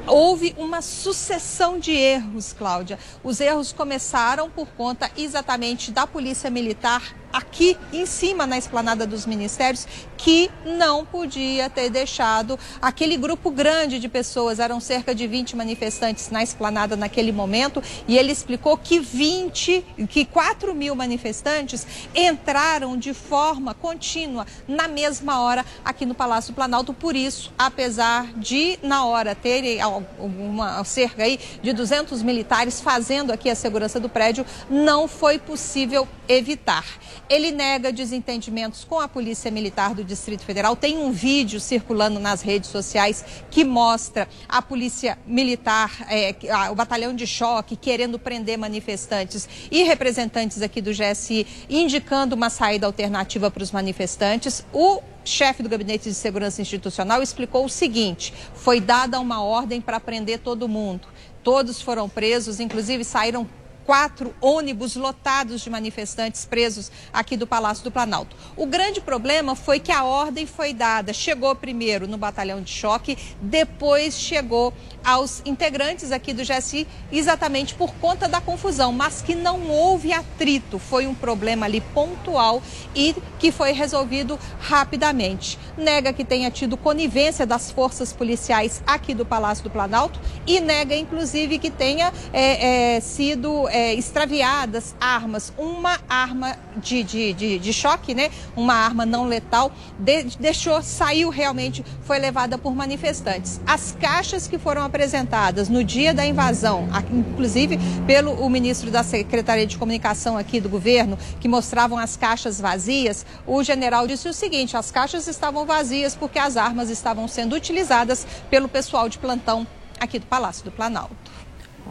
[0.06, 2.98] houve uma sucessão de erros, Cláudia.
[3.22, 9.26] Os erros começaram por conta exatamente da Polícia Militar aqui em cima na esplanada dos
[9.26, 15.56] ministérios que não podia ter deixado aquele grupo grande de pessoas, eram cerca de 20
[15.56, 22.98] manifestantes na esplanada naquele momento, e ele explicou que 20, que 4 mil manifestantes entraram
[22.98, 26.92] de forma contínua na mesma hora aqui no Palácio Planalto.
[26.92, 29.78] Por isso, apesar de na hora terem
[30.18, 36.06] uma cerca aí de 200 militares fazendo aqui a segurança do prédio, não foi possível
[36.28, 36.84] evitar.
[37.30, 40.74] Ele nega desentendimentos com a Polícia Militar do Distrito Federal.
[40.74, 46.34] Tem um vídeo circulando nas redes sociais que mostra a Polícia Militar, é,
[46.72, 52.88] o batalhão de choque, querendo prender manifestantes e representantes aqui do GSI, indicando uma saída
[52.88, 54.66] alternativa para os manifestantes.
[54.72, 60.00] O chefe do Gabinete de Segurança Institucional explicou o seguinte: foi dada uma ordem para
[60.00, 61.06] prender todo mundo.
[61.44, 63.48] Todos foram presos, inclusive saíram
[63.90, 68.36] quatro ônibus lotados de manifestantes presos aqui do Palácio do Planalto.
[68.56, 73.18] O grande problema foi que a ordem foi dada, chegou primeiro no batalhão de choque,
[73.42, 74.72] depois chegou
[75.04, 80.78] aos integrantes aqui do GSI, exatamente por conta da confusão, mas que não houve atrito,
[80.78, 82.62] foi um problema ali pontual
[82.94, 85.58] e que foi resolvido rapidamente.
[85.76, 90.94] Nega que tenha tido conivência das forças policiais aqui do Palácio do Planalto e nega,
[90.94, 93.68] inclusive, que tenha é, é, sido.
[93.68, 98.30] É, extraviadas armas, uma arma de, de, de, de, choque, né?
[98.56, 103.60] Uma arma não letal, de, deixou, saiu realmente, foi levada por manifestantes.
[103.66, 109.66] As caixas que foram apresentadas no dia da invasão, inclusive pelo o ministro da Secretaria
[109.66, 114.76] de Comunicação aqui do governo, que mostravam as caixas vazias, o general disse o seguinte:
[114.76, 119.66] as caixas estavam vazias porque as armas estavam sendo utilizadas pelo pessoal de plantão
[120.00, 121.14] aqui do Palácio do Planalto.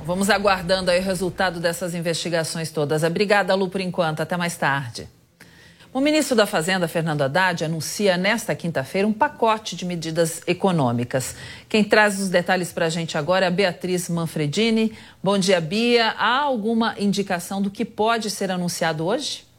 [0.06, 3.04] Vamos aguardando aí o resultado dessas investigações todas.
[3.04, 4.22] Obrigada, Lu, por enquanto.
[4.22, 5.08] Até mais tarde.
[5.92, 11.36] O ministro da Fazenda, Fernando Haddad, anuncia nesta quinta-feira um pacote de medidas econômicas.
[11.68, 14.96] Quem traz os detalhes para a gente agora é a Beatriz Manfredini.
[15.24, 16.14] Bom dia, Bia.
[16.16, 19.50] Há alguma indicação do que pode ser anunciado hoje?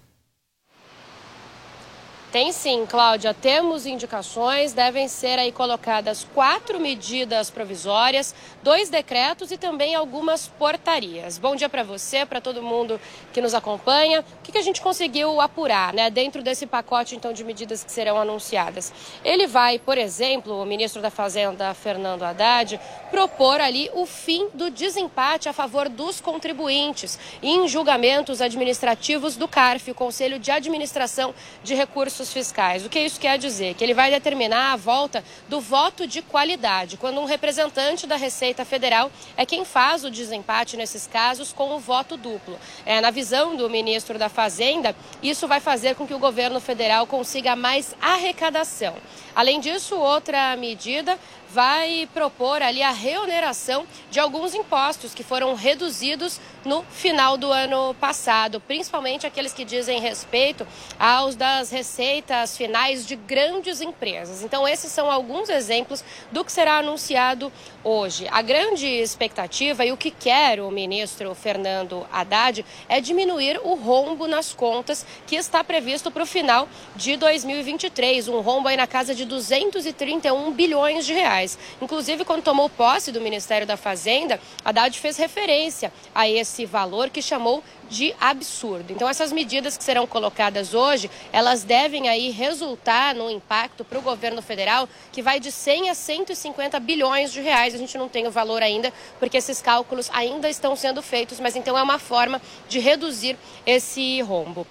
[2.30, 3.34] Tem sim, Cláudia.
[3.34, 8.32] Temos indicações, devem ser aí colocadas quatro medidas provisórias,
[8.62, 11.38] dois decretos e também algumas portarias.
[11.38, 13.00] Bom dia para você, para todo mundo
[13.32, 14.20] que nos acompanha.
[14.20, 17.90] O que, que a gente conseguiu apurar, né, dentro desse pacote então de medidas que
[17.90, 18.92] serão anunciadas?
[19.24, 22.78] Ele vai, por exemplo, o ministro da Fazenda, Fernando Haddad,
[23.11, 29.90] propor ali o fim do desempate a favor dos contribuintes em julgamentos administrativos do CARF,
[29.90, 32.84] o Conselho de Administração de Recursos fiscais.
[32.84, 33.74] O que isso quer dizer?
[33.74, 38.49] Que ele vai determinar a volta do voto de qualidade, quando um representante da Receita
[38.64, 42.59] Federal é quem faz o desempate nesses casos com o voto duplo.
[42.84, 47.07] É, na visão do ministro da Fazenda, isso vai fazer com que o governo federal
[47.07, 48.94] consiga mais arrecadação.
[49.34, 51.18] Além disso, outra medida
[51.53, 57.94] vai propor ali a reoneração de alguns impostos que foram reduzidos no final do ano
[57.94, 60.66] passado, principalmente aqueles que dizem respeito
[60.98, 64.42] aos das receitas finais de grandes empresas.
[64.42, 67.51] Então, esses são alguns exemplos do que será anunciado
[67.82, 68.28] hoje.
[68.30, 74.26] A grande expectativa e o que quer o ministro Fernando Haddad é diminuir o rombo
[74.26, 79.14] nas contas que está previsto para o final de 2023, um rombo aí na casa
[79.14, 81.39] de 231 bilhões de reais.
[81.80, 87.22] Inclusive, quando tomou posse do Ministério da Fazenda, Haddad fez referência a esse valor que
[87.22, 88.93] chamou de absurdo.
[88.93, 94.03] Então, essas medidas que serão colocadas hoje, elas devem aí resultar no impacto para o
[94.03, 97.74] governo federal que vai de 100 a 150 bilhões de reais.
[97.74, 101.57] A gente não tem o valor ainda, porque esses cálculos ainda estão sendo feitos, mas
[101.57, 103.36] então é uma forma de reduzir
[103.66, 104.66] esse rombo.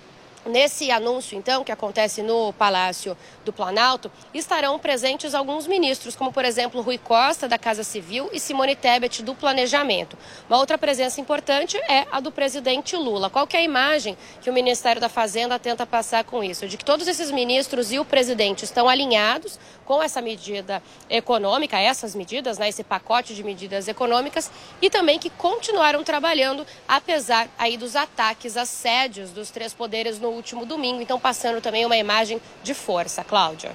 [0.50, 6.44] Nesse anúncio, então, que acontece no Palácio do Planalto, estarão presentes alguns ministros, como, por
[6.44, 10.18] exemplo, Rui Costa, da Casa Civil, e Simone Tebet, do Planejamento.
[10.50, 13.30] Uma outra presença importante é a do presidente Lula.
[13.30, 16.68] Qual é a imagem que o Ministério da Fazenda tenta passar com isso?
[16.68, 22.16] De que todos esses ministros e o presidente estão alinhados com essa medida econômica, essas
[22.16, 24.50] medidas, né, esse pacote de medidas econômicas,
[24.82, 30.66] e também que continuaram trabalhando, apesar aí dos ataques, assédios dos três poderes no último
[30.66, 31.02] domingo.
[31.02, 33.24] Então, passando também uma imagem de força.
[33.24, 33.72] Cláudia.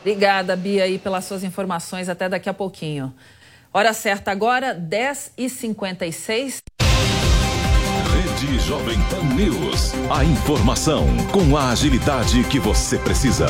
[0.00, 2.08] Obrigada, Bia, aí, pelas suas informações.
[2.08, 3.12] Até daqui a pouquinho.
[3.72, 6.62] Hora certa agora, 10h56.
[8.14, 9.92] Rede Jovem Pan News.
[10.10, 13.46] A informação com a agilidade que você precisa.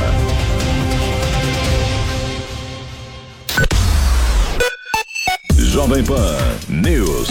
[5.54, 6.38] Jovem Pan
[6.68, 7.28] News.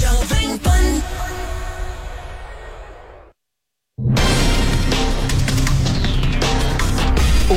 [0.00, 1.25] Jovem Pan.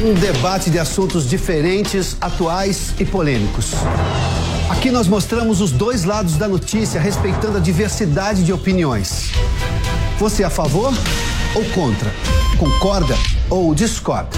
[0.01, 3.73] Um debate de assuntos diferentes, atuais e polêmicos.
[4.69, 9.31] Aqui nós mostramos os dois lados da notícia, respeitando a diversidade de opiniões.
[10.17, 10.93] Você é a favor
[11.53, 12.13] ou contra?
[12.57, 13.15] Concorda
[13.49, 14.37] ou discorda?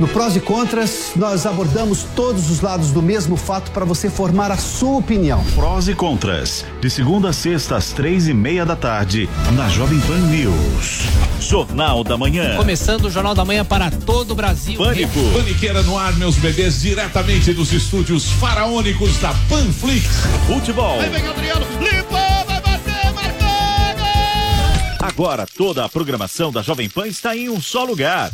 [0.00, 4.50] No Prós e Contras, nós abordamos todos os lados do mesmo fato para você formar
[4.50, 5.44] a sua opinião.
[5.54, 10.00] Prós e Contras, de segunda a sexta às três e meia da tarde, na Jovem
[10.00, 11.02] Pan News.
[11.38, 12.56] Jornal da Manhã.
[12.56, 14.78] Começando o Jornal da Manhã para todo o Brasil.
[14.78, 15.20] Pânico.
[15.34, 20.06] Paniqueira no ar, meus bebês, diretamente dos estúdios faraônicos da Panflix.
[20.46, 20.98] Futebol.
[20.98, 22.29] Vem, vem, Adriano, marcou!
[25.20, 28.30] Agora toda a programação da Jovem Pan está em um só lugar.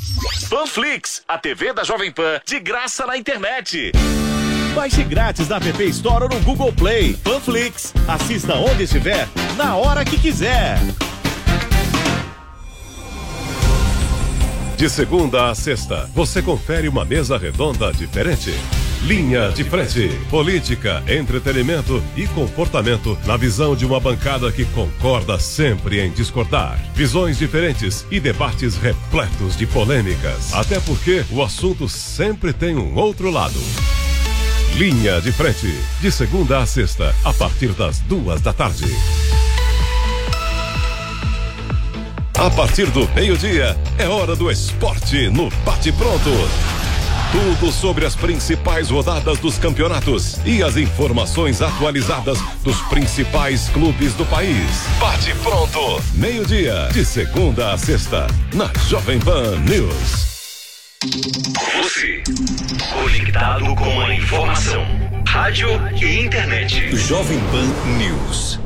[0.48, 3.90] Panflix, a TV da Jovem Pan, de graça na internet.
[4.72, 7.14] Baixe grátis na App Store ou no Google Play.
[7.24, 10.78] Panflix, assista onde estiver, na hora que quiser.
[14.76, 18.54] De segunda a sexta, você confere uma mesa redonda diferente.
[19.02, 20.08] Linha de frente.
[20.30, 26.78] Política, entretenimento e comportamento na visão de uma bancada que concorda sempre em discordar.
[26.94, 30.52] Visões diferentes e debates repletos de polêmicas.
[30.54, 33.60] Até porque o assunto sempre tem um outro lado.
[34.74, 35.72] Linha de frente.
[36.00, 38.86] De segunda a sexta, a partir das duas da tarde.
[42.34, 46.85] A partir do meio-dia, é hora do esporte no Bate Pronto.
[47.36, 54.24] Tudo sobre as principais rodadas dos campeonatos e as informações atualizadas dos principais clubes do
[54.24, 54.86] país.
[54.98, 60.24] Bate pronto, meio-dia, de segunda a sexta, na Jovem Pan News.
[61.82, 62.22] Você,
[62.90, 64.86] conectado com a informação,
[65.28, 65.68] rádio
[66.02, 66.96] e internet.
[66.96, 67.66] Jovem Pan
[67.98, 68.65] News.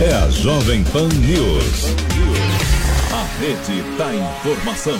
[0.00, 1.86] é a Jovem Pan News.
[3.12, 4.98] A rede da informação.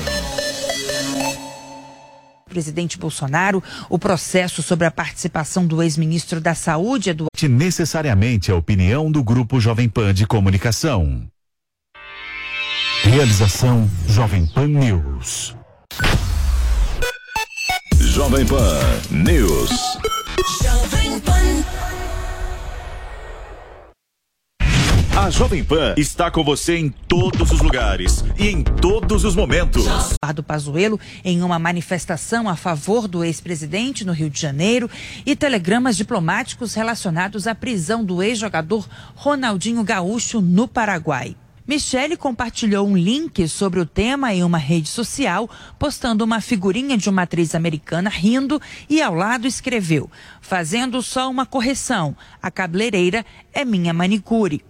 [2.49, 7.29] Presidente Bolsonaro, o processo sobre a participação do ex-ministro da Saúde, Eduardo.
[7.49, 11.29] Necessariamente a opinião do Grupo Jovem Pan de Comunicação.
[13.05, 15.55] Realização Jovem Pan News.
[17.95, 18.81] Jovem Pan
[19.11, 19.71] News.
[20.61, 21.39] Jovem Pan.
[25.29, 29.85] A Jovem Pan está com você em todos os lugares e em todos os momentos.
[29.87, 34.89] Eduardo Pazuello em uma manifestação a favor do ex-presidente no Rio de Janeiro
[35.27, 41.37] e telegramas diplomáticos relacionados à prisão do ex-jogador Ronaldinho Gaúcho no Paraguai.
[41.67, 47.11] Michele compartilhou um link sobre o tema em uma rede social, postando uma figurinha de
[47.11, 48.59] uma atriz americana rindo
[48.89, 50.11] e ao lado escreveu:
[50.41, 54.65] Fazendo só uma correção, a cabeleireira é minha manicure.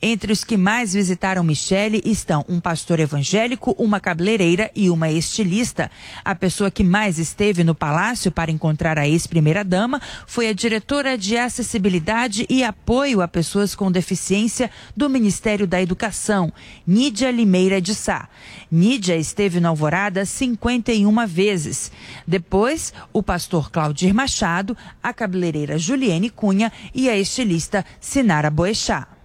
[0.00, 5.90] Entre os que mais visitaram Michele estão um pastor evangélico, uma cabeleireira e uma estilista.
[6.24, 11.36] A pessoa que mais esteve no palácio para encontrar a ex-primeira-dama foi a diretora de
[11.36, 16.52] acessibilidade e apoio a pessoas com deficiência do Ministério da Educação,
[16.86, 18.28] Nídia Limeira de Sá.
[18.70, 21.90] Nídia esteve na Alvorada 51 vezes.
[22.24, 29.17] Depois, o pastor Claudir Machado, a cabeleireira Juliene Cunha e a estilista Sinara Boechat.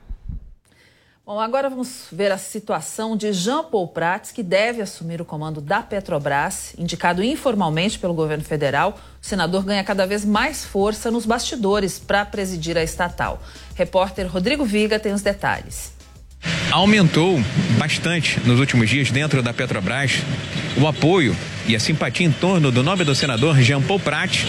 [1.26, 5.62] Bom, agora vamos ver a situação de Jean Paul Prats, que deve assumir o comando
[5.62, 9.00] da Petrobras, indicado informalmente pelo governo federal.
[9.22, 13.42] O senador ganha cada vez mais força nos bastidores para presidir a estatal.
[13.74, 15.94] Repórter Rodrigo Viga tem os detalhes.
[16.70, 17.40] Aumentou
[17.78, 20.16] bastante nos últimos dias dentro da Petrobras
[20.78, 21.34] o apoio
[21.68, 24.46] e a simpatia em torno do nome do senador Jean Paul Prat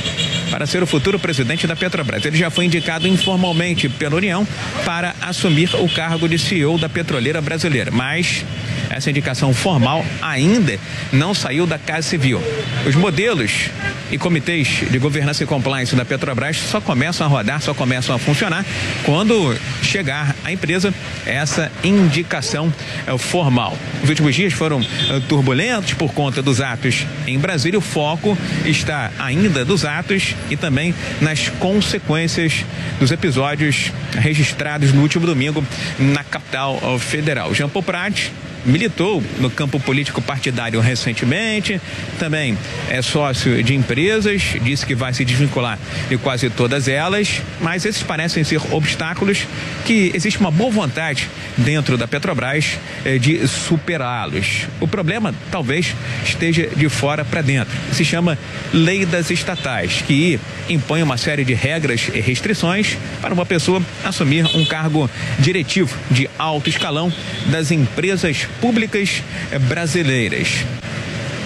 [0.50, 2.24] para ser o futuro presidente da Petrobras.
[2.24, 4.46] Ele já foi indicado informalmente pela União
[4.84, 8.44] para assumir o cargo de CEO da petroleira brasileira, mas
[8.90, 10.78] essa indicação formal ainda
[11.12, 12.40] não saiu da Casa Civil.
[12.86, 13.70] Os modelos
[14.10, 18.18] e comitês de governança e compliance da Petrobras só começam a rodar, só começam a
[18.18, 18.64] funcionar
[19.04, 20.94] quando chegar à empresa
[21.26, 22.72] essa indicação
[23.06, 23.76] é, formal.
[24.02, 27.78] Os últimos dias foram é, turbulentos por conta dos atos em Brasília.
[27.78, 32.64] O foco está ainda dos atos e também nas consequências
[32.98, 35.64] dos episódios registrados no último domingo
[35.98, 37.54] na capital federal.
[37.54, 38.30] Jean Paul Prat
[38.64, 41.80] militou no campo político partidário recentemente,
[42.18, 42.56] também
[42.88, 48.02] é sócio de empresas, disse que vai se desvincular de quase todas elas, mas esses
[48.02, 49.46] parecem ser obstáculos
[49.84, 54.66] que existe uma boa vontade dentro da Petrobras eh, de superá-los.
[54.80, 55.94] O problema talvez
[56.24, 57.74] esteja de fora para dentro.
[57.92, 58.38] Se chama
[58.72, 60.38] Lei das Estatais, que
[60.68, 66.28] impõe uma série de regras e restrições para uma pessoa assumir um cargo diretivo de
[66.38, 67.12] alto escalão
[67.46, 69.22] das empresas públicas
[69.68, 70.64] brasileiras.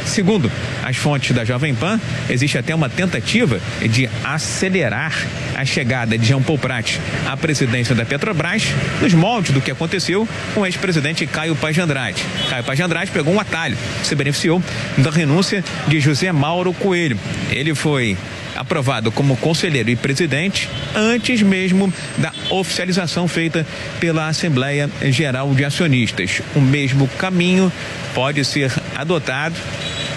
[0.08, 0.50] Segundo
[0.82, 2.00] as fontes da Jovem Pan,
[2.30, 5.14] existe até uma tentativa de acelerar
[5.54, 8.64] a chegada de Jean Paul Prat à presidência da Petrobras,
[9.02, 12.24] nos moldes do que aconteceu com o ex-presidente Caio Paz de Andrade.
[12.48, 14.62] Caio Paz de Andrade pegou um atalho, se beneficiou
[14.96, 17.18] da renúncia de José Mauro Coelho.
[17.50, 18.16] Ele foi
[18.56, 23.64] aprovado como conselheiro e presidente antes mesmo da oficialização feita
[24.00, 26.42] pela Assembleia Geral de Acionistas.
[26.56, 27.72] O mesmo caminho
[28.14, 29.54] pode ser adotado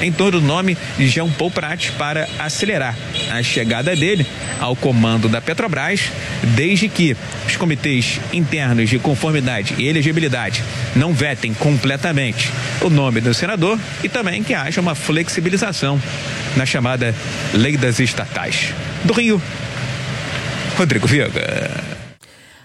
[0.01, 2.95] em torno do nome de Jean Paul Prat para acelerar
[3.29, 4.25] a chegada dele
[4.59, 6.11] ao comando da Petrobras,
[6.55, 7.15] desde que
[7.47, 10.63] os comitês internos de conformidade e elegibilidade
[10.95, 16.01] não vetem completamente o nome do senador e também que haja uma flexibilização
[16.55, 17.15] na chamada
[17.53, 18.73] Lei das Estatais.
[19.03, 19.41] Do Rio,
[20.77, 21.90] Rodrigo Viega.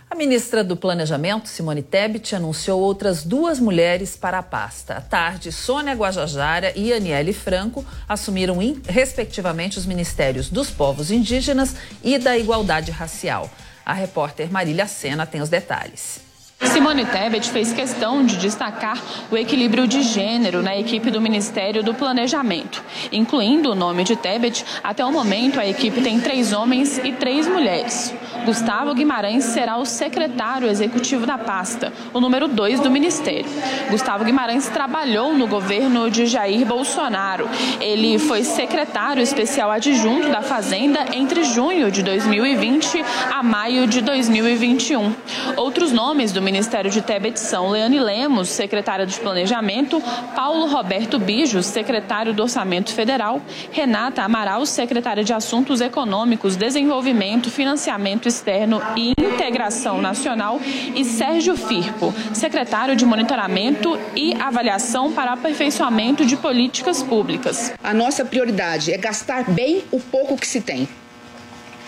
[0.09, 4.94] A ministra do Planejamento, Simone Tebet, anunciou outras duas mulheres para a pasta.
[4.94, 8.57] À tarde, Sônia Guajajara e Aniele Franco assumiram,
[8.88, 13.50] respectivamente, os ministérios dos povos indígenas e da igualdade racial.
[13.84, 16.20] A repórter Marília Sena tem os detalhes.
[16.62, 21.92] Simone Tebet fez questão de destacar o equilíbrio de gênero na equipe do Ministério do
[21.92, 22.82] Planejamento.
[23.12, 27.46] Incluindo o nome de Tebet, até o momento a equipe tem três homens e três
[27.46, 28.14] mulheres.
[28.47, 33.51] Gustavo Guimarães será o secretário executivo da pasta, o número dois do Ministério.
[33.90, 37.49] Gustavo Guimarães trabalhou no governo de Jair Bolsonaro.
[37.80, 45.12] Ele foi secretário especial adjunto da Fazenda entre junho de 2020 a maio de 2021.
[45.57, 50.01] Outros nomes do Ministério de Tebet são Leane Lemos, secretária de Planejamento,
[50.36, 53.42] Paulo Roberto Bijos, secretário do Orçamento Federal,
[53.72, 60.61] Renata Amaral, secretária de Assuntos Econômicos, Desenvolvimento, Financiamento Externo e Integração Nacional
[60.95, 67.72] e Sérgio Firpo, secretário de Monitoramento e Avaliação para Aperfeiçoamento de Políticas Públicas.
[67.82, 70.87] A nossa prioridade é gastar bem o pouco que se tem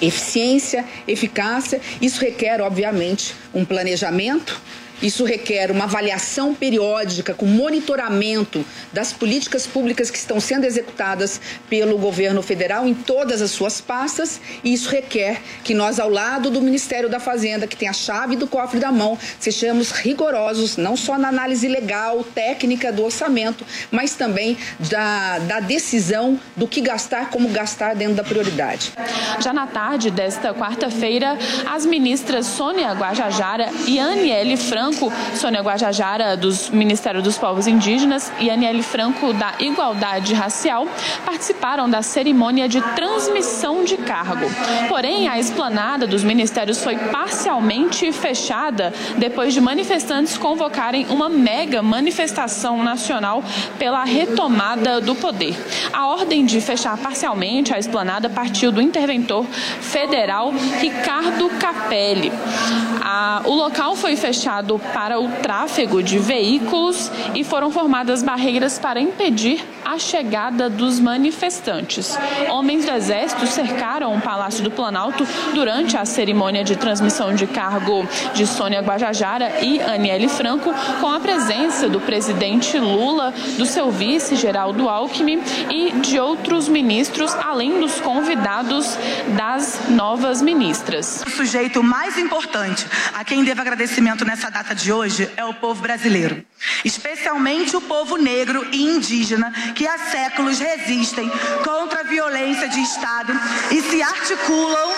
[0.00, 1.80] eficiência, eficácia.
[2.00, 4.58] Isso requer, obviamente, um planejamento
[5.02, 11.98] isso requer uma avaliação periódica com monitoramento das políticas públicas que estão sendo executadas pelo
[11.98, 16.60] governo federal em todas as suas pastas, e isso requer que nós, ao lado do
[16.60, 21.16] Ministério da Fazenda, que tem a chave do cofre da mão, sejamos rigorosos, não só
[21.16, 24.56] na análise legal, técnica do orçamento, mas também
[24.90, 28.92] da, da decisão do que gastar, como gastar dentro da prioridade.
[29.40, 36.34] Já na tarde desta quarta-feira, as ministras Sônia Guajajara e Aniele Franco Franco, Sônia Guajajara,
[36.36, 40.86] do Ministério dos Povos Indígenas, e Aniele Franco, da Igualdade Racial,
[41.26, 44.46] participaram da cerimônia de transmissão de cargo.
[44.88, 52.82] Porém, a esplanada dos ministérios foi parcialmente fechada depois de manifestantes convocarem uma mega manifestação
[52.82, 53.42] nacional
[53.78, 55.54] pela retomada do poder.
[55.92, 59.44] A ordem de fechar parcialmente a esplanada partiu do interventor
[59.80, 62.32] federal Ricardo Capelli.
[63.02, 69.00] A, o local foi fechado para o tráfego de veículos e foram formadas barreiras para
[69.00, 72.16] impedir a chegada dos manifestantes.
[72.50, 78.06] Homens do Exército cercaram o Palácio do Planalto durante a cerimônia de transmissão de cargo
[78.34, 84.36] de Sônia Guajajara e Aniele Franco, com a presença do presidente Lula, do seu vice
[84.36, 88.98] Geraldo Alckmin e de outros ministros, além dos convidados
[89.36, 91.22] das novas ministras.
[91.26, 95.82] O sujeito mais importante a quem devo agradecimento nessa data de hoje é o povo
[95.82, 96.44] brasileiro,
[96.84, 101.30] especialmente o povo negro e indígena que há séculos resistem
[101.64, 103.32] contra a violência de Estado
[103.70, 104.90] e se articulam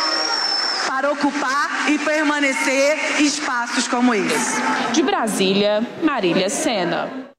[0.87, 4.61] para ocupar e permanecer espaços como esse.
[4.93, 7.30] De Brasília, Marília Sena.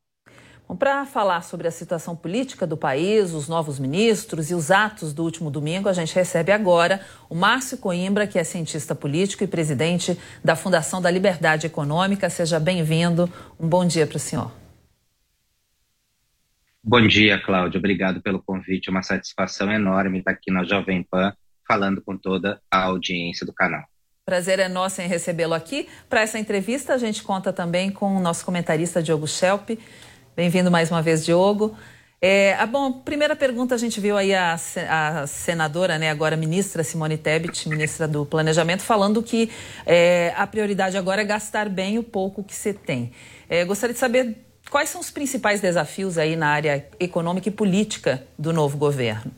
[0.78, 5.24] Para falar sobre a situação política do país, os novos ministros e os atos do
[5.24, 10.17] último domingo, a gente recebe agora o Márcio Coimbra, que é cientista político e presidente
[10.43, 12.30] da Fundação da Liberdade Econômica.
[12.30, 13.30] Seja bem-vindo.
[13.59, 14.51] Um bom dia para o senhor.
[16.83, 17.78] Bom dia, Cláudio.
[17.78, 18.89] Obrigado pelo convite.
[18.89, 21.33] É uma satisfação enorme estar aqui na Jovem Pan
[21.67, 23.83] falando com toda a audiência do canal.
[24.25, 25.89] Prazer é nosso em recebê-lo aqui.
[26.09, 29.71] Para essa entrevista, a gente conta também com o nosso comentarista Diogo Schelp.
[30.33, 31.78] Bem-vindo mais uma vez, Diogo.
[32.21, 36.86] É, ah, bom, primeira pergunta, a gente viu aí a, a, senadora, né, agora ministra
[36.86, 39.49] Simone Tebet, ministra do Planejamento, falando que
[39.86, 43.12] é, a prioridade agora é gastar bem o pouco que você tem.
[43.49, 44.37] É, gostaria de saber
[44.70, 49.33] quais são os principais desafios aí na área econômica e política do novo governo.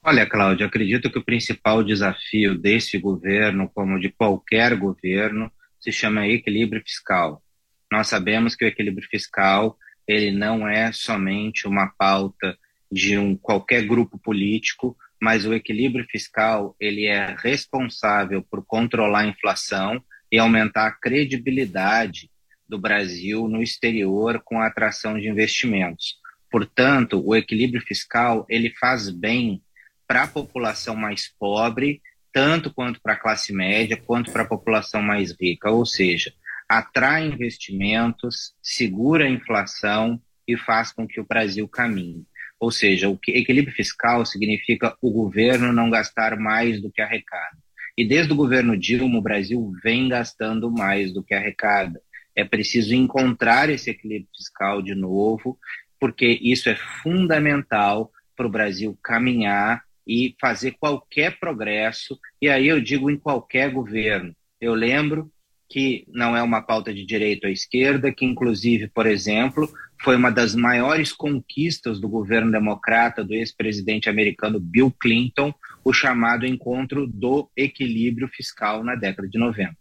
[0.00, 5.50] Olha, Cláudia, acredito que o principal desafio desse governo, como de qualquer governo,
[5.80, 7.42] se chama equilíbrio fiscal.
[7.90, 12.56] Nós sabemos que o equilíbrio fiscal ele não é somente uma pauta
[12.90, 19.26] de um qualquer grupo político, mas o equilíbrio fiscal ele é responsável por controlar a
[19.26, 20.02] inflação
[20.32, 22.30] e aumentar a credibilidade
[22.68, 26.16] do Brasil no exterior com a atração de investimentos.
[26.50, 29.62] Portanto, o equilíbrio fiscal ele faz bem
[30.06, 32.00] para a população mais pobre,
[32.32, 36.32] tanto quanto para a classe média, quanto para a população mais rica, ou seja,
[36.68, 42.26] atrai investimentos, segura a inflação e faz com que o Brasil caminhe.
[42.60, 47.56] Ou seja, o equilíbrio fiscal significa o governo não gastar mais do que arrecada.
[47.96, 52.00] E desde o governo Dilma, o Brasil vem gastando mais do que arrecada.
[52.34, 55.58] É preciso encontrar esse equilíbrio fiscal de novo,
[55.98, 62.18] porque isso é fundamental para o Brasil caminhar e fazer qualquer progresso.
[62.40, 64.34] E aí eu digo em qualquer governo.
[64.60, 65.30] Eu lembro
[65.68, 69.70] que não é uma pauta de direita ou esquerda, que inclusive, por exemplo,
[70.02, 75.52] foi uma das maiores conquistas do governo democrata do ex-presidente americano Bill Clinton,
[75.84, 79.76] o chamado encontro do equilíbrio fiscal na década de 90.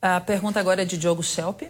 [0.00, 1.62] A pergunta agora é de Diogo Schelp.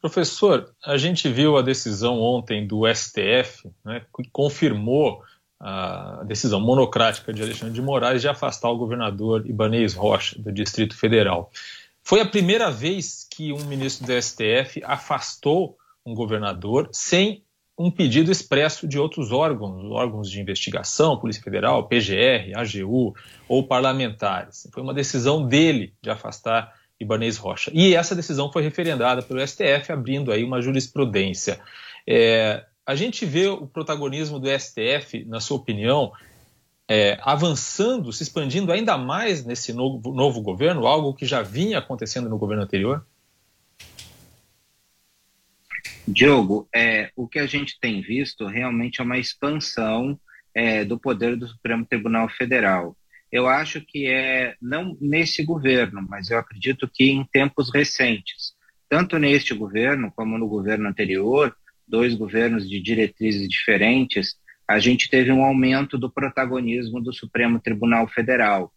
[0.00, 5.22] Professor, a gente viu a decisão ontem do STF, né, que confirmou
[5.60, 10.96] a decisão monocrática de Alexandre de Moraes de afastar o governador Ibanez Rocha do Distrito
[10.96, 11.50] Federal.
[12.08, 15.76] Foi a primeira vez que um ministro do STF afastou
[16.06, 17.44] um governador sem
[17.78, 23.14] um pedido expresso de outros órgãos, órgãos de investigação, Polícia Federal, PGR, AGU
[23.46, 24.66] ou parlamentares.
[24.72, 27.70] Foi uma decisão dele de afastar Ibanez Rocha.
[27.74, 31.60] E essa decisão foi referendada pelo STF, abrindo aí uma jurisprudência.
[32.08, 36.12] É, a gente vê o protagonismo do STF, na sua opinião,
[36.88, 42.30] é, avançando, se expandindo ainda mais nesse novo, novo governo, algo que já vinha acontecendo
[42.30, 43.06] no governo anterior?
[46.06, 50.18] Diogo, é, o que a gente tem visto realmente é uma expansão
[50.54, 52.96] é, do poder do Supremo Tribunal Federal.
[53.30, 58.54] Eu acho que é, não nesse governo, mas eu acredito que em tempos recentes,
[58.88, 61.54] tanto neste governo como no governo anterior,
[61.86, 64.38] dois governos de diretrizes diferentes,
[64.68, 68.70] a gente teve um aumento do protagonismo do Supremo Tribunal Federal.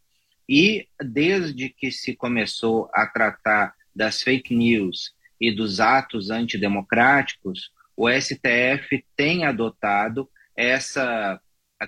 [0.48, 8.10] E desde que se começou a tratar das fake news e dos atos antidemocráticos, o
[8.10, 11.40] STF tem adotado essa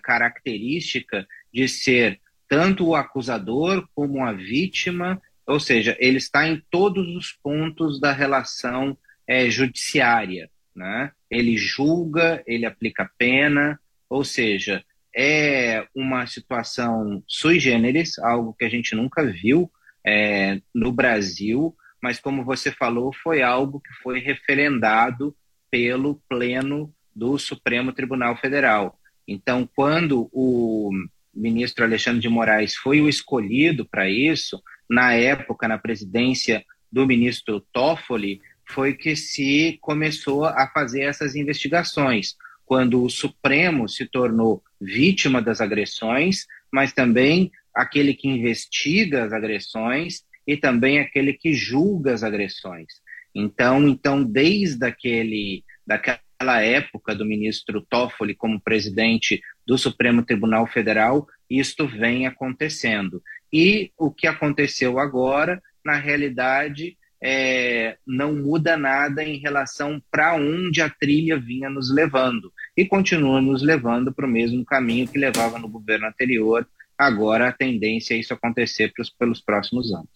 [0.01, 2.19] característica de ser
[2.49, 8.11] tanto o acusador como a vítima, ou seja, ele está em todos os pontos da
[8.11, 10.49] relação é, judiciária.
[10.75, 11.11] Né?
[11.29, 13.79] Ele julga, ele aplica pena,
[14.13, 14.85] ou seja,
[15.15, 19.71] é uma situação sui generis, algo que a gente nunca viu
[20.05, 25.35] é, no Brasil, mas como você falou, foi algo que foi referendado
[25.71, 28.99] pelo Pleno do Supremo Tribunal Federal.
[29.27, 30.91] Então, quando o
[31.33, 37.65] ministro Alexandre de Moraes foi o escolhido para isso, na época, na presidência do ministro
[37.73, 42.35] Toffoli, foi que se começou a fazer essas investigações
[42.65, 50.23] quando o Supremo se tornou vítima das agressões, mas também aquele que investiga as agressões
[50.45, 53.01] e também aquele que julga as agressões.
[53.33, 61.27] Então, então desde aquele daquela época do ministro Toffoli como presidente do Supremo Tribunal Federal,
[61.49, 63.21] isto vem acontecendo.
[63.51, 70.81] E o que aconteceu agora, na realidade, é, não muda nada em relação para onde
[70.81, 72.51] a trilha vinha nos levando.
[72.75, 76.67] E continua nos levando para o mesmo caminho que levava no governo anterior.
[76.97, 80.09] Agora a tendência é isso acontecer pros, pelos próximos anos.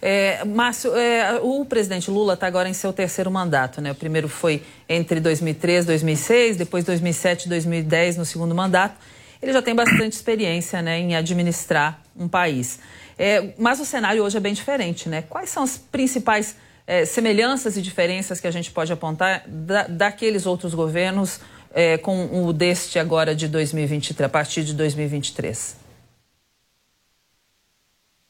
[0.00, 3.92] É, Márcio, é, o presidente Lula está agora em seu terceiro mandato, né?
[3.92, 8.96] O primeiro foi entre 2003 e 2006, depois 2007 e 2010 no segundo mandato.
[9.40, 12.80] Ele já tem bastante experiência né, em administrar um país.
[13.18, 15.22] É, mas o cenário hoje é bem diferente, né?
[15.22, 16.56] Quais são as principais
[16.86, 21.40] é, semelhanças e diferenças que a gente pode apontar da, daqueles outros governos
[21.74, 25.80] é, com o deste agora de 2023, a partir de 2023?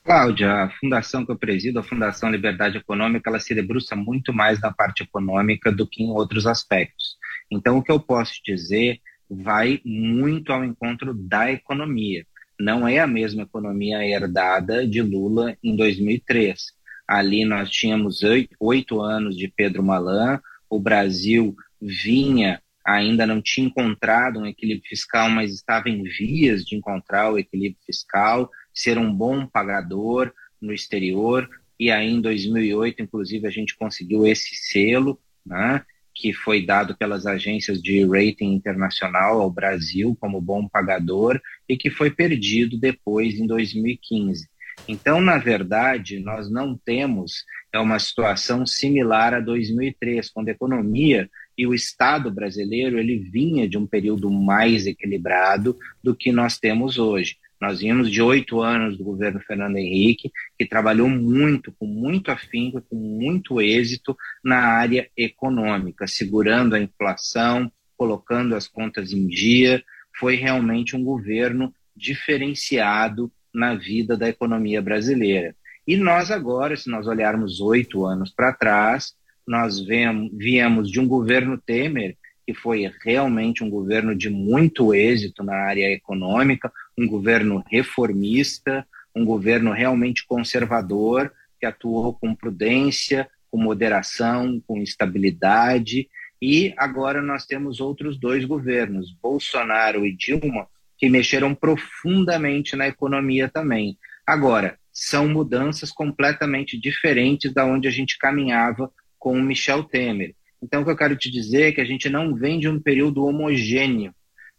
[0.04, 4.60] Cláudia, a fundação que eu presido, a Fundação Liberdade Econômica, ela se debruça muito mais
[4.60, 7.16] na parte econômica do que em outros aspectos.
[7.50, 8.98] Então, o que eu posso dizer
[9.30, 12.26] vai muito ao encontro da economia
[12.58, 16.72] não é a mesma economia herdada de Lula em 2003.
[17.06, 18.20] Ali nós tínhamos
[18.60, 25.28] oito anos de Pedro Malan, o Brasil vinha, ainda não tinha encontrado um equilíbrio fiscal,
[25.28, 31.48] mas estava em vias de encontrar o equilíbrio fiscal, ser um bom pagador no exterior,
[31.78, 35.84] e aí em 2008, inclusive, a gente conseguiu esse selo, né,
[36.14, 41.90] que foi dado pelas agências de rating internacional ao Brasil como bom pagador e que
[41.90, 44.48] foi perdido depois em 2015.
[44.88, 51.30] Então, na verdade, nós não temos é uma situação similar a 2003, quando a economia
[51.56, 56.98] e o Estado brasileiro ele vinha de um período mais equilibrado do que nós temos
[56.98, 57.36] hoje.
[57.62, 62.82] Nós vimos de oito anos do governo Fernando Henrique, que trabalhou muito, com muito afinco,
[62.82, 69.80] com muito êxito na área econômica, segurando a inflação, colocando as contas em dia.
[70.18, 75.54] Foi realmente um governo diferenciado na vida da economia brasileira.
[75.86, 79.14] E nós agora, se nós olharmos oito anos para trás,
[79.46, 85.54] nós viemos de um governo Temer que foi realmente um governo de muito êxito na
[85.54, 94.62] área econômica, um governo reformista, um governo realmente conservador, que atuou com prudência, com moderação,
[94.66, 96.08] com estabilidade.
[96.40, 100.66] E agora nós temos outros dois governos, Bolsonaro e Dilma,
[100.98, 103.98] que mexeram profundamente na economia também.
[104.26, 110.34] Agora, são mudanças completamente diferentes da onde a gente caminhava com o Michel Temer.
[110.62, 112.80] Então, o que eu quero te dizer é que a gente não vem de um
[112.80, 114.14] período homogêneo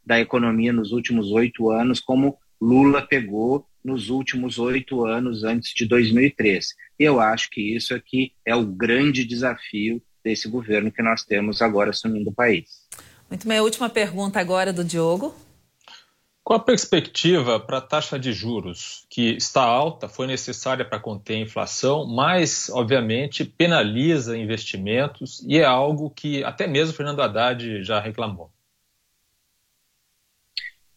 [0.05, 5.85] da economia nos últimos oito anos, como Lula pegou nos últimos oito anos antes de
[5.85, 6.69] 2003.
[6.99, 11.61] E eu acho que isso aqui é o grande desafio desse governo que nós temos
[11.61, 12.87] agora assumindo o país.
[13.29, 15.35] Muito bem, a última pergunta agora do Diogo.
[16.43, 21.35] Qual a perspectiva para a taxa de juros, que está alta, foi necessária para conter
[21.35, 27.97] a inflação, mas, obviamente, penaliza investimentos e é algo que até mesmo Fernando Haddad já
[27.99, 28.51] reclamou?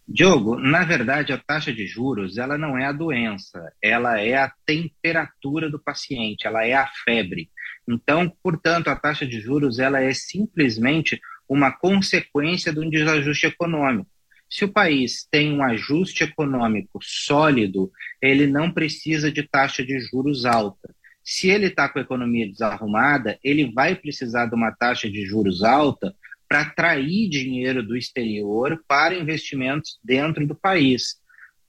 [0.08, 4.52] Diogo, na verdade, a taxa de juros ela não é a doença, ela é a
[4.64, 7.50] temperatura do paciente, ela é a febre.
[7.88, 14.08] Então, portanto, a taxa de juros ela é simplesmente uma consequência de um desajuste econômico.
[14.48, 17.90] Se o país tem um ajuste econômico sólido,
[18.22, 20.94] ele não precisa de taxa de juros alta.
[21.24, 25.64] Se ele está com a economia desarrumada, ele vai precisar de uma taxa de juros
[25.64, 26.14] alta
[26.48, 31.16] para atrair dinheiro do exterior para investimentos dentro do país.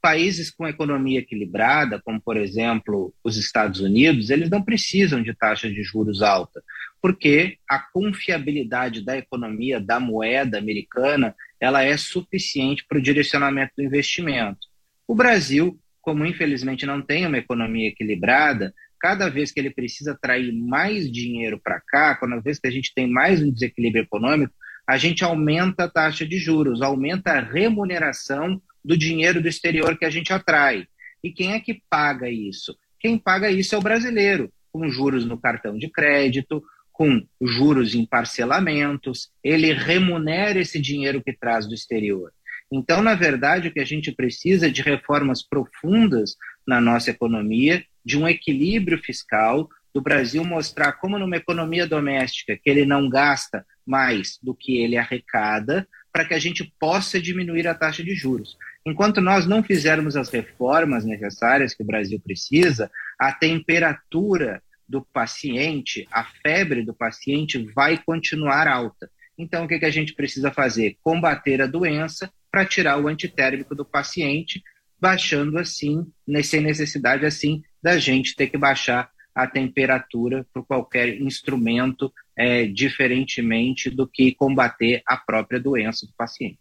[0.01, 5.69] Países com economia equilibrada, como por exemplo os Estados Unidos, eles não precisam de taxa
[5.69, 6.63] de juros alta,
[7.01, 13.83] porque a confiabilidade da economia, da moeda americana, ela é suficiente para o direcionamento do
[13.83, 14.59] investimento.
[15.07, 20.51] O Brasil, como infelizmente não tem uma economia equilibrada, cada vez que ele precisa atrair
[20.53, 24.53] mais dinheiro para cá, cada vez que a gente tem mais um desequilíbrio econômico,
[24.87, 30.05] a gente aumenta a taxa de juros, aumenta a remuneração do dinheiro do exterior que
[30.05, 30.87] a gente atrai.
[31.21, 32.77] E quem é que paga isso?
[32.99, 38.05] Quem paga isso é o brasileiro, com juros no cartão de crédito, com juros em
[38.05, 42.31] parcelamentos, ele remunera esse dinheiro que traz do exterior.
[42.71, 46.35] Então, na verdade, o que a gente precisa é de reformas profundas
[46.65, 52.69] na nossa economia, de um equilíbrio fiscal, do Brasil mostrar como numa economia doméstica que
[52.69, 57.75] ele não gasta mais do que ele arrecada, para que a gente possa diminuir a
[57.75, 58.57] taxa de juros.
[58.85, 66.07] Enquanto nós não fizermos as reformas necessárias que o Brasil precisa, a temperatura do paciente,
[66.11, 69.09] a febre do paciente vai continuar alta.
[69.37, 70.97] Então, o que, que a gente precisa fazer?
[71.03, 74.63] Combater a doença para tirar o antitérmico do paciente,
[74.99, 76.07] baixando assim,
[76.43, 83.89] sem necessidade assim da gente ter que baixar a temperatura por qualquer instrumento, é, diferentemente
[83.89, 86.59] do que combater a própria doença do paciente.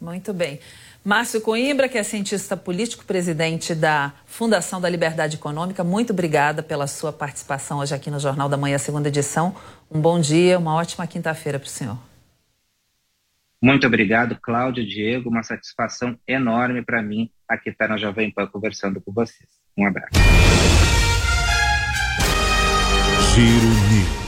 [0.00, 0.58] Muito bem.
[1.04, 6.86] Márcio Coimbra, que é cientista político, presidente da Fundação da Liberdade Econômica, muito obrigada pela
[6.86, 9.54] sua participação hoje aqui no Jornal da Manhã, segunda edição.
[9.90, 11.98] Um bom dia, uma ótima quinta-feira para o senhor.
[13.62, 15.28] Muito obrigado, Cláudio, Diego.
[15.28, 19.50] Uma satisfação enorme para mim aqui estar na Jovem Pan conversando com vocês.
[19.76, 20.08] Um abraço.
[23.34, 24.19] Giro News.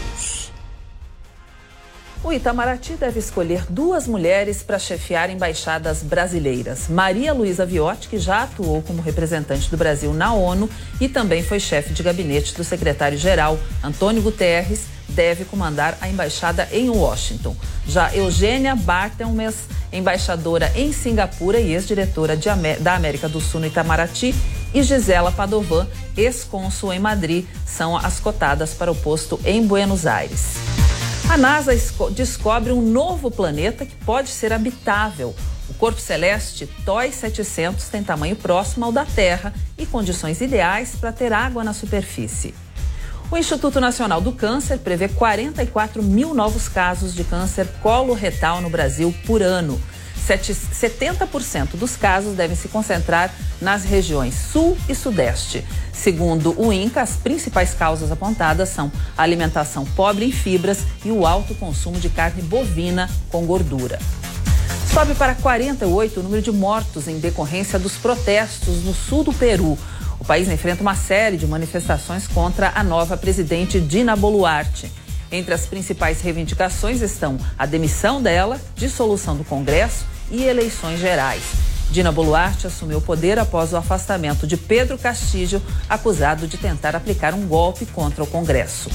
[2.25, 6.87] O Itamaraty deve escolher duas mulheres para chefiar embaixadas brasileiras.
[6.89, 10.71] Maria Luísa Viotti, que já atuou como representante do Brasil na ONU
[11.01, 16.89] e também foi chefe de gabinete do secretário-geral Antônio Guterres, deve comandar a embaixada em
[16.89, 17.57] Washington.
[17.89, 19.57] Já Eugênia Bartelmes,
[19.93, 22.39] embaixadora em Singapura e ex-diretora
[22.81, 24.33] da América do Sul no Itamaraty,
[24.73, 30.55] e Gisela Padovan, ex-cônsul em Madrid, são as cotadas para o posto em Buenos Aires.
[31.29, 31.73] A NASA
[32.11, 35.35] descobre um novo planeta que pode ser habitável.
[35.69, 41.13] O corpo celeste TOI 700 tem tamanho próximo ao da Terra e condições ideais para
[41.13, 42.55] ter água na superfície.
[43.31, 49.15] O Instituto Nacional do Câncer prevê 44 mil novos casos de câncer coloretal no Brasil
[49.25, 49.81] por ano.
[50.29, 55.65] 70% dos casos devem se concentrar nas regiões Sul e Sudeste.
[55.93, 61.27] Segundo o INCA, as principais causas apontadas são a alimentação pobre em fibras e o
[61.27, 63.99] alto consumo de carne bovina com gordura.
[64.93, 69.79] Sobe para 48 o número de mortos em decorrência dos protestos no sul do Peru.
[70.21, 74.91] O país enfrenta uma série de manifestações contra a nova presidente Dina Boluarte.
[75.33, 81.43] Entre as principais reivindicações estão a demissão dela, dissolução do Congresso e eleições gerais.
[81.91, 87.35] Dina Boluarte assumiu o poder após o afastamento de Pedro Castillo, acusado de tentar aplicar
[87.35, 88.91] um golpe contra o Congresso.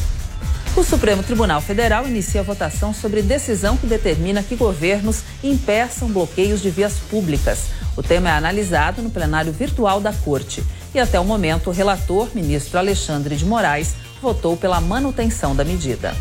[0.76, 6.62] O Supremo Tribunal Federal inicia a votação sobre decisão que determina que governos impeçam bloqueios
[6.62, 7.66] de vias públicas.
[7.96, 10.64] O tema é analisado no plenário virtual da Corte.
[10.94, 16.16] E até o momento, o relator, ministro Alexandre de Moraes, votou pela manutenção da medida.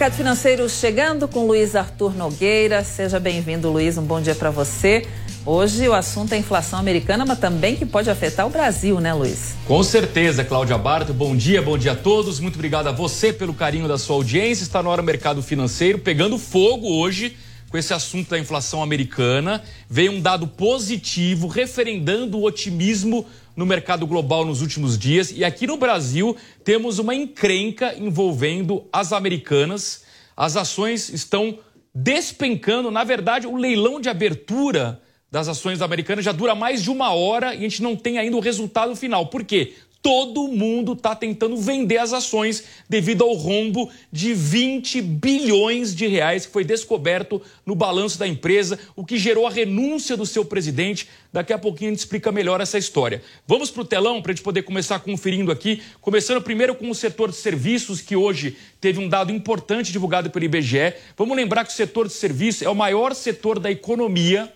[0.00, 2.82] Mercado Financeiro chegando com Luiz Arthur Nogueira.
[2.82, 3.98] Seja bem-vindo, Luiz.
[3.98, 5.06] Um bom dia para você.
[5.44, 9.54] Hoje o assunto é inflação americana, mas também que pode afetar o Brasil, né, Luiz?
[9.66, 11.12] Com certeza, Cláudia Barto.
[11.12, 12.40] Bom dia, bom dia a todos.
[12.40, 14.62] Muito obrigado a você pelo carinho da sua audiência.
[14.62, 17.36] Está no hora mercado financeiro, pegando fogo hoje
[17.68, 19.62] com esse assunto da inflação americana.
[19.86, 25.30] Veio um dado positivo, referendando o otimismo no mercado global nos últimos dias.
[25.30, 30.04] E aqui no Brasil temos uma encrenca envolvendo as americanas.
[30.36, 31.58] As ações estão
[31.94, 32.90] despencando.
[32.90, 35.00] Na verdade, o leilão de abertura
[35.30, 38.36] das ações americanas já dura mais de uma hora e a gente não tem ainda
[38.36, 39.26] o resultado final.
[39.26, 39.74] Por quê?
[40.02, 46.46] Todo mundo está tentando vender as ações devido ao rombo de 20 bilhões de reais
[46.46, 51.08] que foi descoberto no balanço da empresa, o que gerou a renúncia do seu presidente.
[51.32, 53.22] Daqui a pouquinho a gente explica melhor essa história.
[53.46, 56.94] Vamos para o telão para a gente poder começar conferindo aqui, começando primeiro com o
[56.94, 60.94] setor de serviços, que hoje teve um dado importante divulgado pelo IBGE.
[61.16, 64.50] Vamos lembrar que o setor de serviços é o maior setor da economia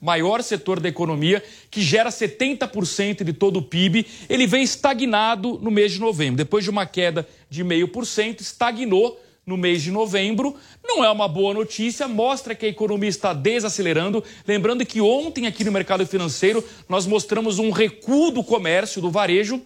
[0.00, 5.70] maior setor da economia, que gera 70% de todo o PIB, ele vem estagnado no
[5.70, 6.36] mês de novembro.
[6.36, 10.54] Depois de uma queda de 0,5%, estagnou no mês de novembro.
[10.84, 14.22] Não é uma boa notícia, mostra que a economia está desacelerando.
[14.46, 19.60] Lembrando que ontem, aqui no mercado financeiro, nós mostramos um recuo do comércio, do varejo,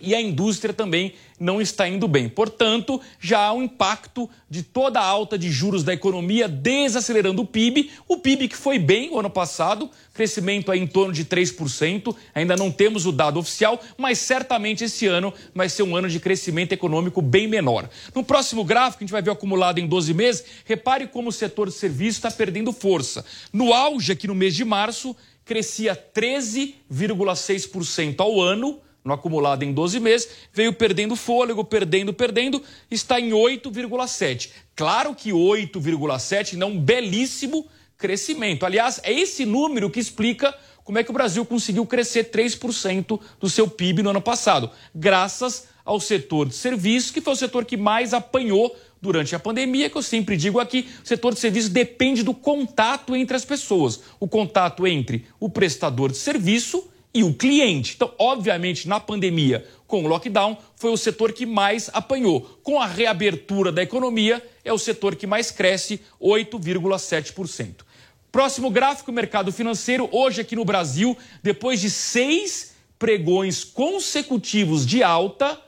[0.00, 2.28] e a indústria também não está indo bem.
[2.28, 7.46] Portanto, já há um impacto de toda a alta de juros da economia desacelerando o
[7.46, 7.90] PIB.
[8.06, 12.70] O PIB que foi bem o ano passado, crescimento em torno de 3%, ainda não
[12.70, 17.22] temos o dado oficial, mas certamente esse ano vai ser um ano de crescimento econômico
[17.22, 17.88] bem menor.
[18.14, 21.68] No próximo gráfico, a gente vai ver acumulado em 12 meses, repare como o setor
[21.68, 23.24] de serviços está perdendo força.
[23.50, 29.98] No auge, aqui no mês de março, crescia 13,6% ao ano, no acumulado em 12
[30.00, 34.50] meses, veio perdendo fôlego, perdendo, perdendo, está em 8,7.
[34.76, 37.66] Claro que 8,7 não é um belíssimo
[37.96, 38.64] crescimento.
[38.64, 40.54] Aliás, é esse número que explica
[40.84, 45.68] como é que o Brasil conseguiu crescer 3% do seu PIB no ano passado, graças
[45.84, 49.96] ao setor de serviços, que foi o setor que mais apanhou durante a pandemia, que
[49.96, 54.28] eu sempre digo aqui, o setor de serviços depende do contato entre as pessoas, o
[54.28, 57.94] contato entre o prestador de serviço e o cliente.
[57.96, 62.42] Então, obviamente, na pandemia, com o lockdown, foi o setor que mais apanhou.
[62.62, 67.84] Com a reabertura da economia, é o setor que mais cresce, 8,7%.
[68.30, 70.08] Próximo gráfico, mercado financeiro.
[70.12, 75.60] Hoje, aqui no Brasil, depois de seis pregões consecutivos de alta,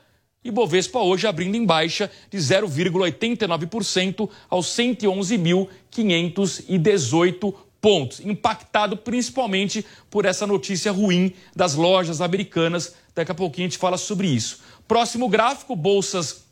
[0.43, 10.89] Ibovespa hoje abrindo em baixa de 0,89% aos 111.518 pontos, impactado principalmente por essa notícia
[10.89, 12.95] ruim das lojas americanas.
[13.13, 14.61] Daqui a pouquinho a gente fala sobre isso.
[14.87, 16.45] Próximo gráfico, bolsas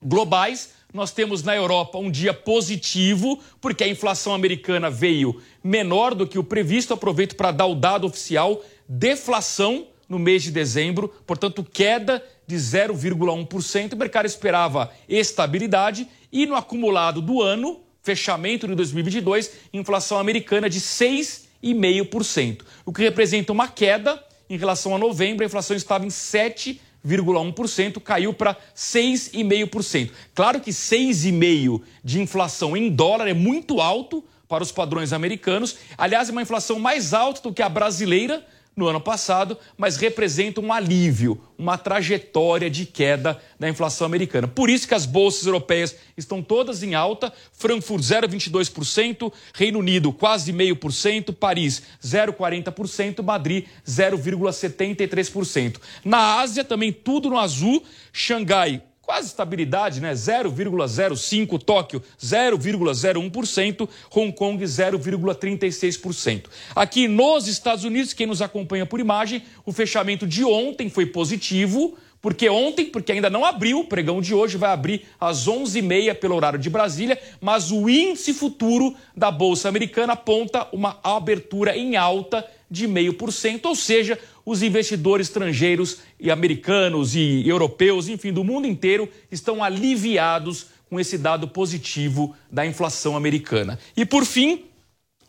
[0.00, 0.70] globais.
[0.94, 6.38] Nós temos na Europa um dia positivo, porque a inflação americana veio menor do que
[6.38, 6.94] o previsto.
[6.94, 13.94] Aproveito para dar o dado oficial: deflação no mês de dezembro, portanto, queda de 0,1%.
[13.94, 20.80] O mercado esperava estabilidade e no acumulado do ano, fechamento de 2022, inflação americana de
[20.80, 28.00] 6,5%, o que representa uma queda em relação a novembro, a inflação estava em 7,1%,
[28.00, 30.10] caiu para 6,5%.
[30.34, 35.76] Claro que 6,5% de inflação em dólar é muito alto para os padrões americanos.
[35.96, 38.44] Aliás, é uma inflação mais alta do que a brasileira,
[38.78, 44.46] no ano passado, mas representa um alívio, uma trajetória de queda da inflação americana.
[44.46, 50.52] Por isso que as bolsas europeias estão todas em alta, Frankfurt 0,22%, Reino Unido quase
[50.52, 55.76] 0,5%, Paris 0,40%, Madrid 0,73%.
[56.04, 57.82] Na Ásia também tudo no azul,
[58.12, 60.12] Xangai quase estabilidade, né?
[60.12, 66.44] 0,05, Tóquio 0,01%, Hong Kong 0,36%.
[66.76, 71.96] Aqui nos Estados Unidos, quem nos acompanha por imagem, o fechamento de ontem foi positivo,
[72.20, 76.36] porque ontem, porque ainda não abriu, o pregão de hoje vai abrir às 11h30 pelo
[76.36, 82.44] horário de Brasília, mas o índice futuro da Bolsa Americana aponta uma abertura em alta
[82.70, 84.18] de 0,5%, ou seja,
[84.48, 91.18] os investidores estrangeiros e americanos e europeus, enfim, do mundo inteiro, estão aliviados com esse
[91.18, 93.78] dado positivo da inflação americana.
[93.94, 94.64] E por fim,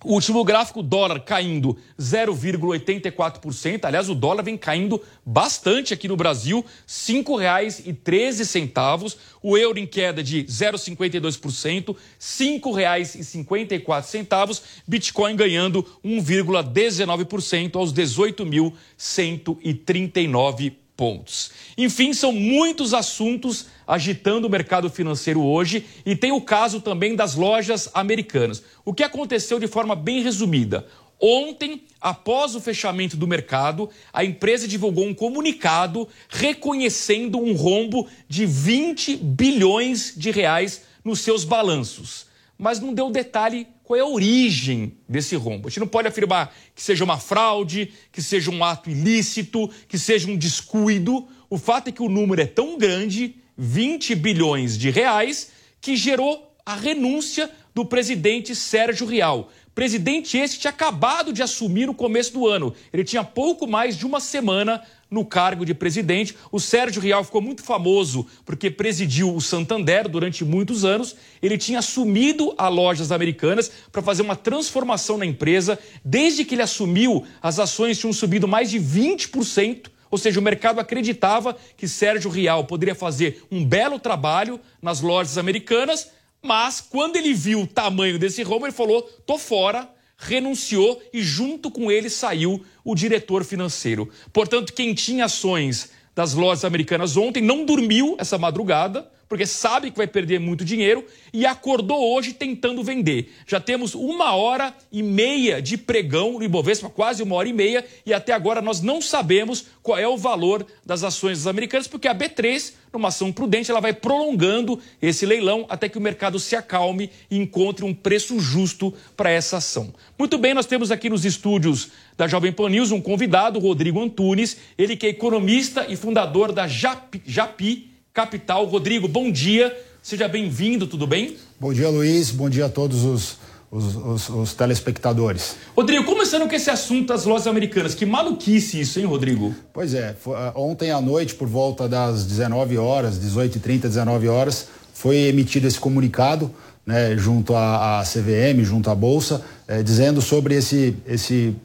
[0.03, 3.83] o último gráfico, dólar caindo 0,84%.
[3.83, 9.17] Aliás, o dólar vem caindo bastante aqui no Brasil, R$ 5,13.
[9.43, 14.61] O euro em queda de 0,52%, R$ 5,54.
[14.87, 21.51] Bitcoin ganhando 1,19% aos 18.139 pontos.
[21.77, 27.35] Enfim, são muitos assuntos agitando o mercado financeiro hoje e tem o caso também das
[27.35, 28.61] lojas americanas.
[28.83, 30.85] O que aconteceu de forma bem resumida?
[31.17, 38.45] Ontem, após o fechamento do mercado, a empresa divulgou um comunicado reconhecendo um rombo de
[38.45, 42.28] 20 bilhões de reais nos seus balanços.
[42.61, 45.67] Mas não deu detalhe qual é a origem desse rombo.
[45.67, 49.97] A gente não pode afirmar que seja uma fraude, que seja um ato ilícito, que
[49.97, 51.25] seja um descuido.
[51.49, 56.53] O fato é que o número é tão grande, 20 bilhões de reais, que gerou
[56.65, 59.49] a renúncia do presidente Sérgio Rial.
[59.73, 62.75] Presidente esse tinha acabado de assumir no começo do ano.
[62.91, 66.35] Ele tinha pouco mais de uma semana no cargo de presidente.
[66.51, 71.15] O Sérgio Rial ficou muito famoso porque presidiu o Santander durante muitos anos.
[71.41, 75.79] Ele tinha assumido a Lojas Americanas para fazer uma transformação na empresa.
[76.03, 79.87] Desde que ele assumiu, as ações tinham subido mais de 20%.
[80.11, 85.37] Ou seja, o mercado acreditava que Sérgio Rial poderia fazer um belo trabalho nas lojas
[85.37, 86.09] americanas,
[86.41, 89.87] mas quando ele viu o tamanho desse rombo, ele falou: tô fora,
[90.19, 94.09] renunciou e junto com ele saiu o diretor financeiro.
[94.33, 99.97] Portanto, quem tinha ações das lojas americanas ontem não dormiu essa madrugada porque sabe que
[99.97, 103.31] vai perder muito dinheiro e acordou hoje tentando vender.
[103.45, 107.85] Já temos uma hora e meia de pregão no Ibovespa, quase uma hora e meia,
[108.03, 112.07] e até agora nós não sabemos qual é o valor das ações das americanas, porque
[112.07, 116.55] a B3, numa ação prudente, ela vai prolongando esse leilão até que o mercado se
[116.55, 119.93] acalme e encontre um preço justo para essa ação.
[120.17, 124.57] Muito bem, nós temos aqui nos estúdios da Jovem Pan News um convidado, Rodrigo Antunes,
[124.75, 127.89] ele que é economista e fundador da Japi, Japi
[128.19, 128.65] capital.
[128.65, 129.73] Rodrigo, bom dia.
[130.03, 131.37] Seja bem-vindo, tudo bem?
[131.57, 132.31] Bom dia, Luiz.
[132.31, 133.37] Bom dia a todos os,
[133.71, 135.55] os, os, os, telespectadores.
[135.73, 137.95] Rodrigo, começando com esse assunto das lojas americanas.
[137.95, 139.55] Que maluquice isso, hein, Rodrigo?
[139.71, 140.13] Pois é.
[140.19, 145.65] Foi, ah, ontem à noite, por volta das 19 horas, 18h30, 19 horas, foi emitido
[145.65, 146.53] esse comunicado
[146.85, 151.55] né, junto à, à CVM, junto à Bolsa, eh, dizendo sobre esse, esse,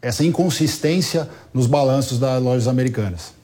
[0.00, 3.38] essa inconsistência nos balanços das lojas americanas.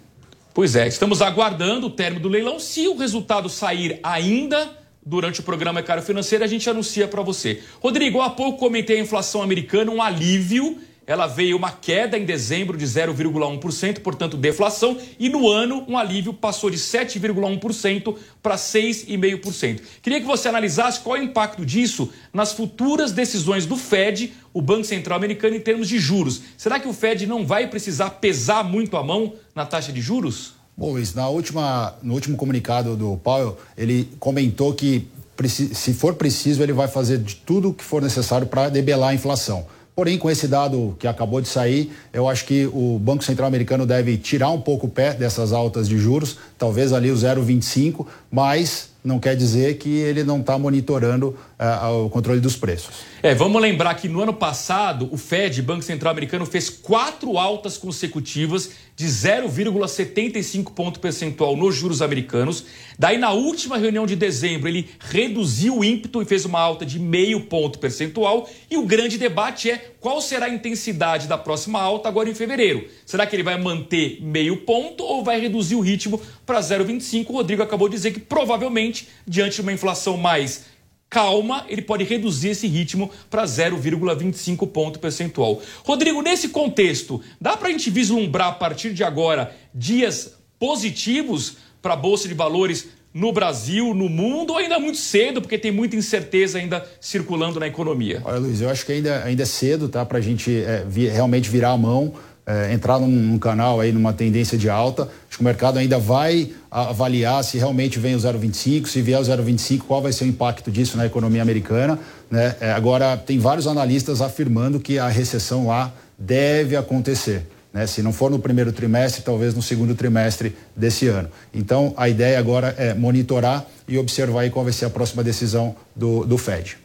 [0.57, 2.59] Pois é, estamos aguardando o término do leilão.
[2.59, 4.70] Se o resultado sair ainda
[5.05, 7.62] durante o programa Caro Financeiro, a gente anuncia para você.
[7.78, 12.77] Rodrigo, há pouco comentei a inflação americana, um alívio ela veio uma queda em dezembro
[12.77, 19.81] de 0,1%, portanto deflação, e no ano um alívio passou de 7,1% para 6,5%.
[20.03, 24.61] Queria que você analisasse qual é o impacto disso nas futuras decisões do Fed, o
[24.61, 26.43] Banco Central Americano, em termos de juros.
[26.57, 30.55] Será que o Fed não vai precisar pesar muito a mão na taxa de juros?
[30.77, 35.07] Bom, Luiz, na última, no último comunicado do Powell, ele comentou que
[35.45, 39.15] se for preciso, ele vai fazer de tudo o que for necessário para debelar a
[39.15, 39.66] inflação.
[39.97, 43.86] Porém, com esse dado que acabou de sair, eu acho que o Banco Central Americano
[43.86, 48.90] deve tirar um pouco o pé dessas altas de juros, talvez ali o 0,25, mas
[49.02, 52.95] não quer dizer que ele não está monitorando uh, o controle dos preços.
[53.23, 57.77] É, vamos lembrar que no ano passado o Fed, Banco Central Americano, fez quatro altas
[57.78, 62.65] consecutivas de 0,75 ponto percentual nos juros americanos.
[62.99, 66.99] Daí, na última reunião de dezembro, ele reduziu o ímpeto e fez uma alta de
[66.99, 68.49] meio ponto percentual.
[68.70, 72.87] E o grande debate é qual será a intensidade da próxima alta agora em fevereiro.
[73.05, 77.28] Será que ele vai manter meio ponto ou vai reduzir o ritmo para 0,25?
[77.28, 80.65] O Rodrigo acabou de dizer que provavelmente, diante de uma inflação mais
[81.09, 85.61] calma, ele pode reduzir esse ritmo para 0,25 ponto percentual.
[85.85, 91.95] Rodrigo, nesse contexto, dá para a gente vislumbrar a partir de agora dias positivos para
[91.95, 95.73] a Bolsa de Valores no Brasil, no mundo, ou ainda é muito cedo, porque tem
[95.73, 98.20] muita incerteza ainda circulando na economia?
[98.23, 101.49] Olha, Luiz, eu acho que ainda, ainda é cedo tá, para a gente é, realmente
[101.49, 102.12] virar a mão
[102.47, 105.02] é, entrar num, num, canal aí numa tendência de alta.
[105.02, 109.24] Acho que o mercado ainda vai avaliar se realmente vem o 0,25, se vier o
[109.24, 111.98] 0,25, qual vai ser o impacto disso na economia americana.
[112.31, 112.55] Né?
[112.60, 117.48] É, agora, tem vários analistas afirmando que a recessão lá deve acontecer.
[117.73, 117.86] Né?
[117.86, 121.28] Se não for no primeiro trimestre, talvez no segundo trimestre desse ano.
[121.52, 125.74] Então, a ideia agora é monitorar e observar aí qual vai ser a próxima decisão
[125.94, 126.78] do, do Fed.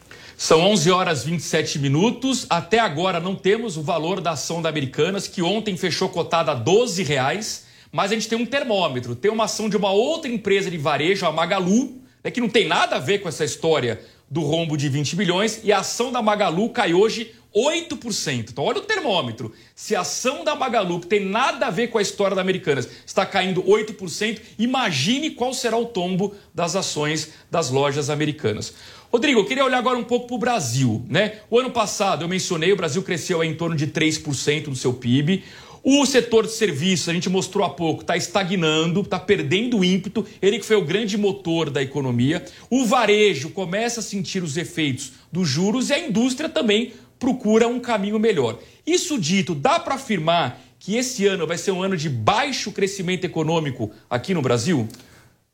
[0.44, 2.46] São 11 horas 27 minutos.
[2.50, 6.54] Até agora não temos o valor da ação da Americanas, que ontem fechou cotada a
[6.56, 7.66] 12 reais.
[7.92, 9.14] Mas a gente tem um termômetro.
[9.14, 12.66] Tem uma ação de uma outra empresa de varejo, a Magalu, né, que não tem
[12.66, 15.60] nada a ver com essa história do rombo de 20 bilhões.
[15.62, 18.50] E a ação da Magalu cai hoje 8%.
[18.50, 19.54] Então, olha o termômetro.
[19.76, 22.88] Se a ação da Magalu, que tem nada a ver com a história da Americanas,
[23.06, 28.74] está caindo 8%, imagine qual será o tombo das ações das lojas americanas.
[29.12, 31.04] Rodrigo, eu queria olhar agora um pouco para o Brasil.
[31.06, 31.34] Né?
[31.50, 35.44] O ano passado, eu mencionei, o Brasil cresceu em torno de 3% do seu PIB.
[35.84, 40.24] O setor de serviços, a gente mostrou há pouco, está estagnando, está perdendo ímpeto.
[40.40, 42.42] Ele que foi o grande motor da economia.
[42.70, 47.80] O varejo começa a sentir os efeitos dos juros e a indústria também procura um
[47.80, 48.60] caminho melhor.
[48.86, 53.26] Isso dito, dá para afirmar que esse ano vai ser um ano de baixo crescimento
[53.26, 54.88] econômico aqui no Brasil?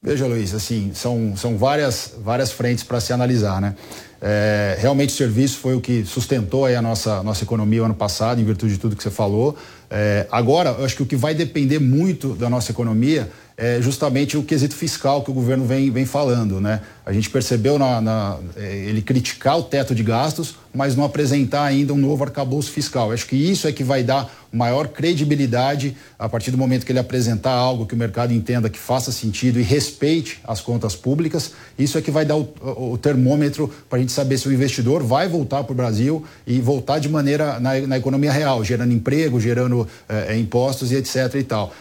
[0.00, 3.74] Veja, Luiz, assim, são, são várias, várias frentes para se analisar, né?
[4.20, 8.40] É, realmente o serviço foi o que sustentou a nossa, nossa economia o ano passado,
[8.40, 9.56] em virtude de tudo que você falou.
[9.90, 14.36] É, agora, eu acho que o que vai depender muito da nossa economia é justamente
[14.36, 16.80] o quesito fiscal que o governo vem, vem falando, né?
[17.08, 21.64] A gente percebeu na, na, é, ele criticar o teto de gastos, mas não apresentar
[21.64, 23.12] ainda um novo arcabouço fiscal.
[23.12, 26.98] Acho que isso é que vai dar maior credibilidade a partir do momento que ele
[26.98, 31.52] apresentar algo que o mercado entenda que faça sentido e respeite as contas públicas.
[31.78, 32.52] Isso é que vai dar o,
[32.92, 36.60] o termômetro para a gente saber se o investidor vai voltar para o Brasil e
[36.60, 41.34] voltar de maneira na, na economia real, gerando emprego, gerando é, impostos e etc.
[41.34, 41.72] e tal.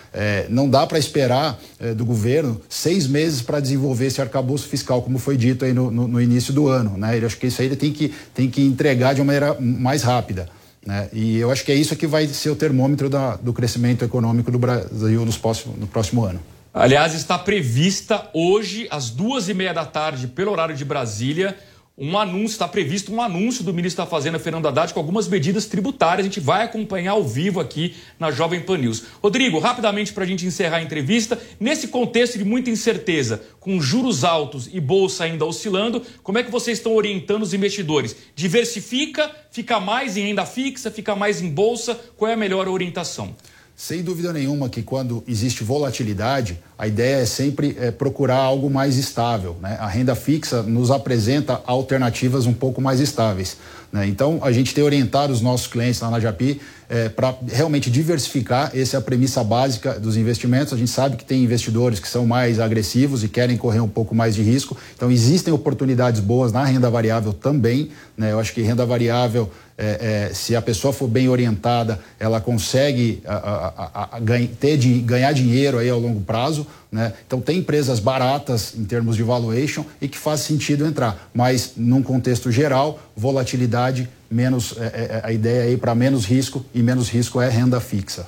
[0.50, 1.60] Não dá para esperar
[1.96, 6.08] do governo seis meses para desenvolver esse arcabouço fiscal, como foi dito aí no, no,
[6.08, 6.98] no início do ano.
[6.98, 7.20] Né?
[7.20, 10.04] Eu acho que isso aí ele tem que, tem que entregar de uma maneira mais
[10.04, 10.50] rápida.
[10.86, 11.10] Né?
[11.12, 14.50] E eu acho que é isso que vai ser o termômetro da, do crescimento econômico
[14.50, 16.40] do Brasil nos próximo, no próximo ano.
[16.74, 21.58] Aliás, está prevista hoje, às duas e meia da tarde, pelo horário de Brasília,
[21.98, 25.66] um anúncio, está previsto um anúncio do ministro da Fazenda, Fernando Haddad, com algumas medidas
[25.66, 26.20] tributárias.
[26.20, 29.04] A gente vai acompanhar ao vivo aqui na Jovem Pan News.
[29.22, 34.24] Rodrigo, rapidamente para a gente encerrar a entrevista, nesse contexto de muita incerteza, com juros
[34.24, 38.16] altos e bolsa ainda oscilando, como é que vocês estão orientando os investidores?
[38.36, 42.00] Diversifica, fica mais em renda fixa, fica mais em bolsa?
[42.16, 43.36] Qual é a melhor orientação?
[43.76, 48.98] Sem dúvida nenhuma que quando existe volatilidade, a ideia é sempre é, procurar algo mais
[48.98, 49.58] estável.
[49.60, 49.76] Né?
[49.80, 53.58] A renda fixa nos apresenta alternativas um pouco mais estáveis.
[53.92, 54.06] Né?
[54.08, 58.72] Então, a gente tem orientado os nossos clientes lá na Japi é, para realmente diversificar.
[58.76, 60.72] Essa é a premissa básica dos investimentos.
[60.72, 64.14] A gente sabe que tem investidores que são mais agressivos e querem correr um pouco
[64.14, 64.78] mais de risco.
[64.96, 67.90] Então, existem oportunidades boas na renda variável também.
[68.16, 68.34] Né?
[68.34, 73.22] Eu acho que renda variável é, é, se a pessoa for bem orientada, ela consegue
[73.26, 74.22] a, a, a,
[74.60, 76.67] ter de, ganhar dinheiro aí ao longo prazo.
[76.92, 77.14] Né?
[77.26, 82.02] Então tem empresas baratas em termos de valuation e que faz sentido entrar, mas num
[82.02, 87.10] contexto geral, volatilidade menos é, é, é a ideia aí para menos risco e menos
[87.10, 88.26] risco é renda fixa.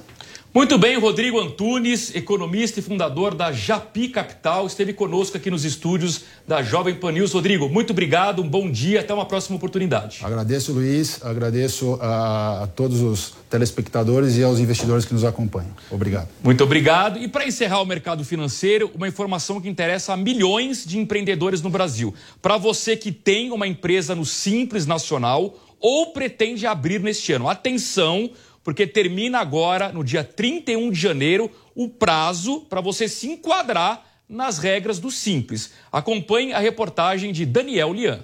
[0.51, 6.23] Muito bem, Rodrigo Antunes, economista e fundador da Japi Capital, esteve conosco aqui nos estúdios
[6.47, 7.33] da Jovem Pan News.
[7.33, 10.21] Rodrigo, muito obrigado, um bom dia, até uma próxima oportunidade.
[10.23, 15.69] Agradeço, Luiz, agradeço a, a todos os telespectadores e aos investidores que nos acompanham.
[15.91, 16.29] Obrigado.
[16.43, 17.19] Muito obrigado.
[17.19, 21.69] E para encerrar o mercado financeiro, uma informação que interessa a milhões de empreendedores no
[21.69, 22.11] Brasil.
[22.41, 28.31] Para você que tem uma empresa no Simples Nacional ou pretende abrir neste ano, atenção
[28.69, 34.59] porque termina agora, no dia 31 de janeiro, o prazo para você se enquadrar nas
[34.59, 35.73] regras do Simples.
[35.91, 38.23] Acompanhe a reportagem de Daniel Lian.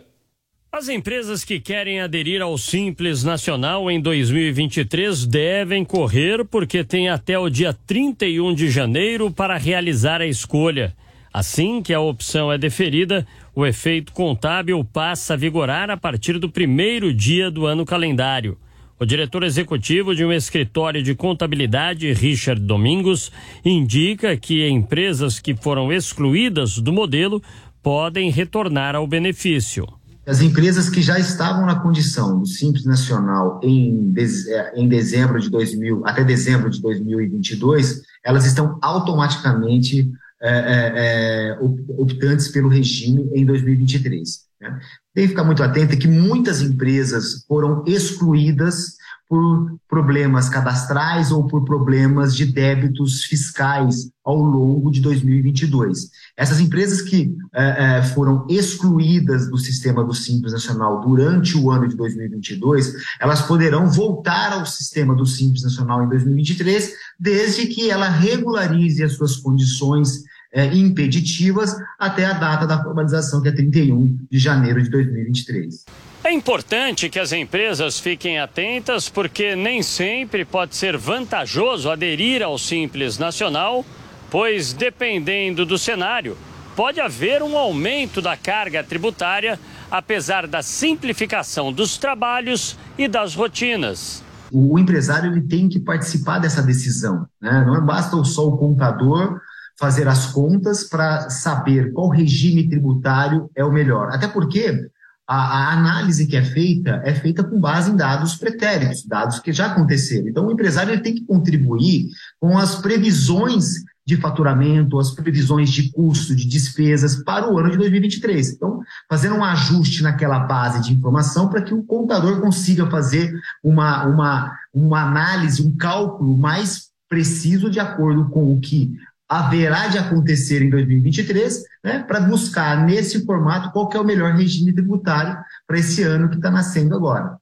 [0.72, 7.39] As empresas que querem aderir ao Simples Nacional em 2023 devem correr porque tem até
[7.39, 10.95] o dia 31 de janeiro para realizar a escolha.
[11.34, 16.51] Assim que a opção é deferida, o efeito contábil passa a vigorar a partir do
[16.51, 18.59] primeiro dia do ano calendário.
[18.97, 23.30] O diretor executivo de um escritório de contabilidade, Richard Domingos,
[23.63, 27.43] indica que empresas que foram excluídas do modelo
[27.84, 29.85] podem retornar ao benefício.
[30.26, 34.13] As empresas que já estavam na condição do Simples Nacional em,
[34.47, 40.09] é, em dezembro de 2000, até dezembro de 2022, elas estão automaticamente
[40.41, 41.57] é, é, é
[41.97, 44.44] optantes pelo regime em 2023.
[44.60, 44.80] Né?
[45.14, 48.95] Tem que ficar muito atento que muitas empresas foram excluídas
[49.27, 56.10] por problemas cadastrais ou por problemas de débitos fiscais ao longo de 2022.
[56.38, 61.88] Essas empresas que é, é, foram excluídas do sistema do Simples Nacional durante o ano
[61.88, 68.10] de 2022, elas poderão voltar ao sistema do Simples Nacional em 2023, desde que ela
[68.10, 70.23] regularize as suas condições
[70.56, 75.84] é, impeditivas até a data da formalização, que é 31 de janeiro de 2023.
[76.23, 82.57] É importante que as empresas fiquem atentas, porque nem sempre pode ser vantajoso aderir ao
[82.57, 83.86] Simples Nacional,
[84.32, 86.38] pois, dependendo do cenário,
[86.73, 89.60] pode haver um aumento da carga tributária,
[89.91, 94.23] apesar da simplificação dos trabalhos e das rotinas.
[94.52, 97.27] O empresário ele tem que participar dessa decisão.
[97.41, 97.64] Né?
[97.65, 99.40] Não é basta só o contador
[99.77, 104.10] fazer as contas para saber qual regime tributário é o melhor.
[104.11, 104.88] Até porque
[105.27, 109.52] a, a, análise que é feita é feita com base em dados pretéritos, dados que
[109.52, 110.27] já aconteceram.
[110.27, 115.91] Então, o empresário ele tem que contribuir com as previsões de faturamento, as previsões de
[115.91, 118.52] custo, de despesas para o ano de 2023.
[118.52, 123.34] Então, fazendo um ajuste naquela base de informação para que o contador consiga fazer
[123.64, 128.95] uma, uma, uma análise, um cálculo mais preciso de acordo com o que
[129.27, 134.73] haverá de acontecer em 2023, né, para buscar nesse formato qual é o melhor regime
[134.73, 135.38] tributário
[135.68, 137.38] para esse ano que está nascendo agora.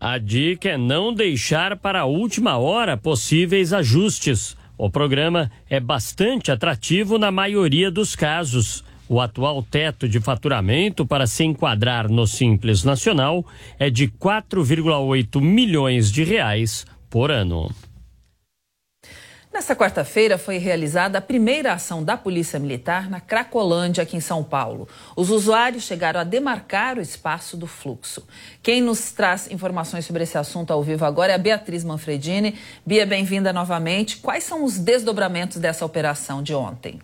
[0.00, 4.56] A dica é não deixar para a última hora possíveis ajustes.
[4.76, 8.84] O programa é bastante atrativo na maioria dos casos.
[9.08, 13.44] O atual teto de faturamento para se enquadrar no Simples Nacional
[13.78, 17.68] é de 4,8 milhões de reais por ano.
[19.52, 24.44] Nesta quarta-feira foi realizada a primeira ação da Polícia Militar na Cracolândia, aqui em São
[24.44, 24.86] Paulo.
[25.16, 28.26] Os usuários chegaram a demarcar o espaço do fluxo.
[28.62, 32.58] Quem nos traz informações sobre esse assunto ao vivo agora é a Beatriz Manfredini.
[32.84, 34.18] Bia, bem-vinda novamente.
[34.18, 37.00] Quais são os desdobramentos dessa operação de ontem?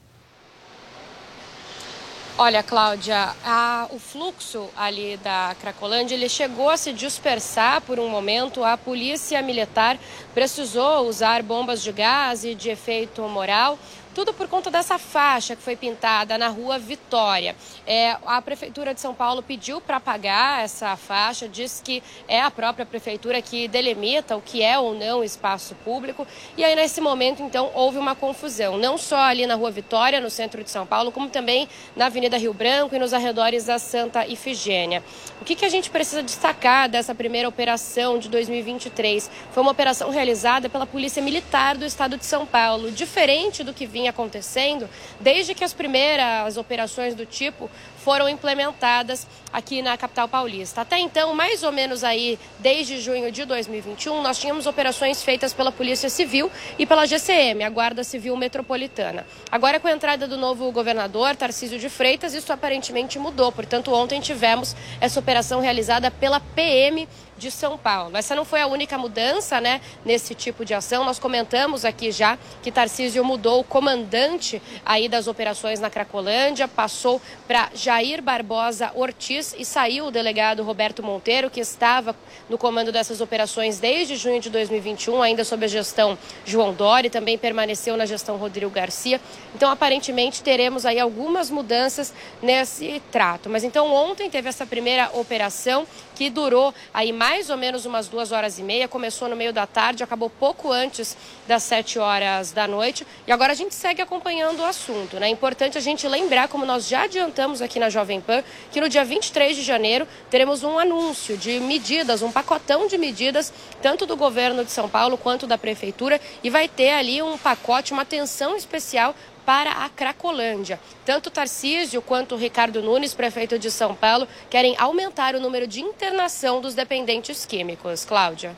[2.37, 8.09] Olha, Cláudia, a, o fluxo ali da Cracolândia, ele chegou a se dispersar por um
[8.09, 8.65] momento.
[8.65, 9.97] A polícia militar
[10.35, 13.79] precisou usar bombas de gás e de efeito moral
[14.15, 17.57] tudo por conta dessa faixa que foi pintada na rua Vitória.
[17.85, 22.51] É, a Prefeitura de São Paulo pediu para apagar essa faixa, diz que é a
[22.51, 26.27] própria Prefeitura que delimita o que é ou não espaço público.
[26.57, 30.31] E aí, nesse momento, então, houve uma confusão, não só ali na rua Vitória, no
[30.31, 34.27] centro de São Paulo, como também na Avenida Rio Branco e nos arredores da Santa
[34.27, 35.03] Ifigênia.
[35.41, 39.29] O que, que a gente precisa destacar dessa primeira operação de 2023?
[39.51, 43.87] Foi uma operação realizada pela Polícia Militar do Estado de São Paulo, diferente do que
[43.87, 47.71] vinha vinha acontecendo desde que as primeiras operações do tipo
[48.05, 50.83] foram implementadas aqui na capital paulista.
[50.83, 55.73] Até então, mais ou menos aí, desde junho de 2021, nós tínhamos operações feitas pela
[55.73, 59.27] Polícia Civil e pela GCM, a Guarda Civil Metropolitana.
[59.51, 63.51] Agora, com a entrada do novo governador, Tarcísio de Freitas, isso aparentemente mudou.
[63.51, 68.17] Portanto, ontem tivemos essa operação realizada pela PM de São Paulo.
[68.17, 71.05] Essa não foi a única mudança, né, nesse tipo de ação.
[71.05, 77.21] Nós comentamos aqui já que Tarcísio mudou o comandante aí das operações na Cracolândia, passou
[77.47, 82.17] para Jair Barbosa Ortiz e saiu o delegado Roberto Monteiro, que estava
[82.51, 87.39] no comando dessas operações desde junho de 2021, ainda sob a gestão João Dori, também
[87.39, 89.21] permaneceu na gestão Rodrigo Garcia.
[89.55, 92.13] Então, aparentemente, teremos aí algumas mudanças
[92.43, 93.49] nesse trato.
[93.49, 98.33] Mas então, ontem teve essa primeira operação que durou aí mais ou menos umas duas
[98.33, 101.17] horas e meia, começou no meio da tarde, acabou pouco antes
[101.47, 103.07] das sete horas da noite.
[103.27, 105.19] E agora a gente segue acompanhando o assunto.
[105.19, 105.27] Né?
[105.27, 108.89] É importante a gente lembrar, como nós já adiantamos aqui na Jovem Pan, que no
[108.89, 114.17] dia 23 de janeiro teremos um anúncio de medidas, um pacotão de medidas, tanto do
[114.17, 118.57] governo de São Paulo quanto da prefeitura, e vai ter ali um pacote, uma atenção
[118.57, 119.15] especial
[119.45, 120.81] para a Cracolândia.
[121.05, 126.61] Tanto Tarcísio quanto Ricardo Nunes, prefeito de São Paulo, querem aumentar o número de internação
[126.61, 128.05] dos dependentes químicos.
[128.05, 128.57] Cláudia.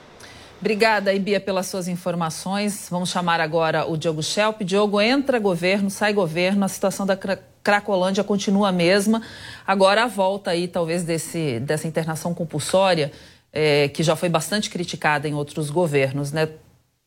[0.59, 2.89] Obrigada, Ibia, pelas suas informações.
[2.91, 4.63] Vamos chamar agora o Diogo Schelp.
[4.63, 7.17] Diogo, entra governo, sai governo, a situação da
[7.63, 9.23] Cracolândia continua a mesma.
[9.67, 13.13] Agora a volta aí, talvez, desse, dessa internação compulsória,
[13.53, 16.49] é, que já foi bastante criticada em outros governos, né?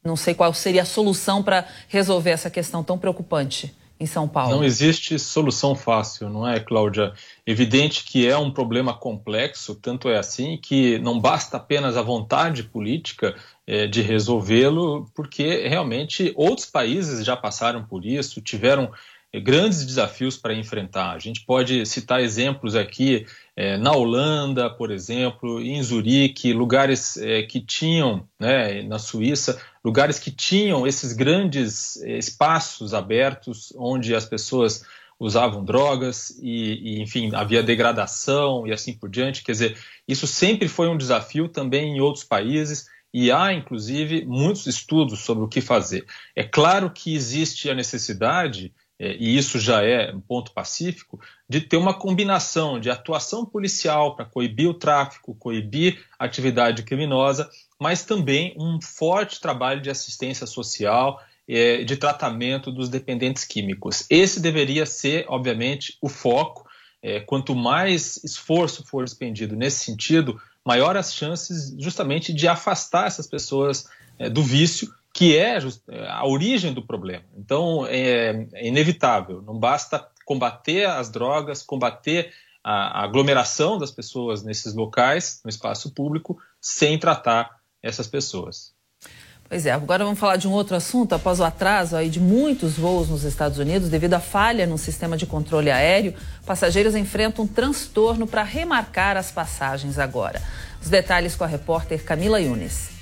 [0.04, 4.56] Não sei qual seria a solução para resolver essa questão tão preocupante em São Paulo?
[4.56, 7.12] Não existe solução fácil, não é, Cláudia?
[7.46, 12.64] Evidente que é um problema complexo, tanto é assim que não basta apenas a vontade
[12.64, 13.36] política
[13.68, 18.90] é, de resolvê-lo, porque realmente outros países já passaram por isso, tiveram
[19.34, 21.12] é, grandes desafios para enfrentar.
[21.12, 23.26] A gente pode citar exemplos aqui
[23.60, 30.18] é, na Holanda, por exemplo, em Zurique, lugares é, que tinham, né, na Suíça, lugares
[30.18, 34.86] que tinham esses grandes é, espaços abertos onde as pessoas
[35.20, 39.44] usavam drogas e, e, enfim, havia degradação e assim por diante.
[39.44, 39.78] Quer dizer,
[40.08, 45.44] isso sempre foi um desafio também em outros países e há, inclusive, muitos estudos sobre
[45.44, 46.06] o que fazer.
[46.34, 51.78] É claro que existe a necessidade e isso já é um ponto pacífico, de ter
[51.78, 57.50] uma combinação de atuação policial para coibir o tráfico, coibir a atividade criminosa,
[57.80, 64.06] mas também um forte trabalho de assistência social, é, de tratamento dos dependentes químicos.
[64.10, 66.68] Esse deveria ser, obviamente, o foco.
[67.02, 73.26] É, quanto mais esforço for expendido nesse sentido, maior as chances justamente de afastar essas
[73.26, 73.86] pessoas
[74.34, 75.60] do vício que é
[76.08, 77.26] a origem do problema.
[77.36, 82.32] Então, é, é inevitável, não basta combater as drogas, combater
[82.64, 87.50] a, a aglomeração das pessoas nesses locais, no espaço público, sem tratar
[87.84, 88.72] essas pessoas.
[89.50, 91.12] Pois é, agora vamos falar de um outro assunto.
[91.12, 95.18] Após o atraso aí de muitos voos nos Estados Unidos devido à falha no sistema
[95.18, 96.16] de controle aéreo,
[96.46, 100.42] passageiros enfrentam um transtorno para remarcar as passagens agora.
[100.82, 102.99] Os detalhes com a repórter Camila Yunes.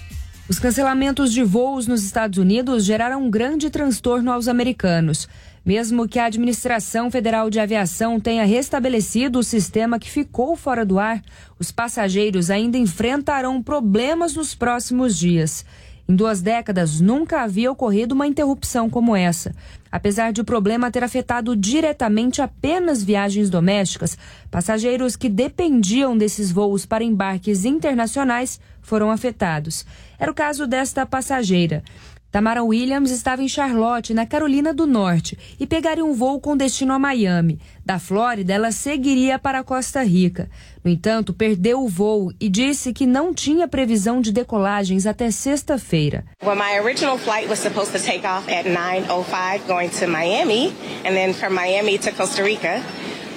[0.49, 5.27] Os cancelamentos de voos nos Estados Unidos geraram um grande transtorno aos americanos.
[5.65, 10.99] Mesmo que a Administração Federal de Aviação tenha restabelecido o sistema que ficou fora do
[10.99, 11.21] ar,
[11.59, 15.65] os passageiros ainda enfrentarão problemas nos próximos dias.
[16.07, 19.53] Em duas décadas, nunca havia ocorrido uma interrupção como essa.
[19.91, 24.17] Apesar de o problema ter afetado diretamente apenas viagens domésticas,
[24.49, 29.85] passageiros que dependiam desses voos para embarques internacionais foram afetados.
[30.19, 31.83] Era o caso desta passageira.
[32.29, 36.93] Tamara Williams estava em Charlotte, na Carolina do Norte, e pegaria um voo com destino
[36.93, 37.59] a Miami.
[37.85, 40.49] Da Flórida, ela seguiria para Costa Rica.
[40.83, 46.25] No entanto, perdeu o voo e disse que não tinha previsão de decolagens até sexta-feira.
[46.43, 50.73] Well, my original flight was supposed to take off at 9:05 going to Miami
[51.05, 52.83] and then from Miami to Costa Rica.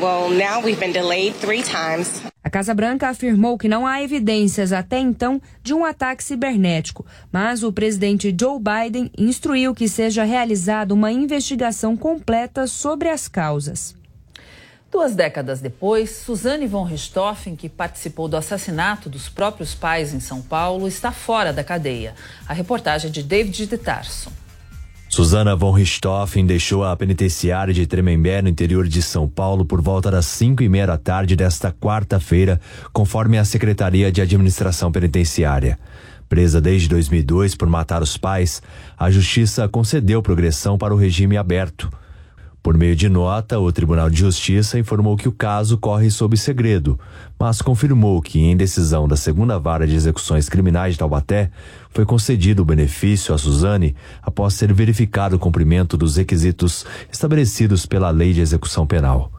[0.00, 2.22] Well, now we've been delayed three times.
[2.42, 7.62] A Casa Branca afirmou que não há evidências até então de um ataque cibernético, mas
[7.62, 13.94] o presidente Joe Biden instruiu que seja realizada uma investigação completa sobre as causas.
[14.90, 20.40] Duas décadas depois, Suzane von Richthofen, que participou do assassinato dos próprios pais em São
[20.40, 22.14] Paulo, está fora da cadeia.
[22.48, 24.32] A reportagem é de David de Tarso.
[25.12, 30.08] Susana von Richthofen deixou a penitenciária de Tremembé, no interior de São Paulo, por volta
[30.08, 32.60] das cinco e meia da tarde desta quarta-feira,
[32.92, 35.76] conforme a Secretaria de Administração Penitenciária.
[36.28, 38.62] Presa desde 2002 por matar os pais,
[38.96, 41.90] a Justiça concedeu progressão para o regime aberto.
[42.62, 47.00] Por meio de nota, o Tribunal de Justiça informou que o caso corre sob segredo,
[47.38, 51.50] mas confirmou que, em decisão da segunda vara de execuções criminais de Taubaté,
[51.90, 58.10] foi concedido o benefício a Suzane após ser verificado o cumprimento dos requisitos estabelecidos pela
[58.10, 59.32] Lei de Execução Penal.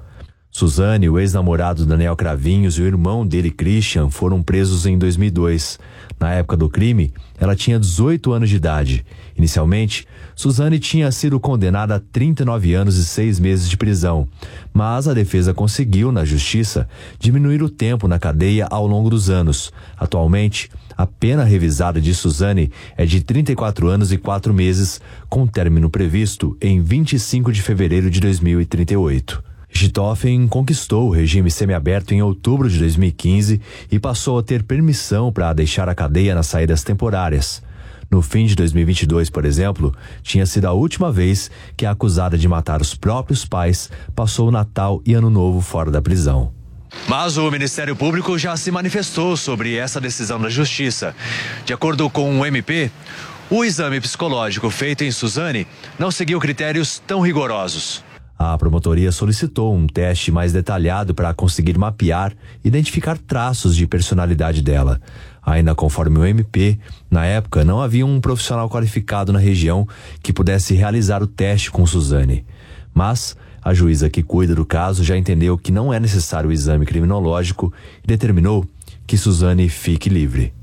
[0.53, 5.79] Suzane, o ex-namorado Daniel Cravinhos e o irmão dele, Christian, foram presos em 2002.
[6.19, 9.05] Na época do crime, ela tinha 18 anos de idade.
[9.37, 14.27] Inicialmente, Suzane tinha sido condenada a 39 anos e seis meses de prisão,
[14.73, 16.87] mas a defesa conseguiu, na justiça,
[17.19, 19.71] diminuir o tempo na cadeia ao longo dos anos.
[19.97, 25.89] Atualmente, a pena revisada de Suzane é de 34 anos e 4 meses, com término
[25.89, 29.43] previsto em 25 de fevereiro de 2038.
[29.73, 35.53] Gitoffen conquistou o regime semiaberto em outubro de 2015 e passou a ter permissão para
[35.53, 37.63] deixar a cadeia nas saídas temporárias.
[38.11, 42.45] No fim de 2022, por exemplo, tinha sido a última vez que a acusada de
[42.45, 46.51] matar os próprios pais passou o Natal e Ano Novo fora da prisão.
[47.07, 51.15] Mas o Ministério Público já se manifestou sobre essa decisão da Justiça.
[51.63, 52.91] De acordo com o MP,
[53.49, 55.65] o exame psicológico feito em Suzane
[55.97, 58.03] não seguiu critérios tão rigorosos.
[58.43, 62.33] A promotoria solicitou um teste mais detalhado para conseguir mapear
[62.63, 64.99] e identificar traços de personalidade dela.
[65.43, 66.77] Ainda conforme o MP,
[67.09, 69.87] na época não havia um profissional qualificado na região
[70.21, 72.45] que pudesse realizar o teste com Suzane.
[72.93, 76.85] Mas a juíza que cuida do caso já entendeu que não é necessário o exame
[76.85, 77.73] criminológico
[78.03, 78.65] e determinou
[79.07, 80.53] que Suzane fique livre.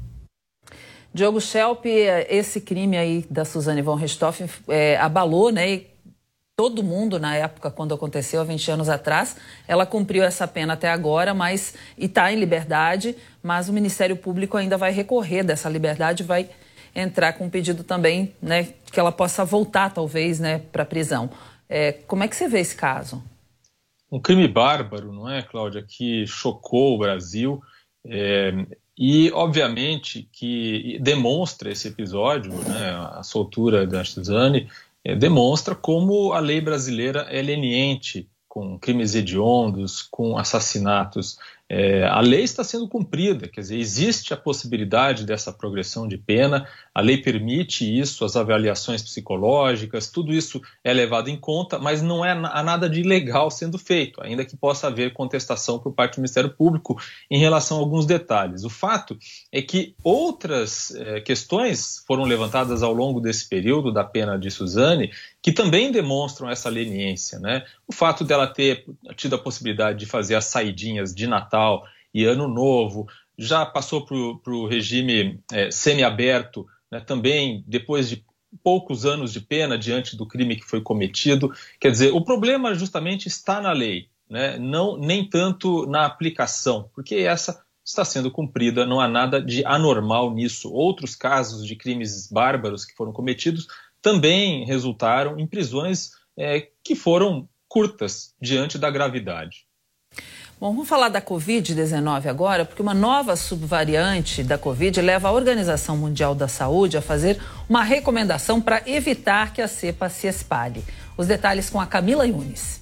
[1.12, 1.84] Diogo Schelp,
[2.28, 5.80] esse crime aí da Suzane von Richthofen é, abalou, né?
[6.58, 9.36] Todo mundo na época, quando aconteceu, há 20 anos atrás.
[9.68, 14.56] Ela cumpriu essa pena até agora, mas e está em liberdade, mas o Ministério Público
[14.56, 16.50] ainda vai recorrer dessa liberdade, vai
[16.92, 21.30] entrar com um pedido também, né, que ela possa voltar, talvez, né, para a prisão.
[21.68, 23.22] É, como é que você vê esse caso?
[24.10, 27.62] Um crime bárbaro, não é, Cláudia, que chocou o Brasil.
[28.04, 28.52] É,
[28.98, 34.68] e, obviamente, que demonstra esse episódio, né, a soltura da Suzane,
[35.08, 41.38] é, demonstra como a lei brasileira é leniente com crimes hediondos, com assassinatos.
[41.70, 46.66] É, a lei está sendo cumprida, quer dizer, existe a possibilidade dessa progressão de pena,
[46.94, 52.24] a lei permite isso, as avaliações psicológicas, tudo isso é levado em conta, mas não
[52.24, 56.20] é, há nada de ilegal sendo feito, ainda que possa haver contestação por parte do
[56.20, 56.98] Ministério Público
[57.30, 58.64] em relação a alguns detalhes.
[58.64, 59.18] O fato
[59.52, 65.10] é que outras é, questões foram levantadas ao longo desse período da pena de Suzane
[65.48, 67.38] que também demonstram essa leniência.
[67.38, 67.64] Né?
[67.86, 68.84] O fato dela ter
[69.16, 73.08] tido a possibilidade de fazer as saidinhas de Natal e Ano Novo,
[73.38, 78.22] já passou para o regime é, semiaberto, né, também depois de
[78.62, 81.50] poucos anos de pena diante do crime que foi cometido.
[81.80, 87.14] Quer dizer, o problema justamente está na lei, né, não nem tanto na aplicação, porque
[87.14, 90.70] essa está sendo cumprida, não há nada de anormal nisso.
[90.70, 93.66] Outros casos de crimes bárbaros que foram cometidos
[94.02, 99.66] também resultaram em prisões é, que foram curtas diante da gravidade.
[100.60, 105.96] Bom, vamos falar da Covid-19 agora, porque uma nova subvariante da Covid leva a Organização
[105.96, 110.82] Mundial da Saúde a fazer uma recomendação para evitar que a cepa se espalhe.
[111.16, 112.80] Os detalhes com a Camila Yunes.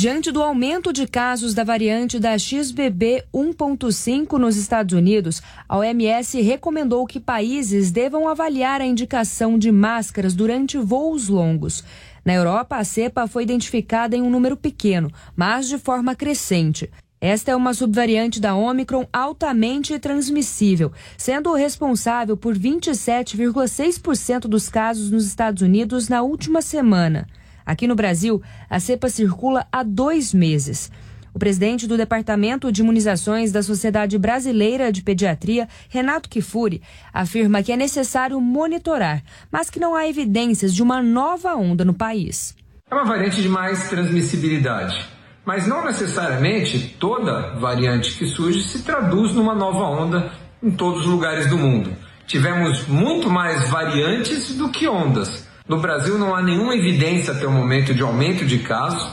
[0.00, 6.40] Diante do aumento de casos da variante da XBB 1.5 nos Estados Unidos, a OMS
[6.40, 11.84] recomendou que países devam avaliar a indicação de máscaras durante voos longos.
[12.24, 16.90] Na Europa, a cepa foi identificada em um número pequeno, mas de forma crescente.
[17.20, 25.26] Esta é uma subvariante da Omicron altamente transmissível, sendo responsável por 27,6% dos casos nos
[25.26, 27.28] Estados Unidos na última semana.
[27.70, 30.90] Aqui no Brasil, a cepa circula há dois meses.
[31.32, 36.82] O presidente do Departamento de Imunizações da Sociedade Brasileira de Pediatria, Renato Kifuri,
[37.14, 39.22] afirma que é necessário monitorar,
[39.52, 42.56] mas que não há evidências de uma nova onda no país.
[42.90, 45.06] É uma variante de mais transmissibilidade,
[45.44, 51.06] mas não necessariamente toda variante que surge se traduz numa nova onda em todos os
[51.06, 51.96] lugares do mundo.
[52.26, 55.48] Tivemos muito mais variantes do que ondas.
[55.70, 59.08] No Brasil não há nenhuma evidência até o momento de aumento de casos.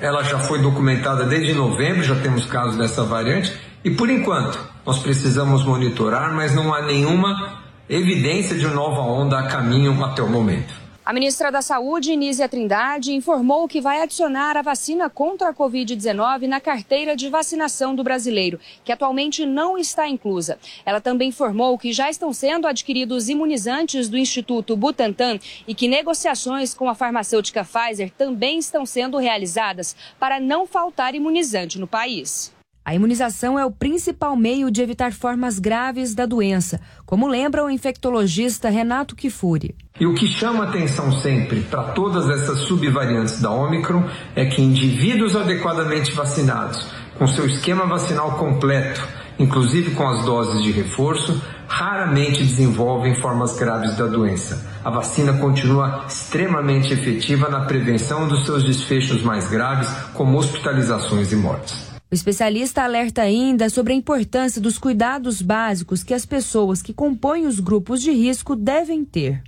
[0.00, 3.56] Ela já foi documentada desde novembro, já temos casos dessa variante.
[3.84, 9.46] E por enquanto, nós precisamos monitorar, mas não há nenhuma evidência de nova onda a
[9.46, 10.74] caminho até o momento.
[11.06, 16.48] A ministra da Saúde, Nízia Trindade, informou que vai adicionar a vacina contra a Covid-19
[16.48, 20.58] na carteira de vacinação do brasileiro, que atualmente não está inclusa.
[20.84, 25.38] Ela também informou que já estão sendo adquiridos imunizantes do Instituto Butantan
[25.68, 31.78] e que negociações com a farmacêutica Pfizer também estão sendo realizadas para não faltar imunizante
[31.78, 32.55] no país.
[32.86, 37.68] A imunização é o principal meio de evitar formas graves da doença, como lembra o
[37.68, 39.74] infectologista Renato Kifuri.
[39.98, 44.04] E o que chama atenção sempre para todas essas subvariantes da Omicron
[44.36, 46.86] é que indivíduos adequadamente vacinados,
[47.18, 49.04] com seu esquema vacinal completo,
[49.36, 54.64] inclusive com as doses de reforço, raramente desenvolvem formas graves da doença.
[54.84, 61.36] A vacina continua extremamente efetiva na prevenção dos seus desfechos mais graves, como hospitalizações e
[61.36, 61.85] mortes.
[62.10, 67.46] O especialista alerta ainda sobre a importância dos cuidados básicos que as pessoas que compõem
[67.46, 69.42] os grupos de risco devem ter.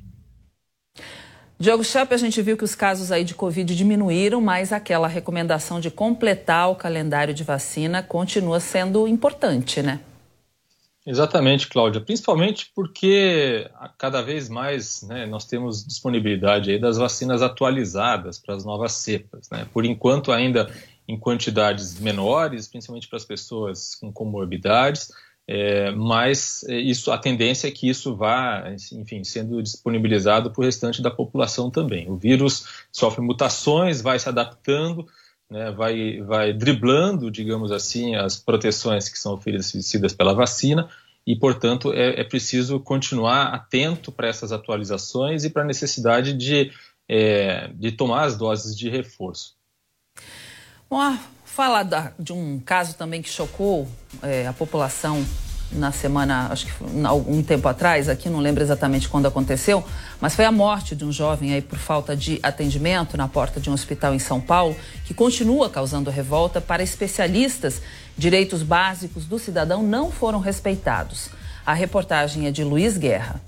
[1.60, 5.80] Diogo Chape, a gente viu que os casos aí de Covid diminuíram, mas aquela recomendação
[5.80, 10.01] de completar o calendário de vacina continua sendo importante, né?
[11.06, 12.01] Exatamente, Cláudia.
[12.01, 18.64] Principalmente porque cada vez mais né, nós temos disponibilidade aí das vacinas atualizadas para as
[18.64, 19.48] novas cepas.
[19.51, 19.66] Né?
[19.72, 20.70] Por enquanto, ainda
[21.09, 25.09] em quantidades menores, principalmente para as pessoas com comorbidades,
[25.51, 30.64] é, mas é, isso, a tendência é que isso vá, enfim, sendo disponibilizado para o
[30.64, 32.10] restante da população também.
[32.10, 35.06] O vírus sofre mutações, vai se adaptando,
[35.51, 40.86] né, vai, vai driblando, digamos assim, as proteções que são oferecidas pela vacina,
[41.26, 46.70] e, portanto, é, é preciso continuar atento para essas atualizações e para a necessidade de,
[47.09, 49.57] é, de tomar as doses de reforço.
[50.90, 53.86] Bom, falar da, de um caso também que chocou
[54.23, 55.23] é, a população
[55.70, 56.73] na semana, acho que
[57.05, 59.85] algum tempo atrás, aqui não lembro exatamente quando aconteceu,
[60.19, 63.69] mas foi a morte de um jovem aí por falta de atendimento na porta de
[63.69, 64.74] um hospital em São Paulo,
[65.05, 67.82] que continua causando revolta para especialistas.
[68.16, 71.28] Direitos básicos do cidadão não foram respeitados.
[71.66, 73.43] A reportagem é de Luiz Guerra.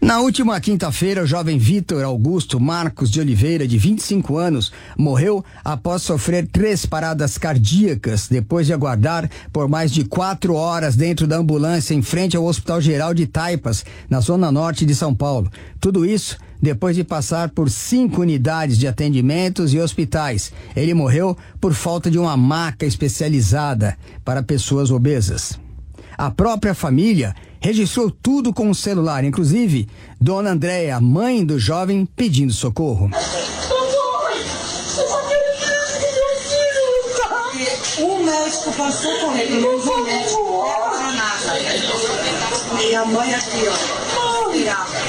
[0.00, 6.00] Na última quinta-feira, o jovem Vitor Augusto Marcos de Oliveira, de 25 anos, morreu após
[6.00, 11.92] sofrer três paradas cardíacas depois de aguardar por mais de quatro horas dentro da ambulância
[11.92, 15.50] em frente ao Hospital Geral de Taipas, na zona norte de São Paulo.
[15.78, 20.50] Tudo isso depois de passar por cinco unidades de atendimentos e hospitais.
[20.74, 25.60] Ele morreu por falta de uma maca especializada para pessoas obesas.
[26.16, 29.88] A própria família registrou tudo com o celular, inclusive
[30.20, 33.10] Dona Andréia, mãe do jovem, pedindo socorro.
[37.98, 40.64] O médico passou correndo, não foi médico,
[40.94, 42.82] é nada.
[42.82, 44.99] E a mãe aqui, ó.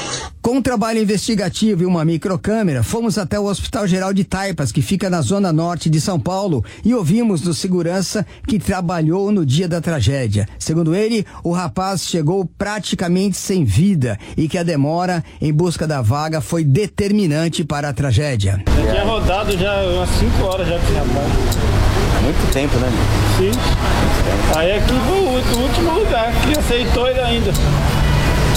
[0.41, 4.81] Com um trabalho investigativo e uma microcâmera, fomos até o Hospital Geral de Taipas, que
[4.81, 9.67] fica na zona norte de São Paulo, e ouvimos do segurança que trabalhou no dia
[9.67, 10.49] da tragédia.
[10.57, 16.01] Segundo ele, o rapaz chegou praticamente sem vida e que a demora em busca da
[16.01, 18.63] vaga foi determinante para a tragédia.
[18.65, 21.27] Já tinha rodado já umas 5 horas já com esse rapaz.
[22.23, 22.89] Muito tempo, né?
[23.37, 23.51] Sim.
[24.57, 27.51] Aí aqui foi o último lugar que aceitou ele ainda.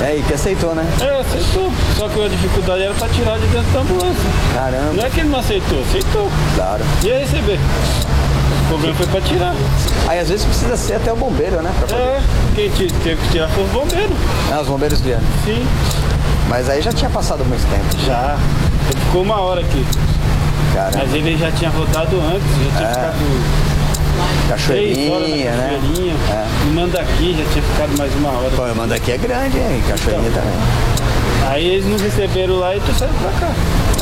[0.02, 0.84] É, e que aceitou, né?
[1.00, 1.72] É, aceitou.
[1.96, 4.30] Só que a dificuldade era pra tirar de dentro da ambulância.
[4.54, 4.92] Caramba.
[4.92, 6.30] Não é que ele não aceitou, aceitou.
[6.54, 6.84] Claro.
[7.02, 7.58] Ia receber.
[8.64, 9.54] O problema foi pra tirar.
[10.08, 11.72] Aí às vezes precisa ser até o bombeiro, né?
[11.86, 12.20] Pra é,
[12.54, 14.16] quem teve que tirar foi os bombeiros.
[14.52, 15.22] Ah, os bombeiros vieram?
[15.44, 15.66] Sim.
[16.48, 18.06] Mas aí já tinha passado muito tempo.
[18.06, 18.36] Já.
[18.90, 19.86] Ele ficou uma hora aqui.
[20.74, 20.98] Caramba.
[20.98, 22.92] Mas ele já tinha rodado antes, já tinha é.
[22.92, 23.63] ficado
[24.48, 25.80] Cachoeirinha, né?
[25.80, 26.14] Cachoeirinha.
[26.14, 26.72] É.
[26.74, 28.50] Manda aqui já tinha ficado mais uma hora.
[28.50, 29.82] Pô, manda aqui é grande, hein?
[29.88, 31.48] Cachoeirinha então, também.
[31.50, 33.54] Aí eles não receberam lá e trouxeram pra cá.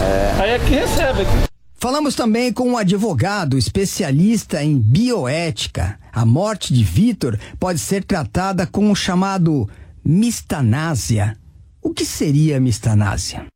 [0.05, 0.34] É.
[0.40, 1.52] Aí aqui recebe aqui.
[1.82, 5.98] Falamos também com um advogado especialista em bioética.
[6.12, 9.68] A morte de Vitor pode ser tratada com o chamado
[10.05, 11.36] mistanásia.
[11.82, 13.52] O que seria mistanásia?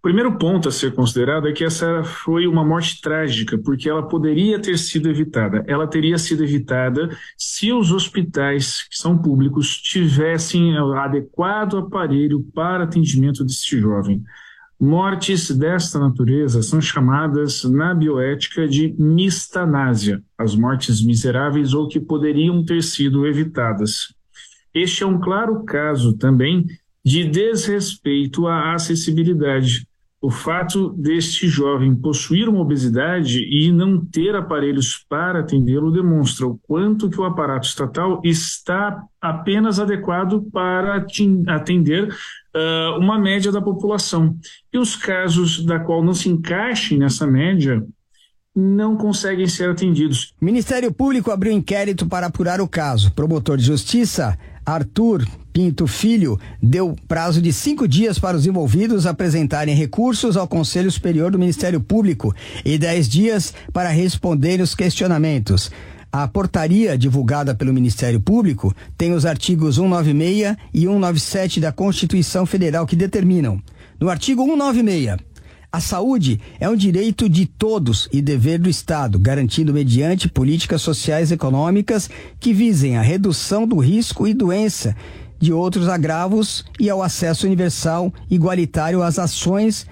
[0.00, 4.08] O primeiro ponto a ser considerado é que essa foi uma morte trágica, porque ela
[4.08, 5.62] poderia ter sido evitada.
[5.68, 13.44] Ela teria sido evitada se os hospitais, que são públicos, tivessem adequado aparelho para atendimento
[13.44, 14.24] deste jovem.
[14.80, 22.64] Mortes desta natureza são chamadas na bioética de mistanásia, as mortes miseráveis ou que poderiam
[22.64, 24.14] ter sido evitadas.
[24.72, 26.64] Este é um claro caso também
[27.04, 29.86] de desrespeito à acessibilidade,
[30.22, 36.58] o fato deste jovem possuir uma obesidade e não ter aparelhos para atendê-lo demonstra o
[36.58, 41.06] quanto que o aparato estatal está apenas adequado para
[41.48, 44.36] atender uh, uma média da população.
[44.70, 47.82] E os casos da qual não se encaixem nessa média
[48.54, 50.34] não conseguem ser atendidos.
[50.38, 53.10] Ministério Público abriu inquérito para apurar o caso.
[53.12, 59.74] Promotor de Justiça Arthur Pinto Filho deu prazo de cinco dias para os envolvidos apresentarem
[59.74, 62.34] recursos ao Conselho Superior do Ministério Público
[62.64, 65.70] e dez dias para responderem os questionamentos.
[66.12, 72.86] A portaria divulgada pelo Ministério Público tem os artigos 196 e 197 da Constituição Federal
[72.86, 73.62] que determinam.
[74.00, 75.18] No artigo 196,
[75.72, 81.30] a saúde é um direito de todos e dever do Estado, garantido mediante políticas sociais
[81.30, 82.10] e econômicas
[82.40, 84.96] que visem a redução do risco e doença
[85.38, 89.86] de outros agravos e ao acesso universal igualitário às ações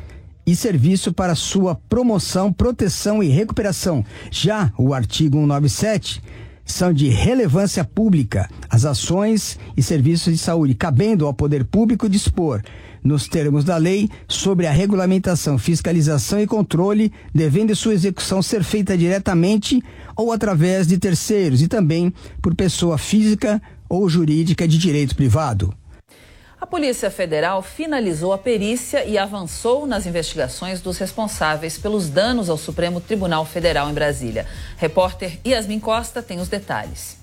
[0.45, 4.05] e serviço para sua promoção, proteção e recuperação.
[4.31, 6.23] Já o artigo 197
[6.65, 12.63] são de relevância pública as ações e serviços de saúde, cabendo ao poder público dispor
[13.03, 18.97] nos termos da lei, sobre a regulamentação, fiscalização e controle, devendo sua execução ser feita
[18.97, 19.83] diretamente
[20.17, 22.13] ou através de terceiros e também
[22.43, 25.75] por pessoa física ou jurídica de direito privado.
[26.61, 32.59] A Polícia Federal finalizou a perícia e avançou nas investigações dos responsáveis pelos danos ao
[32.59, 34.45] Supremo Tribunal Federal em Brasília.
[34.77, 37.18] Repórter Yasmin Costa tem os detalhes.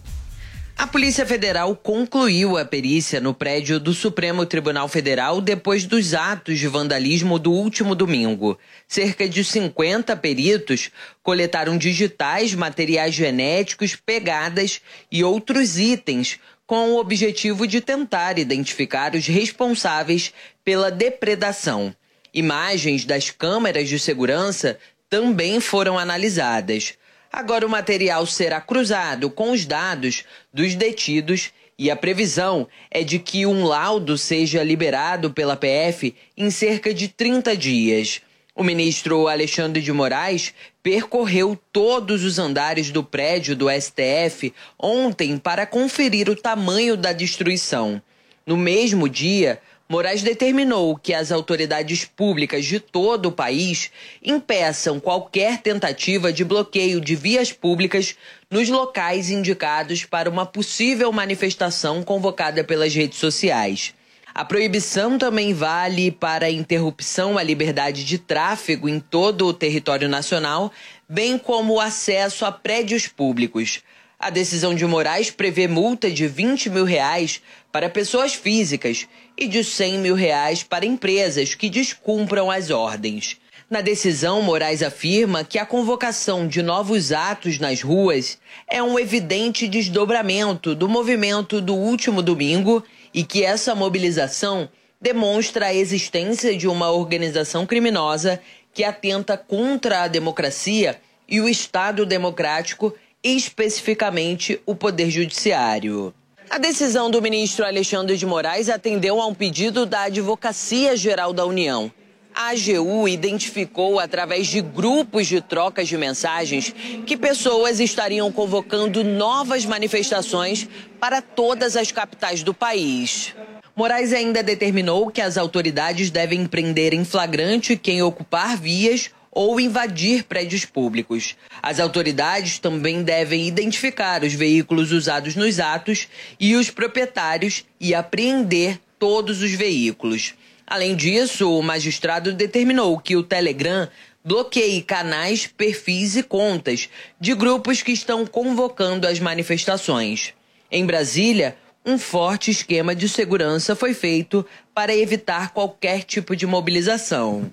[0.77, 6.59] A Polícia Federal concluiu a perícia no prédio do Supremo Tribunal Federal depois dos atos
[6.59, 8.59] de vandalismo do último domingo.
[8.85, 10.91] Cerca de 50 peritos
[11.23, 19.27] coletaram digitais, materiais genéticos, pegadas e outros itens com o objetivo de tentar identificar os
[19.27, 20.33] responsáveis
[20.63, 21.95] pela depredação.
[22.33, 24.77] Imagens das câmeras de segurança
[25.09, 26.95] também foram analisadas.
[27.35, 33.19] Agora o material será cruzado com os dados dos detidos E a previsão é de
[33.19, 38.21] que um laudo seja liberado pela PF em cerca de 30 dias.
[38.55, 45.65] O ministro Alexandre de Moraes percorreu todos os andares do prédio do STF ontem para
[45.65, 48.01] conferir o tamanho da destruição.
[48.45, 53.91] No mesmo dia, Moraes determinou que as autoridades públicas de todo o país
[54.23, 58.15] impeçam qualquer tentativa de bloqueio de vias públicas
[58.49, 63.93] nos locais indicados para uma possível manifestação convocada pelas redes sociais.
[64.33, 70.09] A proibição também vale para a interrupção à liberdade de tráfego em todo o território
[70.09, 70.71] nacional,
[71.07, 73.83] bem como o acesso a prédios públicos.
[74.25, 79.07] A decisão de Moraes prevê multa de 20 mil reais para pessoas físicas
[79.37, 83.37] e de 100 mil reais para empresas que descumpram as ordens.
[83.69, 89.67] Na decisão, Moraes afirma que a convocação de novos atos nas ruas é um evidente
[89.67, 92.83] desdobramento do movimento do último domingo
[93.13, 94.67] e que essa mobilização
[94.99, 98.41] demonstra a existência de uma organização criminosa
[98.73, 100.99] que atenta contra a democracia
[101.29, 102.91] e o Estado democrático
[103.25, 106.13] especificamente o Poder Judiciário.
[106.47, 111.43] A decisão do ministro Alexandre de Moraes atendeu a um pedido da Advocacia Geral da
[111.43, 111.91] União.
[112.35, 116.71] A AGU identificou, através de grupos de trocas de mensagens,
[117.05, 120.67] que pessoas estariam convocando novas manifestações
[120.99, 123.33] para todas as capitais do país.
[123.75, 130.23] Moraes ainda determinou que as autoridades devem prender em flagrante quem ocupar vias ou invadir
[130.23, 131.35] prédios públicos.
[131.61, 136.07] As autoridades também devem identificar os veículos usados nos atos
[136.39, 140.33] e os proprietários e apreender todos os veículos.
[140.65, 143.87] Além disso, o magistrado determinou que o Telegram
[144.23, 146.89] bloqueie canais, perfis e contas
[147.19, 150.33] de grupos que estão convocando as manifestações.
[150.71, 151.55] Em Brasília,
[151.85, 154.43] um forte esquema de segurança foi feito
[154.73, 157.51] para evitar qualquer tipo de mobilização.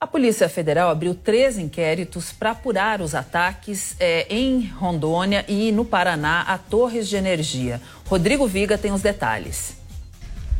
[0.00, 5.84] A Polícia Federal abriu três inquéritos para apurar os ataques é, em Rondônia e no
[5.84, 7.82] Paraná a torres de energia.
[8.04, 9.76] Rodrigo Viga tem os detalhes.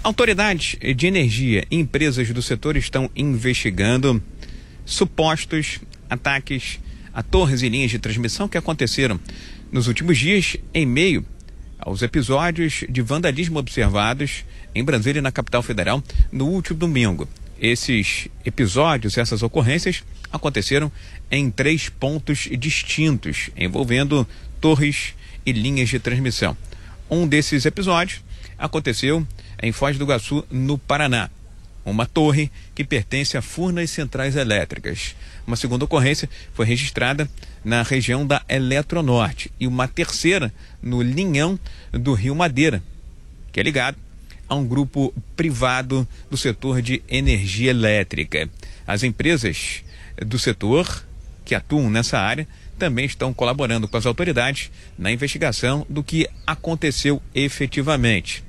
[0.03, 4.21] Autoridades de energia e empresas do setor estão investigando
[4.85, 5.79] supostos
[6.11, 6.81] ataques
[7.15, 9.21] a torres e linhas de transmissão que aconteceram
[9.71, 11.25] nos últimos dias em meio
[11.79, 14.45] aos episódios de vandalismo observados
[14.75, 16.03] em Brasília, na capital federal,
[16.33, 17.29] no último domingo.
[17.61, 20.93] Esses episódios, essas ocorrências aconteceram
[21.31, 24.27] em três pontos distintos, envolvendo
[24.61, 25.15] torres
[25.45, 26.57] e linhas de transmissão.
[27.11, 28.21] Um desses episódios
[28.57, 29.27] aconteceu
[29.63, 31.31] em Foz do Iguaçu, no Paraná.
[31.85, 35.17] Uma torre que pertence a Furnas Centrais Elétricas.
[35.47, 37.29] Uma segunda ocorrência foi registrada
[37.65, 40.53] na região da Eletronorte e uma terceira
[40.83, 41.59] no Linhão
[41.91, 42.83] do Rio Madeira,
[43.51, 43.97] que é ligado
[44.49, 48.49] a um grupo privado do setor de energia elétrica.
[48.87, 49.85] As empresas
[50.25, 51.05] do setor
[51.45, 52.47] que atuam nessa área
[52.79, 58.45] também estão colaborando com as autoridades na investigação do que aconteceu efetivamente.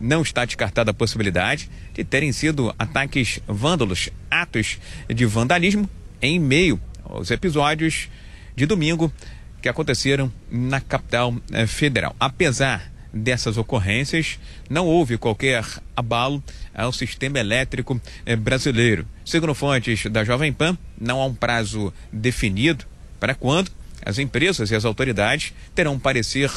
[0.00, 5.88] Não está descartada a possibilidade de terem sido ataques vândalos, atos de vandalismo
[6.20, 8.08] em meio aos episódios
[8.54, 9.12] de domingo
[9.60, 12.14] que aconteceram na capital eh, federal.
[12.18, 15.64] Apesar dessas ocorrências, não houve qualquer
[15.96, 16.42] abalo
[16.74, 19.06] ao sistema elétrico eh, brasileiro.
[19.24, 22.84] Segundo fontes da Jovem Pan, não há um prazo definido
[23.18, 23.70] para quando
[24.04, 26.50] as empresas e as autoridades terão um parecer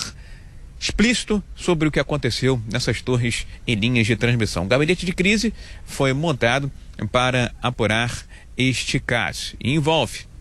[0.80, 4.66] explícito sobre o que aconteceu nessas torres e linhas de transmissão.
[4.66, 5.54] O gabinete de crise
[5.86, 6.72] foi montado
[7.12, 8.26] para apurar
[8.58, 10.32] este caso e envolve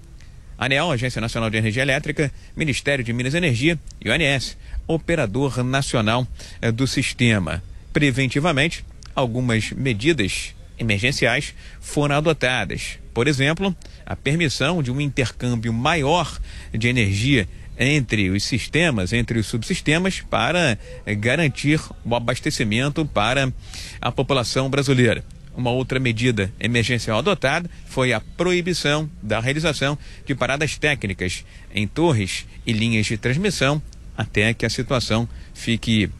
[0.60, 4.58] ANEL, Agência Nacional de Energia Elétrica, Ministério de Minas e Energia e o ANS,
[4.94, 6.26] operador nacional
[6.60, 7.62] eh, do sistema.
[7.92, 8.84] Preventivamente,
[9.14, 12.98] algumas medidas emergenciais foram adotadas.
[13.12, 13.74] Por exemplo,
[14.06, 16.40] a permissão de um intercâmbio maior
[16.72, 17.48] de energia
[17.78, 23.52] entre os sistemas, entre os subsistemas, para eh, garantir o abastecimento para
[24.00, 25.24] a população brasileira.
[25.56, 31.44] Uma outra medida emergencial adotada foi a proibição da realização de paradas técnicas
[31.74, 33.82] em torres e linhas de transmissão
[34.20, 36.10] até que a situação fique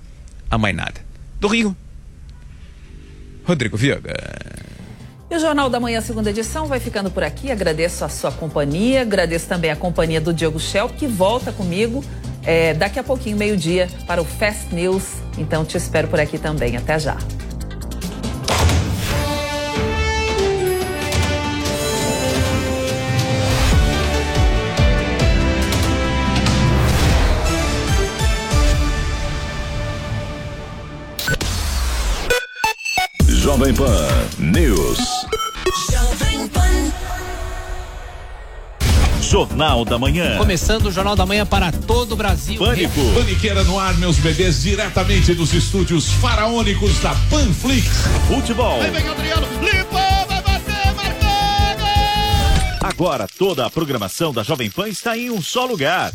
[0.51, 1.01] amainada.
[1.39, 1.77] Do Rio,
[3.45, 4.15] Rodrigo Viega.
[5.31, 7.53] E o Jornal da Manhã, segunda edição, vai ficando por aqui.
[7.53, 12.03] Agradeço a sua companhia, agradeço também a companhia do Diogo Shell, que volta comigo
[12.43, 15.05] é, daqui a pouquinho, meio-dia, para o Fast News.
[15.37, 16.77] Então te espero por aqui também.
[16.77, 17.19] Até já.
[33.61, 34.09] Jovem Pan
[34.39, 34.99] News.
[35.93, 36.93] Jovem Pan.
[39.21, 40.39] Jornal da Manhã.
[40.39, 42.59] Começando o Jornal da Manhã para todo o Brasil.
[42.59, 42.99] Pânico.
[43.15, 47.87] Paniqueira no ar, meus bebês, diretamente dos estúdios faraônicos da Panflix.
[48.29, 48.81] Futebol.
[48.81, 50.01] Vem vem Adriano, limpa!
[52.83, 56.11] Agora toda a programação da Jovem Pan está em um só lugar.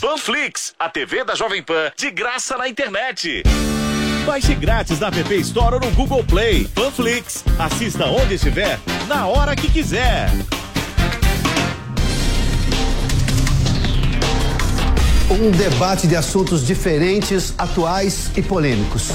[0.00, 3.42] Panflix, a TV da Jovem Pan, de graça na internet.
[4.26, 6.66] Baixe grátis na App Store ou no Google Play.
[6.74, 10.28] Panflix, assista onde estiver, na hora que quiser.
[15.30, 19.10] Um debate de assuntos diferentes, atuais e polêmicos.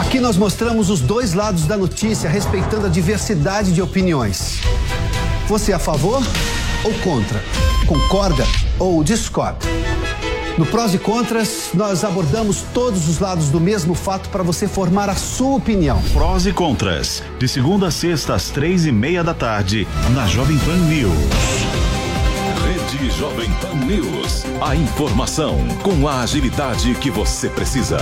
[0.00, 4.58] Aqui nós mostramos os dois lados da notícia, respeitando a diversidade de opiniões.
[5.46, 6.20] Você é a favor
[6.84, 7.40] ou contra?
[7.86, 8.44] Concorda
[8.80, 9.77] ou discorda?
[10.58, 15.08] No Prós e Contras, nós abordamos todos os lados do mesmo fato para você formar
[15.08, 16.02] a sua opinião.
[16.12, 20.58] Prós e contras, de segunda a sexta às três e meia da tarde, na Jovem
[20.58, 21.14] Pan News.
[22.66, 24.44] Rede Jovem Pan News.
[24.60, 27.98] A informação com a agilidade que você precisa.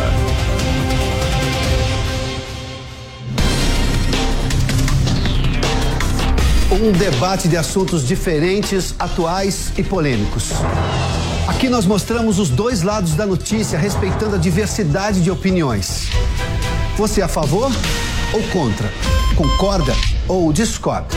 [6.72, 10.52] Um debate de assuntos diferentes, atuais e polêmicos.
[11.46, 16.08] Aqui nós mostramos os dois lados da notícia, respeitando a diversidade de opiniões.
[16.96, 17.70] Você é a favor
[18.32, 18.92] ou contra?
[19.36, 19.94] Concorda
[20.26, 21.14] ou discorda?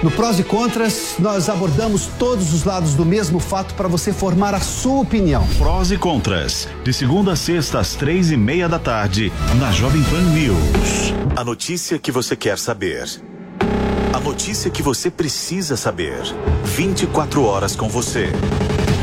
[0.00, 4.54] No Prós e Contras, nós abordamos todos os lados do mesmo fato para você formar
[4.54, 5.46] a sua opinião.
[5.58, 10.02] Prós e contras, de segunda a sexta às três e meia da tarde, na Jovem
[10.04, 11.14] Pan News.
[11.36, 13.08] A notícia que você quer saber.
[14.12, 16.20] A notícia que você precisa saber.
[16.64, 18.32] 24 horas com você.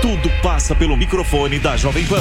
[0.00, 2.20] Tudo passa pelo microfone da Jovem Pan.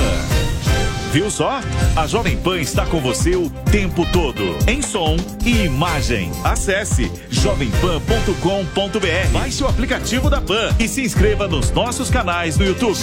[1.12, 1.60] Viu só?
[1.96, 6.32] A Jovem Pan está com você o tempo todo, em som e imagem.
[6.44, 9.30] Acesse jovempan.com.br.
[9.32, 13.00] Baixe o aplicativo da Pan e se inscreva nos nossos canais no YouTube.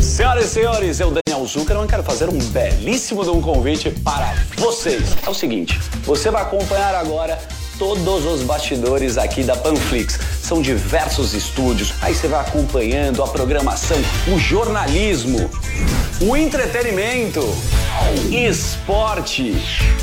[0.00, 5.16] Senhoras e senhores, eu, Daniel Zuckerman, quero fazer um belíssimo de um convite para vocês.
[5.24, 7.38] É o seguinte, você vai acompanhar agora
[7.78, 10.18] todos os bastidores aqui da Panflix.
[10.42, 13.96] São diversos estúdios, aí você vai acompanhando a programação,
[14.28, 15.50] o jornalismo,
[16.20, 17.40] o entretenimento,
[18.30, 19.56] esporte.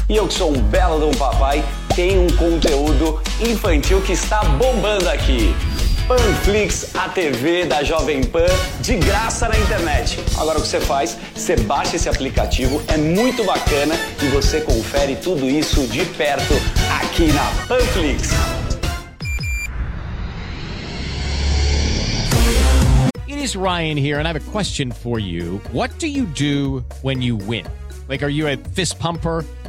[0.09, 1.63] E eu que sou um belo um papai,
[1.95, 5.55] tenho um conteúdo infantil que está bombando aqui.
[6.07, 8.45] Panflix, a TV da Jovem Pan,
[8.81, 10.19] de graça na internet.
[10.37, 11.17] Agora o que você faz?
[11.33, 16.53] Você baixa esse aplicativo, é muito bacana e você confere tudo isso de perto
[17.01, 18.31] aqui na Panflix.
[23.29, 25.61] It is Ryan here, and I have a question for you.
[25.71, 27.65] What do you do when you win?
[28.09, 29.45] Like, are you a fist pumper?